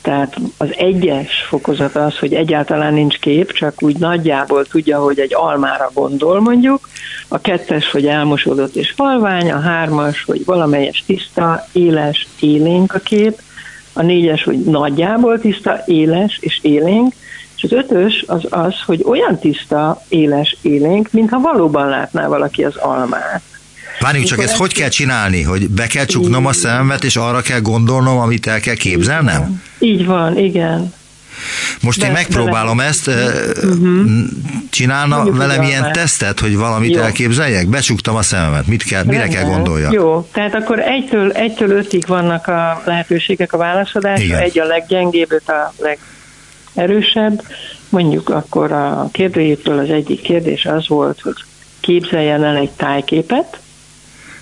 tehát 0.01 0.37
az 0.57 0.69
egyes 0.77 1.45
fokozat 1.47 1.95
az, 1.95 2.17
hogy 2.17 2.33
egyáltalán 2.33 2.93
nincs 2.93 3.19
kép, 3.19 3.51
csak 3.51 3.83
úgy 3.83 3.97
nagyjából 3.97 4.65
tudja, 4.65 4.99
hogy 4.99 5.19
egy 5.19 5.33
almára 5.33 5.91
gondol 5.93 6.39
mondjuk, 6.39 6.89
a 7.27 7.41
kettes, 7.41 7.91
hogy 7.91 8.05
elmosódott 8.05 8.75
és 8.75 8.93
falvány, 8.95 9.51
a 9.51 9.59
hármas, 9.59 10.23
hogy 10.23 10.45
valamelyes 10.45 11.03
tiszta, 11.05 11.67
éles, 11.71 12.27
élénk 12.39 12.93
a 12.93 12.99
kép, 12.99 13.41
a 13.93 14.01
négyes, 14.01 14.43
hogy 14.43 14.59
nagyjából 14.59 15.39
tiszta, 15.39 15.83
éles 15.85 16.37
és 16.41 16.59
élénk, 16.61 17.13
és 17.55 17.63
az 17.63 17.71
ötös 17.71 18.23
az 18.27 18.45
az, 18.49 18.73
hogy 18.85 19.03
olyan 19.05 19.39
tiszta, 19.39 20.01
éles, 20.09 20.57
élénk, 20.61 21.11
mintha 21.11 21.39
valóban 21.39 21.89
látná 21.89 22.27
valaki 22.27 22.63
az 22.63 22.75
almát. 22.75 23.41
Várjunk 23.99 24.27
csak, 24.27 24.43
ezt 24.43 24.55
hogy 24.55 24.73
kell 24.73 24.89
csinálni? 24.89 25.41
Hogy 25.41 25.69
be 25.69 25.87
kell 25.87 26.05
csuknom 26.05 26.45
a 26.45 26.53
szememet, 26.53 27.03
és 27.03 27.15
arra 27.15 27.41
kell 27.41 27.59
gondolnom, 27.59 28.17
amit 28.17 28.47
el 28.47 28.59
kell 28.59 28.75
képzelnem? 28.75 29.61
Így 29.79 30.05
van, 30.05 30.37
igen. 30.37 30.93
Most 31.81 31.99
de, 31.99 32.05
én 32.05 32.11
megpróbálom 32.11 32.77
de 32.77 32.83
ezt, 32.83 33.07
uh-huh. 33.07 34.09
csinálna 34.69 35.15
Mondjuk 35.15 35.37
velem 35.37 35.61
ilyen 35.61 35.81
már. 35.81 35.91
tesztet, 35.91 36.39
hogy 36.39 36.57
valamit 36.57 36.95
Jó. 36.95 37.01
elképzeljek? 37.01 37.67
Becsuktam 37.67 38.15
a 38.15 38.21
szememet, 38.21 38.67
mit 38.67 38.83
kell, 38.83 39.03
mire 39.03 39.27
kell 39.27 39.43
gondolja? 39.43 39.89
Jó, 39.91 40.27
tehát 40.31 40.55
akkor 40.55 40.79
egytől, 40.79 41.31
egytől 41.31 41.69
ötig 41.69 42.07
vannak 42.07 42.47
a 42.47 42.81
lehetőségek 42.85 43.53
a 43.53 43.57
válaszadásra, 43.57 44.39
egy 44.39 44.59
a 44.59 44.65
leggyengébb, 44.65 45.31
öt 45.31 45.49
a 45.49 45.73
legerősebb. 46.75 47.43
Mondjuk 47.89 48.29
akkor 48.29 48.71
a 48.71 49.09
kérdőjétől 49.11 49.79
az 49.79 49.89
egyik 49.89 50.21
kérdés 50.21 50.65
az 50.65 50.87
volt, 50.87 51.21
hogy 51.21 51.35
képzeljen 51.79 52.43
el 52.43 52.55
egy 52.55 52.71
tájképet, 52.71 53.59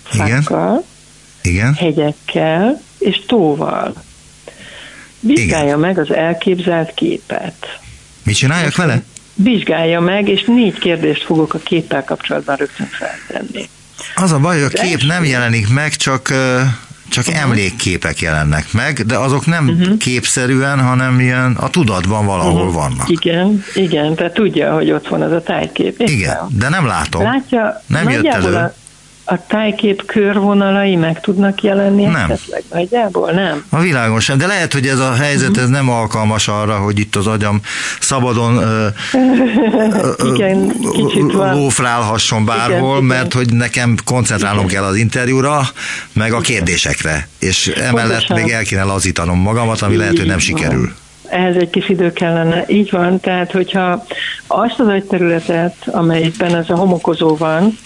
fákkal, 0.04 0.84
Igen. 1.41 1.74
hegyekkel 1.74 2.82
és 3.00 3.22
tóval. 3.28 3.93
Vizsgálja 5.20 5.67
Igen. 5.67 5.80
meg 5.80 5.97
az 5.97 6.13
elképzelt 6.13 6.93
képet. 6.93 7.80
Mit 8.24 8.36
csináljak 8.36 8.76
vele? 8.76 9.03
Vizsgálja 9.34 9.99
meg, 9.99 10.28
és 10.28 10.43
négy 10.47 10.80
kérdést 10.80 11.24
fogok 11.24 11.53
a 11.53 11.57
képpel 11.57 12.03
kapcsolatban 12.03 12.55
rögtön 12.55 12.88
feltenni. 12.88 13.70
Az 14.15 14.32
a 14.32 14.39
baj, 14.39 14.61
hogy 14.61 14.72
a 14.74 14.82
kép 14.82 15.03
nem 15.03 15.26
jelenik 15.26 15.70
meg, 15.70 15.95
csak 15.95 16.34
csak 17.09 17.28
uh-huh. 17.28 17.41
emlékképek 17.41 18.20
jelennek 18.20 18.74
meg, 18.74 19.05
de 19.05 19.17
azok 19.17 19.45
nem 19.45 19.67
uh-huh. 19.67 19.97
képszerűen, 19.97 20.80
hanem 20.80 21.20
ilyen 21.20 21.51
a 21.59 21.70
tudatban 21.70 22.26
valahol 22.26 22.67
uh-huh. 22.67 22.74
vannak. 22.74 23.09
Igen, 23.09 23.63
igen, 23.74 24.15
tehát 24.15 24.34
tudja, 24.34 24.74
hogy 24.74 24.91
ott 24.91 25.07
van 25.07 25.22
az 25.22 25.32
a 25.32 25.41
tájkép. 25.41 25.99
Igen, 25.99 26.38
de 26.49 26.70
nem 26.70 26.86
látom. 26.86 27.24
Látja, 27.24 27.84
nem 27.88 28.09
jött 28.09 28.26
elő. 28.26 28.55
A, 28.55 28.74
a 29.32 29.45
tájkép 29.47 30.05
körvonalai 30.05 30.95
meg 30.95 31.19
tudnak 31.19 31.61
jelenni 31.61 32.03
nem. 32.03 32.15
esetleg 32.15 32.63
nagyjából? 32.71 33.32
Nem. 33.32 33.65
A 33.69 33.80
világon 33.80 34.19
sem, 34.19 34.38
de 34.38 34.47
lehet, 34.47 34.73
hogy 34.73 34.88
ez 34.88 34.99
a 34.99 35.13
helyzet 35.13 35.57
ez 35.57 35.69
nem 35.69 35.89
alkalmas 35.89 36.47
arra, 36.47 36.77
hogy 36.77 36.99
itt 36.99 37.15
az 37.15 37.27
agyam 37.27 37.61
szabadon 37.99 38.63
igen, 40.34 40.73
kicsit 40.91 41.34
lófrálhasson 41.34 42.45
bárhol, 42.45 42.95
igen, 42.95 43.03
mert 43.03 43.34
igen. 43.34 43.45
hogy 43.45 43.53
nekem 43.53 43.95
koncentrálnom 44.05 44.65
igen. 44.65 44.75
kell 44.75 44.84
az 44.84 44.95
interjúra, 44.95 45.61
meg 46.13 46.34
a 46.34 46.39
kérdésekre, 46.39 47.27
és 47.39 47.67
emellett 47.67 48.09
Pontosan. 48.09 48.39
még 48.39 48.51
el 48.51 48.63
kéne 48.63 48.84
lazítanom 48.84 49.39
magamat, 49.39 49.82
ami 49.82 49.95
lehet, 49.95 50.17
hogy 50.17 50.27
nem 50.27 50.39
sikerül 50.39 50.93
ehhez 51.30 51.55
egy 51.55 51.69
kis 51.69 51.89
idő 51.89 52.13
kellene. 52.13 52.63
Így 52.67 52.91
van, 52.91 53.19
tehát 53.19 53.51
hogyha 53.51 54.05
azt 54.47 54.80
az 54.80 54.88
agyterületet, 54.88 55.75
amelyikben 55.86 56.55
ez 56.55 56.69
a 56.69 56.75
homokozó 56.75 57.36
van, 57.36 57.77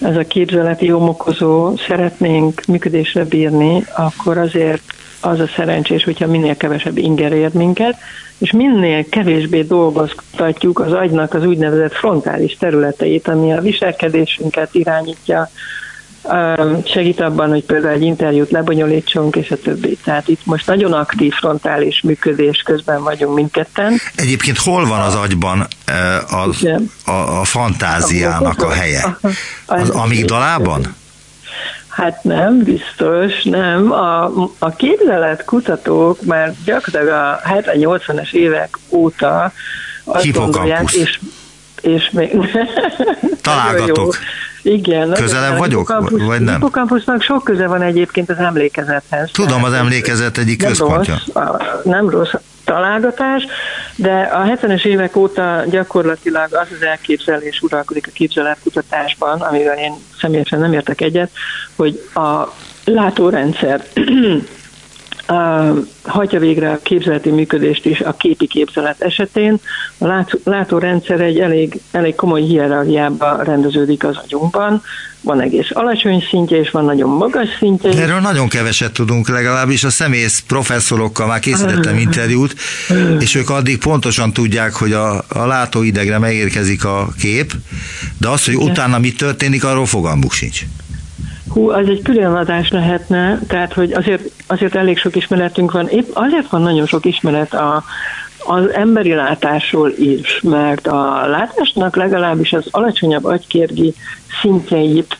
ez 0.00 0.16
a 0.16 0.26
képzeleti 0.26 0.88
homokozó 0.88 1.76
szeretnénk 1.76 2.62
működésre 2.68 3.24
bírni, 3.24 3.84
akkor 3.96 4.38
azért 4.38 4.82
az 5.20 5.40
a 5.40 5.46
szerencsés, 5.56 6.04
hogyha 6.04 6.26
minél 6.26 6.56
kevesebb 6.56 6.98
inger 6.98 7.32
ér 7.32 7.50
minket, 7.54 7.96
és 8.38 8.52
minél 8.52 9.08
kevésbé 9.08 9.62
dolgoztatjuk 9.62 10.78
az 10.78 10.92
agynak 10.92 11.34
az 11.34 11.44
úgynevezett 11.44 11.92
frontális 11.92 12.56
területeit, 12.56 13.28
ami 13.28 13.52
a 13.52 13.60
viselkedésünket 13.60 14.74
irányítja, 14.74 15.50
segít 16.84 17.20
abban, 17.20 17.48
hogy 17.48 17.64
például 17.64 17.94
egy 17.94 18.02
interjút 18.02 18.50
lebonyolítsunk, 18.50 19.36
és 19.36 19.50
a 19.50 19.56
többi. 19.56 19.98
Tehát 20.04 20.28
itt 20.28 20.40
most 20.44 20.66
nagyon 20.66 20.92
aktív 20.92 21.32
frontális 21.32 22.00
működés 22.00 22.62
közben 22.62 23.02
vagyunk 23.02 23.34
mindketten. 23.34 24.00
Egyébként 24.14 24.58
hol 24.58 24.86
van 24.86 25.00
az 25.00 25.14
agyban 25.14 25.66
az, 26.30 26.68
a, 27.04 27.40
a 27.40 27.44
fantáziának 27.44 28.62
a 28.62 28.70
helye? 28.70 29.18
Az 29.66 29.88
amigdalában? 29.88 30.94
Hát 31.88 32.24
nem, 32.24 32.62
biztos, 32.62 33.42
nem. 33.42 33.92
A, 33.92 34.24
a 34.58 34.70
képzelet 34.76 35.44
kutatók 35.44 36.22
már 36.22 36.54
gyakorlatilag 36.64 37.08
a 37.08 37.40
70-80-es 37.48 38.32
évek 38.32 38.78
óta 38.88 39.52
azt 40.04 40.32
gondolják, 40.32 40.92
és, 40.92 41.20
és 41.80 42.10
még... 42.12 42.36
Találgatok. 43.42 44.16
Igen. 44.66 45.12
Közelebb 45.12 45.58
vagyok, 45.58 45.94
vagy 46.10 46.40
nem? 46.40 46.54
Hippocampusnak 46.54 47.22
sok 47.22 47.44
köze 47.44 47.66
van 47.66 47.82
egyébként 47.82 48.30
az 48.30 48.38
emlékezethez. 48.38 49.30
Tudom, 49.32 49.64
az 49.64 49.72
emlékezet 49.72 50.38
egyik 50.38 50.60
nem 50.60 50.68
központja. 50.68 51.18
Rossz, 51.34 51.84
nem 51.84 52.08
rossz 52.08 52.32
találgatás, 52.64 53.46
de 53.96 54.30
a 54.32 54.42
70-es 54.42 54.84
évek 54.84 55.16
óta 55.16 55.64
gyakorlatilag 55.70 56.48
az 56.50 56.66
az 56.76 56.86
elképzelés 56.86 57.60
uralkodik 57.60 58.06
a 58.06 58.10
képzeletkutatásban, 58.14 59.40
amivel 59.40 59.78
én 59.78 59.92
személyesen 60.20 60.58
nem 60.58 60.72
értek 60.72 61.00
egyet, 61.00 61.30
hogy 61.76 62.08
a 62.14 62.52
látórendszer 62.84 63.84
hagyja 66.02 66.38
végre 66.38 66.70
a 66.70 66.78
képzeleti 66.82 67.30
működést 67.30 67.84
is 67.84 68.00
a 68.00 68.12
képi 68.12 68.46
képzelet 68.46 69.00
esetén. 69.00 69.60
A 69.98 70.24
látórendszer 70.44 71.20
egy 71.20 71.38
elég, 71.38 71.80
elég 71.90 72.14
komoly 72.14 72.42
hierarchiába 72.42 73.42
rendeződik 73.42 74.04
az 74.04 74.16
agyunkban. 74.24 74.82
Van 75.20 75.40
egész 75.40 75.68
alacsony 75.72 76.24
szintje, 76.30 76.58
és 76.58 76.70
van 76.70 76.84
nagyon 76.84 77.10
magas 77.10 77.48
szintje. 77.58 77.90
De 77.90 78.02
erről 78.02 78.20
nagyon 78.20 78.48
keveset 78.48 78.92
tudunk, 78.92 79.28
legalábbis 79.28 79.84
a 79.84 79.90
szemész 79.90 80.42
professzorokkal 80.46 81.26
már 81.26 81.38
készítettem 81.38 81.98
interjút, 81.98 82.54
és 83.18 83.34
ők 83.34 83.50
addig 83.50 83.78
pontosan 83.78 84.32
tudják, 84.32 84.74
hogy 84.74 84.92
a, 84.92 85.24
a 85.28 85.46
látóidegre 85.46 86.18
megérkezik 86.18 86.84
a 86.84 87.08
kép, 87.18 87.52
de 88.18 88.28
az, 88.28 88.44
hogy 88.44 88.54
utána 88.54 88.98
mi 88.98 89.12
történik, 89.12 89.64
arról 89.64 89.86
fogalmuk 89.86 90.32
sincs. 90.32 90.62
Hú, 91.56 91.70
az 91.70 91.88
egy 91.88 92.02
külön 92.02 92.34
adás 92.34 92.70
lehetne, 92.70 93.38
tehát 93.48 93.72
hogy 93.72 93.92
azért, 93.92 94.22
azért 94.46 94.74
elég 94.74 94.98
sok 94.98 95.16
ismeretünk 95.16 95.72
van. 95.72 95.88
Épp 95.88 96.08
azért 96.12 96.48
van 96.48 96.62
nagyon 96.62 96.86
sok 96.86 97.04
ismeret 97.04 97.54
a, 97.54 97.84
az 98.46 98.72
emberi 98.72 99.14
látásról 99.14 99.90
is, 99.90 100.40
mert 100.42 100.86
a 100.86 101.26
látásnak 101.26 101.96
legalábbis 101.96 102.52
az 102.52 102.66
alacsonyabb 102.70 103.24
agykérgi 103.24 103.94
szintjeit 104.40 105.18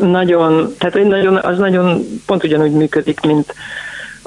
nagyon, 0.00 0.74
tehát 0.78 1.08
nagyon, 1.08 1.36
az 1.36 1.58
nagyon 1.58 2.02
pont 2.26 2.44
ugyanúgy 2.44 2.72
működik, 2.72 3.20
mint 3.20 3.54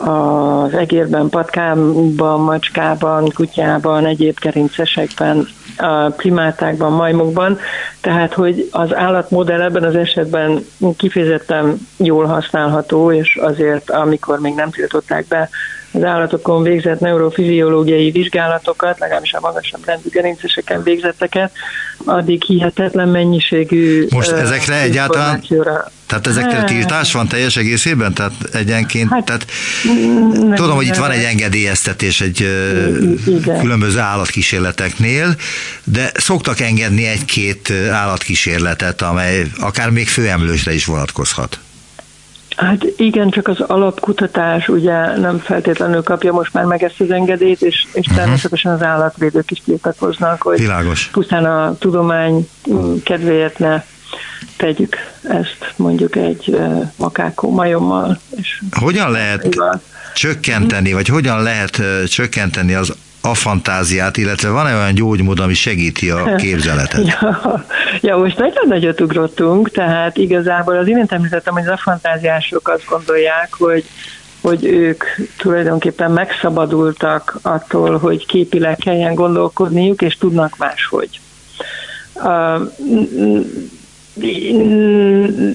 az 0.03 0.73
egérben, 0.73 1.29
patkában, 1.29 2.41
macskában, 2.41 3.29
kutyában, 3.29 4.05
egyéb 4.05 4.39
kerincesekben, 4.39 5.47
a 5.77 6.09
primátákban, 6.09 6.91
majmokban, 6.91 7.59
tehát 8.01 8.33
hogy 8.33 8.69
az 8.71 8.95
állatmodell 8.95 9.61
ebben 9.61 9.83
az 9.83 9.95
esetben 9.95 10.65
kifejezetten 10.97 11.87
jól 11.97 12.25
használható, 12.25 13.11
és 13.11 13.35
azért 13.41 13.89
amikor 13.89 14.39
még 14.39 14.53
nem 14.53 14.69
tiltották 14.69 15.27
be 15.27 15.49
az 15.93 16.03
állatokon 16.03 16.63
végzett 16.63 16.99
neurofiziológiai 16.99 18.11
vizsgálatokat, 18.11 18.99
legalábbis 18.99 19.33
a 19.33 19.39
magasabb 19.39 19.85
rendű 19.85 20.09
gerinceseken 20.09 20.83
végzetteket, 20.83 21.51
addig 22.05 22.43
hihetetlen 22.43 23.07
mennyiségű 23.07 24.07
Most 24.09 24.31
ezekre 24.31 24.81
egyáltalán, 24.81 25.43
tehát 26.14 26.28
ezekre 26.28 26.57
hát, 26.57 26.66
tiltás 26.66 27.14
van 27.14 27.28
teljes 27.28 27.57
egészében? 27.57 28.14
Tehát 28.14 28.34
egyenként, 28.53 29.09
hát, 29.09 29.26
tehát 29.26 29.45
nem, 30.34 30.55
tudom, 30.55 30.76
hogy 30.76 30.86
itt 30.86 30.95
van 30.95 31.11
egy 31.11 31.24
engedélyeztetés 31.24 32.22
egy 32.22 32.39
igen. 33.26 33.59
különböző 33.59 33.99
állatkísérleteknél, 33.99 35.36
de 35.84 36.11
szoktak 36.14 36.59
engedni 36.59 37.05
egy-két 37.05 37.74
állatkísérletet, 37.91 39.01
amely 39.01 39.45
akár 39.59 39.89
még 39.89 40.07
főemlősre 40.07 40.74
is 40.74 40.86
vonatkozhat. 40.86 41.59
Hát 42.55 42.86
igen, 42.97 43.30
csak 43.30 43.47
az 43.47 43.59
alapkutatás 43.59 44.68
ugye 44.68 45.18
nem 45.18 45.39
feltétlenül 45.39 46.03
kapja 46.03 46.32
most 46.32 46.53
már 46.53 46.66
meg 46.66 46.84
ezt 46.84 46.99
az 46.99 47.11
engedélyt, 47.11 47.61
és, 47.61 47.86
és 47.93 48.05
uh-huh. 48.05 48.16
természetesen 48.16 48.72
az 48.72 48.82
állatvédők 48.82 49.51
is 49.51 49.61
tiltakoznak, 49.66 50.41
hogy 50.41 50.59
Világos. 50.59 51.09
pusztán 51.11 51.45
a 51.45 51.78
tudomány 51.80 52.49
kedvéért 53.03 53.59
ne 53.59 53.84
tegyük 54.57 54.95
ezt 55.30 55.74
mondjuk 55.76 56.16
egy 56.16 56.57
makákó 56.95 57.51
majommal. 57.51 58.20
És 58.36 58.61
hogyan 58.72 59.11
lehet 59.11 59.57
csökkenteni, 60.14 60.93
vagy 60.93 61.07
hogyan 61.07 61.43
lehet 61.43 61.82
csökkenteni 62.07 62.74
az 62.74 62.93
a 63.22 63.34
fantáziát, 63.34 64.18
illetve 64.18 64.49
van-e 64.49 64.76
olyan 64.76 64.93
gyógymód, 64.93 65.39
ami 65.39 65.53
segíti 65.53 66.09
a 66.09 66.36
képzeletet? 66.36 67.07
ja, 67.07 67.66
ja, 68.01 68.18
most 68.18 68.38
nagyon 68.38 68.68
nagyot 68.68 69.01
ugrottunk, 69.01 69.72
tehát 69.72 70.18
igazából 70.18 70.78
az 70.78 70.88
imént 70.88 71.11
említettem, 71.11 71.53
hogy 71.53 71.64
az 71.64 71.70
a 71.70 71.78
fantáziások 71.78 72.68
azt 72.68 72.86
gondolják, 72.89 73.53
hogy 73.53 73.86
hogy 74.41 74.66
ők 74.66 75.03
tulajdonképpen 75.38 76.11
megszabadultak 76.11 77.39
attól, 77.41 77.97
hogy 77.97 78.26
képileg 78.26 78.78
kelljen 78.78 79.14
gondolkodniuk, 79.14 80.01
és 80.01 80.18
tudnak 80.18 80.57
máshogy. 80.57 81.20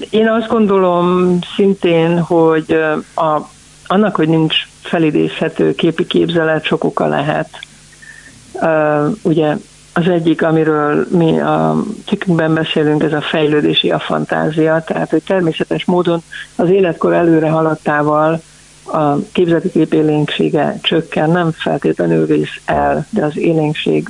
Én 0.09 0.27
azt 0.27 0.47
gondolom 0.47 1.37
szintén, 1.55 2.19
hogy 2.19 2.71
a, 3.15 3.49
annak, 3.85 4.15
hogy 4.15 4.27
nincs 4.27 4.55
felidézhető 4.81 5.75
képi 5.75 6.05
képzelet, 6.05 6.63
sok 6.63 6.83
oka 6.83 7.07
lehet. 7.07 7.49
Ugye 9.21 9.55
az 9.93 10.07
egyik, 10.07 10.43
amiről 10.43 11.07
mi 11.09 11.39
a 11.39 11.83
cikkünkben 12.05 12.53
beszélünk, 12.53 13.03
ez 13.03 13.13
a 13.13 13.21
fejlődési 13.21 13.91
a 13.91 13.99
fantázia, 13.99 14.83
tehát 14.85 15.09
hogy 15.09 15.23
természetes 15.23 15.85
módon 15.85 16.23
az 16.55 16.69
életkor 16.69 17.13
előre 17.13 17.49
haladtával 17.49 18.41
a 18.83 19.15
képzeti 19.31 19.69
kép 19.69 19.93
élénksége 19.93 20.79
csökken, 20.81 21.29
nem 21.29 21.51
feltétlenül 21.51 22.25
vész 22.25 22.59
el, 22.65 23.07
de 23.09 23.25
az 23.25 23.37
élénkség 23.37 24.09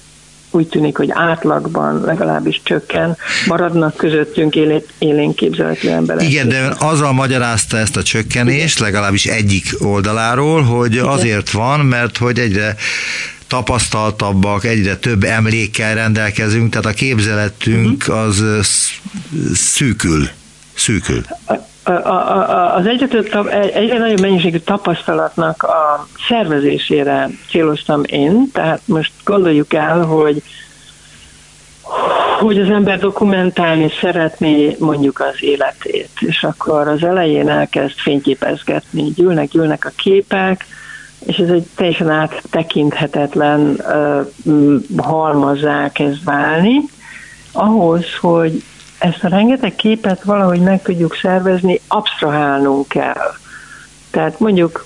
úgy 0.52 0.68
tűnik, 0.68 0.98
hogy 0.98 1.10
átlagban 1.12 2.02
legalábbis 2.02 2.62
csökken, 2.64 3.18
maradnak 3.48 3.96
közöttünk 3.96 4.56
élénk 4.98 5.36
képzeletű 5.36 5.88
emberek. 5.88 6.30
Igen, 6.30 6.50
de 6.50 6.76
azzal 6.80 7.14
magyarázta 7.14 7.78
ezt 7.78 7.98
a 7.98 8.04
csökkenést, 8.04 8.80
legalábbis 8.80 9.26
egyik 9.26 9.76
oldaláról, 9.80 10.62
hogy 10.62 10.92
Igen. 10.92 11.06
azért 11.06 11.52
van, 11.52 11.80
mert 11.80 12.18
hogy 12.18 12.40
egyre 12.40 12.76
tapasztaltabbak, 13.48 14.66
egyre 14.66 14.96
több 14.96 15.24
emlékkel 15.24 15.96
rendelkezünk, 15.96 16.70
tehát 16.70 16.86
a 16.86 16.94
képzeletünk 16.94 18.08
mhm. 18.08 18.18
az 18.18 18.44
szűkül. 19.54 20.30
Szűkül 20.74 21.24
az 22.76 22.86
egyre, 22.86 23.08
több, 23.08 23.48
egyre 23.74 23.98
nagyobb 23.98 24.20
mennyiségű 24.20 24.58
tapasztalatnak 24.58 25.64
a 25.64 26.08
szervezésére 26.28 27.30
céloztam 27.50 28.04
én, 28.06 28.52
tehát 28.54 28.82
most 28.86 29.12
gondoljuk 29.24 29.74
el, 29.74 30.02
hogy 30.02 30.44
hogy 32.40 32.60
az 32.60 32.70
ember 32.70 33.00
dokumentálni 33.00 33.92
szeretné 34.02 34.76
mondjuk 34.80 35.20
az 35.20 35.44
életét, 35.44 36.10
és 36.20 36.44
akkor 36.44 36.88
az 36.88 37.04
elején 37.04 37.50
elkezd 37.50 37.94
fényképezgetni, 37.98 39.04
gyűlnek, 39.04 39.50
gyűlnek 39.50 39.86
a 39.86 39.92
képek, 39.96 40.66
és 41.26 41.38
ez 41.38 41.50
egy 41.50 41.68
teljesen 41.76 42.10
áttekinthetetlen 42.10 43.82
uh, 44.46 45.04
halmazzá 45.04 45.92
kezd 45.92 46.24
válni, 46.24 46.82
ahhoz, 47.52 48.06
hogy 48.22 48.64
ezt 49.00 49.24
a 49.24 49.28
rengeteg 49.28 49.76
képet 49.76 50.24
valahogy 50.24 50.60
meg 50.60 50.82
tudjuk 50.82 51.16
szervezni, 51.16 51.82
absztrahálnunk 51.88 52.88
kell. 52.88 53.34
Tehát 54.12 54.40
mondjuk 54.40 54.86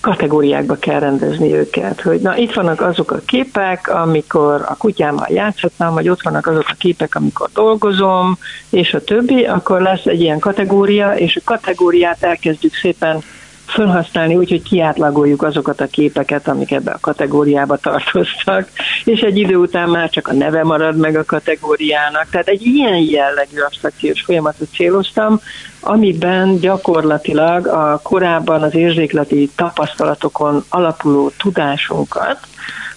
kategóriákba 0.00 0.76
kell 0.78 1.00
rendezni 1.00 1.54
őket, 1.54 2.00
hogy 2.00 2.20
na 2.20 2.36
itt 2.36 2.52
vannak 2.52 2.80
azok 2.80 3.10
a 3.10 3.20
képek, 3.26 3.88
amikor 3.88 4.64
a 4.68 4.76
kutyámmal 4.76 5.26
játszhatnám, 5.30 5.92
vagy 5.92 6.08
ott 6.08 6.22
vannak 6.22 6.46
azok 6.46 6.68
a 6.68 6.74
képek, 6.78 7.14
amikor 7.14 7.48
dolgozom, 7.54 8.38
és 8.70 8.94
a 8.94 9.04
többi, 9.04 9.44
akkor 9.44 9.80
lesz 9.80 10.04
egy 10.04 10.20
ilyen 10.20 10.38
kategória, 10.38 11.14
és 11.14 11.36
a 11.36 11.40
kategóriát 11.44 12.22
elkezdjük 12.22 12.74
szépen 12.74 13.22
felhasználni 13.66 14.36
úgy, 14.36 14.50
hogy 14.50 14.62
kiátlagoljuk 14.62 15.42
azokat 15.42 15.80
a 15.80 15.86
képeket, 15.86 16.48
amik 16.48 16.72
ebbe 16.72 16.90
a 16.90 16.98
kategóriába 17.00 17.76
tartoztak, 17.76 18.68
és 19.04 19.20
egy 19.20 19.38
idő 19.38 19.56
után 19.56 19.88
már 19.88 20.10
csak 20.10 20.28
a 20.28 20.32
neve 20.32 20.62
marad 20.62 20.96
meg 20.96 21.16
a 21.16 21.24
kategóriának. 21.24 22.26
Tehát 22.30 22.48
egy 22.48 22.62
ilyen 22.66 22.96
jellegű 22.96 23.60
abstrakciós 23.60 24.22
folyamatot 24.22 24.68
céloztam, 24.74 25.40
amiben 25.80 26.58
gyakorlatilag 26.58 27.66
a 27.66 28.00
korábban 28.02 28.62
az 28.62 28.74
érzékleti 28.74 29.50
tapasztalatokon 29.56 30.64
alapuló 30.68 31.30
tudásunkat 31.38 32.38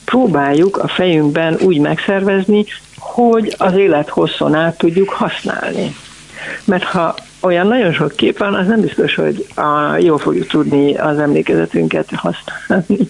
próbáljuk 0.05 0.77
a 0.77 0.87
fejünkben 0.87 1.57
úgy 1.61 1.79
megszervezni, 1.79 2.65
hogy 2.97 3.55
az 3.57 3.73
élet 3.73 4.09
hosszon 4.09 4.55
át 4.55 4.77
tudjuk 4.77 5.09
használni. 5.09 5.95
Mert 6.65 6.83
ha 6.83 7.15
olyan 7.39 7.67
nagyon 7.67 7.93
sok 7.93 8.15
kép 8.15 8.37
van, 8.37 8.53
az 8.53 8.67
nem 8.67 8.81
biztos, 8.81 9.15
hogy 9.15 9.45
a, 9.55 9.97
jól 9.99 10.17
fogjuk 10.17 10.47
tudni 10.47 10.95
az 10.95 11.19
emlékezetünket 11.19 12.09
használni. 12.15 13.07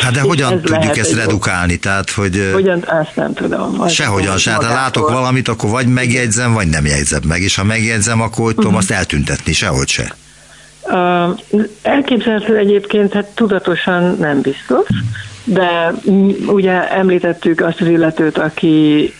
Hát 0.00 0.12
de 0.12 0.20
hogyan 0.20 0.60
tudjuk 0.60 0.96
ezt 0.96 1.14
redukálni? 1.14 1.76
Tehát, 1.76 2.10
hogy 2.10 2.50
hogyan, 2.52 2.84
ezt 2.90 3.16
nem 3.16 3.34
tudom. 3.34 3.88
Sehogyan 3.88 4.38
se. 4.38 4.50
Hát 4.50 4.64
ha 4.64 4.74
látok 4.74 5.10
valamit, 5.10 5.48
akkor 5.48 5.70
vagy 5.70 5.86
megjegyzem, 5.86 6.52
vagy 6.52 6.68
nem 6.68 6.86
jegyzem 6.86 7.22
meg. 7.28 7.40
És 7.40 7.56
ha 7.56 7.64
megjegyzem, 7.64 8.20
akkor 8.20 8.44
hogy 8.44 8.54
tudom 8.54 8.74
uh-huh. 8.74 8.88
azt 8.90 8.90
eltüntetni, 8.90 9.52
sehogy 9.52 9.88
se. 9.88 10.14
Uh, 10.82 11.38
elképzelhető 11.82 12.56
egyébként, 12.56 13.12
hát 13.12 13.26
tudatosan 13.26 14.16
nem 14.18 14.40
biztos, 14.40 14.86
de 15.44 15.92
ugye 16.46 16.90
említettük 16.90 17.60
azt 17.60 17.80
az 17.80 17.86
illetőt, 17.86 18.38
aki 18.38 19.14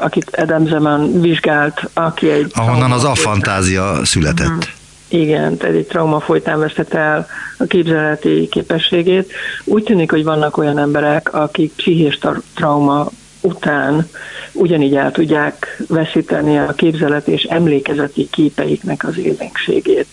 akit 0.00 0.36
Adam 0.36 0.66
Zeman 0.66 1.20
vizsgált, 1.20 1.90
aki 1.92 2.30
egy... 2.30 2.52
Ahonnan 2.54 2.92
az 2.92 3.04
a 3.04 3.14
fantázia 3.14 4.04
született. 4.04 4.46
Uh-huh. 4.46 4.64
Igen, 5.08 5.56
tehát 5.56 5.74
egy 5.76 5.86
trauma 5.86 6.20
folytán 6.20 6.58
vesztette 6.58 6.98
el 6.98 7.26
a 7.58 7.64
képzeleti 7.64 8.48
képességét. 8.50 9.32
Úgy 9.64 9.82
tűnik, 9.82 10.10
hogy 10.10 10.24
vannak 10.24 10.56
olyan 10.56 10.78
emberek, 10.78 11.34
akik 11.34 11.72
pszichés 11.72 12.18
trauma 12.54 13.10
után 13.40 14.08
ugyanígy 14.52 14.96
el 14.96 15.12
tudják 15.12 15.82
veszíteni 15.88 16.58
a 16.58 16.72
képzelet 16.72 17.28
és 17.28 17.42
emlékezeti 17.42 18.28
képeiknek 18.30 19.04
az 19.04 19.18
élénkségét. 19.18 20.06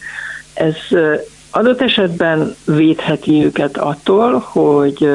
Ez 0.53 0.75
adott 1.51 1.81
esetben 1.81 2.55
védheti 2.65 3.43
őket 3.43 3.77
attól, 3.77 4.39
hogy 4.39 5.09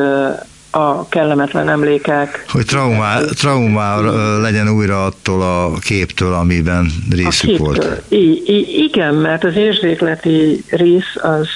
a 0.75 1.09
kellemetlen 1.09 1.69
emlékek. 1.69 2.45
Hogy 2.49 2.67
traumá, 2.67 3.21
traumá 3.21 4.01
legyen 4.41 4.69
újra 4.69 5.05
attól 5.05 5.43
a 5.43 5.73
képtől, 5.81 6.33
amiben 6.33 6.93
részük 7.11 7.49
képtől. 7.49 7.67
volt. 7.67 8.03
I, 8.09 8.43
I, 8.47 8.83
igen, 8.83 9.15
mert 9.15 9.45
az 9.45 9.57
érzékleti 9.57 10.65
rész 10.71 11.17
az, 11.23 11.49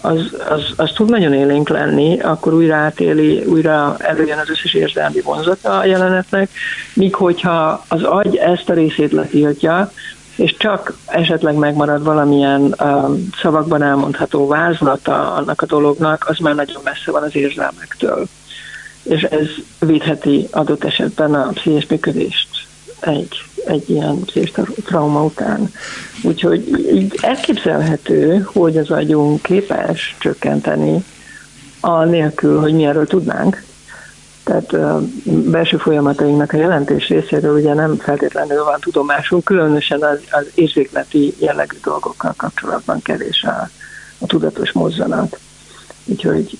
az, 0.00 0.36
az, 0.48 0.72
az 0.76 0.90
tud 0.94 1.10
nagyon 1.10 1.32
élénk 1.32 1.68
lenni, 1.68 2.20
akkor 2.20 2.54
újra 2.54 2.76
átéli, 2.76 3.44
újra 3.44 3.96
előjön 3.98 4.38
az 4.38 4.50
összes 4.50 4.74
érzelmi 4.74 5.20
vonzata 5.20 5.78
a 5.78 5.84
jelenetnek, 5.84 6.50
míg 6.94 7.14
hogyha 7.14 7.84
az 7.88 8.02
agy 8.02 8.36
ezt 8.36 8.68
a 8.68 8.74
részét 8.74 9.12
letiltja, 9.12 9.92
és 10.36 10.54
csak 10.58 10.96
esetleg 11.06 11.54
megmarad 11.54 12.02
valamilyen 12.02 12.62
uh, 12.62 13.18
szavakban 13.42 13.82
elmondható 13.82 14.46
vázlata 14.46 15.32
annak 15.32 15.62
a 15.62 15.66
dolognak, 15.66 16.24
az 16.28 16.38
már 16.38 16.54
nagyon 16.54 16.80
messze 16.84 17.10
van 17.10 17.22
az 17.22 17.36
érzelmektől 17.36 18.28
és 19.02 19.22
ez 19.22 19.46
védheti 19.78 20.48
adott 20.50 20.84
esetben 20.84 21.34
a 21.34 21.48
pszichés 21.48 21.86
működést 21.86 22.48
egy, 23.00 23.44
egy 23.66 23.90
ilyen 23.90 24.20
pszichés 24.24 24.52
trauma 24.84 25.24
után. 25.24 25.72
Úgyhogy 26.22 26.88
így 26.94 27.18
elképzelhető, 27.20 28.48
hogy 28.52 28.76
az 28.76 28.90
agyunk 28.90 29.42
képes 29.42 30.16
csökkenteni 30.18 31.04
a 31.80 32.04
nélkül, 32.04 32.60
hogy 32.60 32.72
mi 32.72 32.84
erről 32.84 33.06
tudnánk. 33.06 33.62
Tehát 34.44 34.72
a 34.72 35.02
belső 35.24 35.76
folyamatainknak 35.76 36.52
a 36.52 36.56
jelentés 36.56 37.08
részéről 37.08 37.58
ugye 37.58 37.74
nem 37.74 37.96
feltétlenül 37.96 38.64
van 38.64 38.80
tudomásunk, 38.80 39.44
különösen 39.44 40.02
az, 40.02 40.18
az 40.30 40.46
érzékleti 40.54 41.34
jellegű 41.38 41.76
dolgokkal 41.82 42.34
kapcsolatban 42.36 43.02
kevés 43.02 43.42
a, 43.42 43.70
a 44.18 44.26
tudatos 44.26 44.72
mozzanat. 44.72 45.38
Úgyhogy 46.04 46.58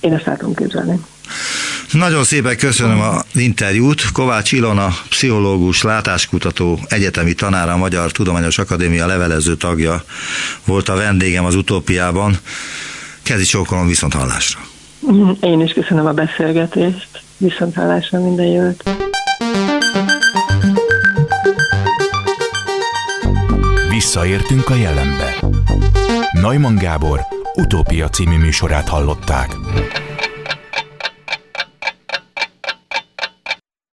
én 0.00 0.12
ezt 0.12 0.26
látom 0.26 0.54
képzelni. 0.54 1.00
Nagyon 1.92 2.24
szépen 2.24 2.56
köszönöm 2.56 3.00
az 3.00 3.24
interjút. 3.32 4.12
Kovács 4.12 4.52
Ilona, 4.52 4.88
pszichológus, 5.08 5.82
látáskutató, 5.82 6.78
egyetemi 6.88 7.32
tanára, 7.32 7.72
a 7.72 7.76
Magyar 7.76 8.12
Tudományos 8.12 8.58
Akadémia 8.58 9.06
levelező 9.06 9.54
tagja 9.54 10.04
volt 10.64 10.88
a 10.88 10.94
vendégem 10.94 11.44
az 11.44 11.54
utópiában. 11.54 12.38
Kezi 13.22 13.44
csókolom 13.44 13.86
viszont 13.86 14.12
hallásra. 14.12 14.60
Én 15.40 15.60
is 15.60 15.72
köszönöm 15.72 16.06
a 16.06 16.12
beszélgetést. 16.12 17.08
Viszont 17.36 17.74
hallásra 17.74 18.20
minden 18.20 18.46
jót. 18.46 18.82
Visszaértünk 23.88 24.68
a 24.68 24.74
jelenbe. 24.74 25.34
Neumann 26.32 26.76
Gábor 26.76 27.20
utópia 27.54 28.08
című 28.08 28.36
műsorát 28.36 28.88
hallották. 28.88 29.56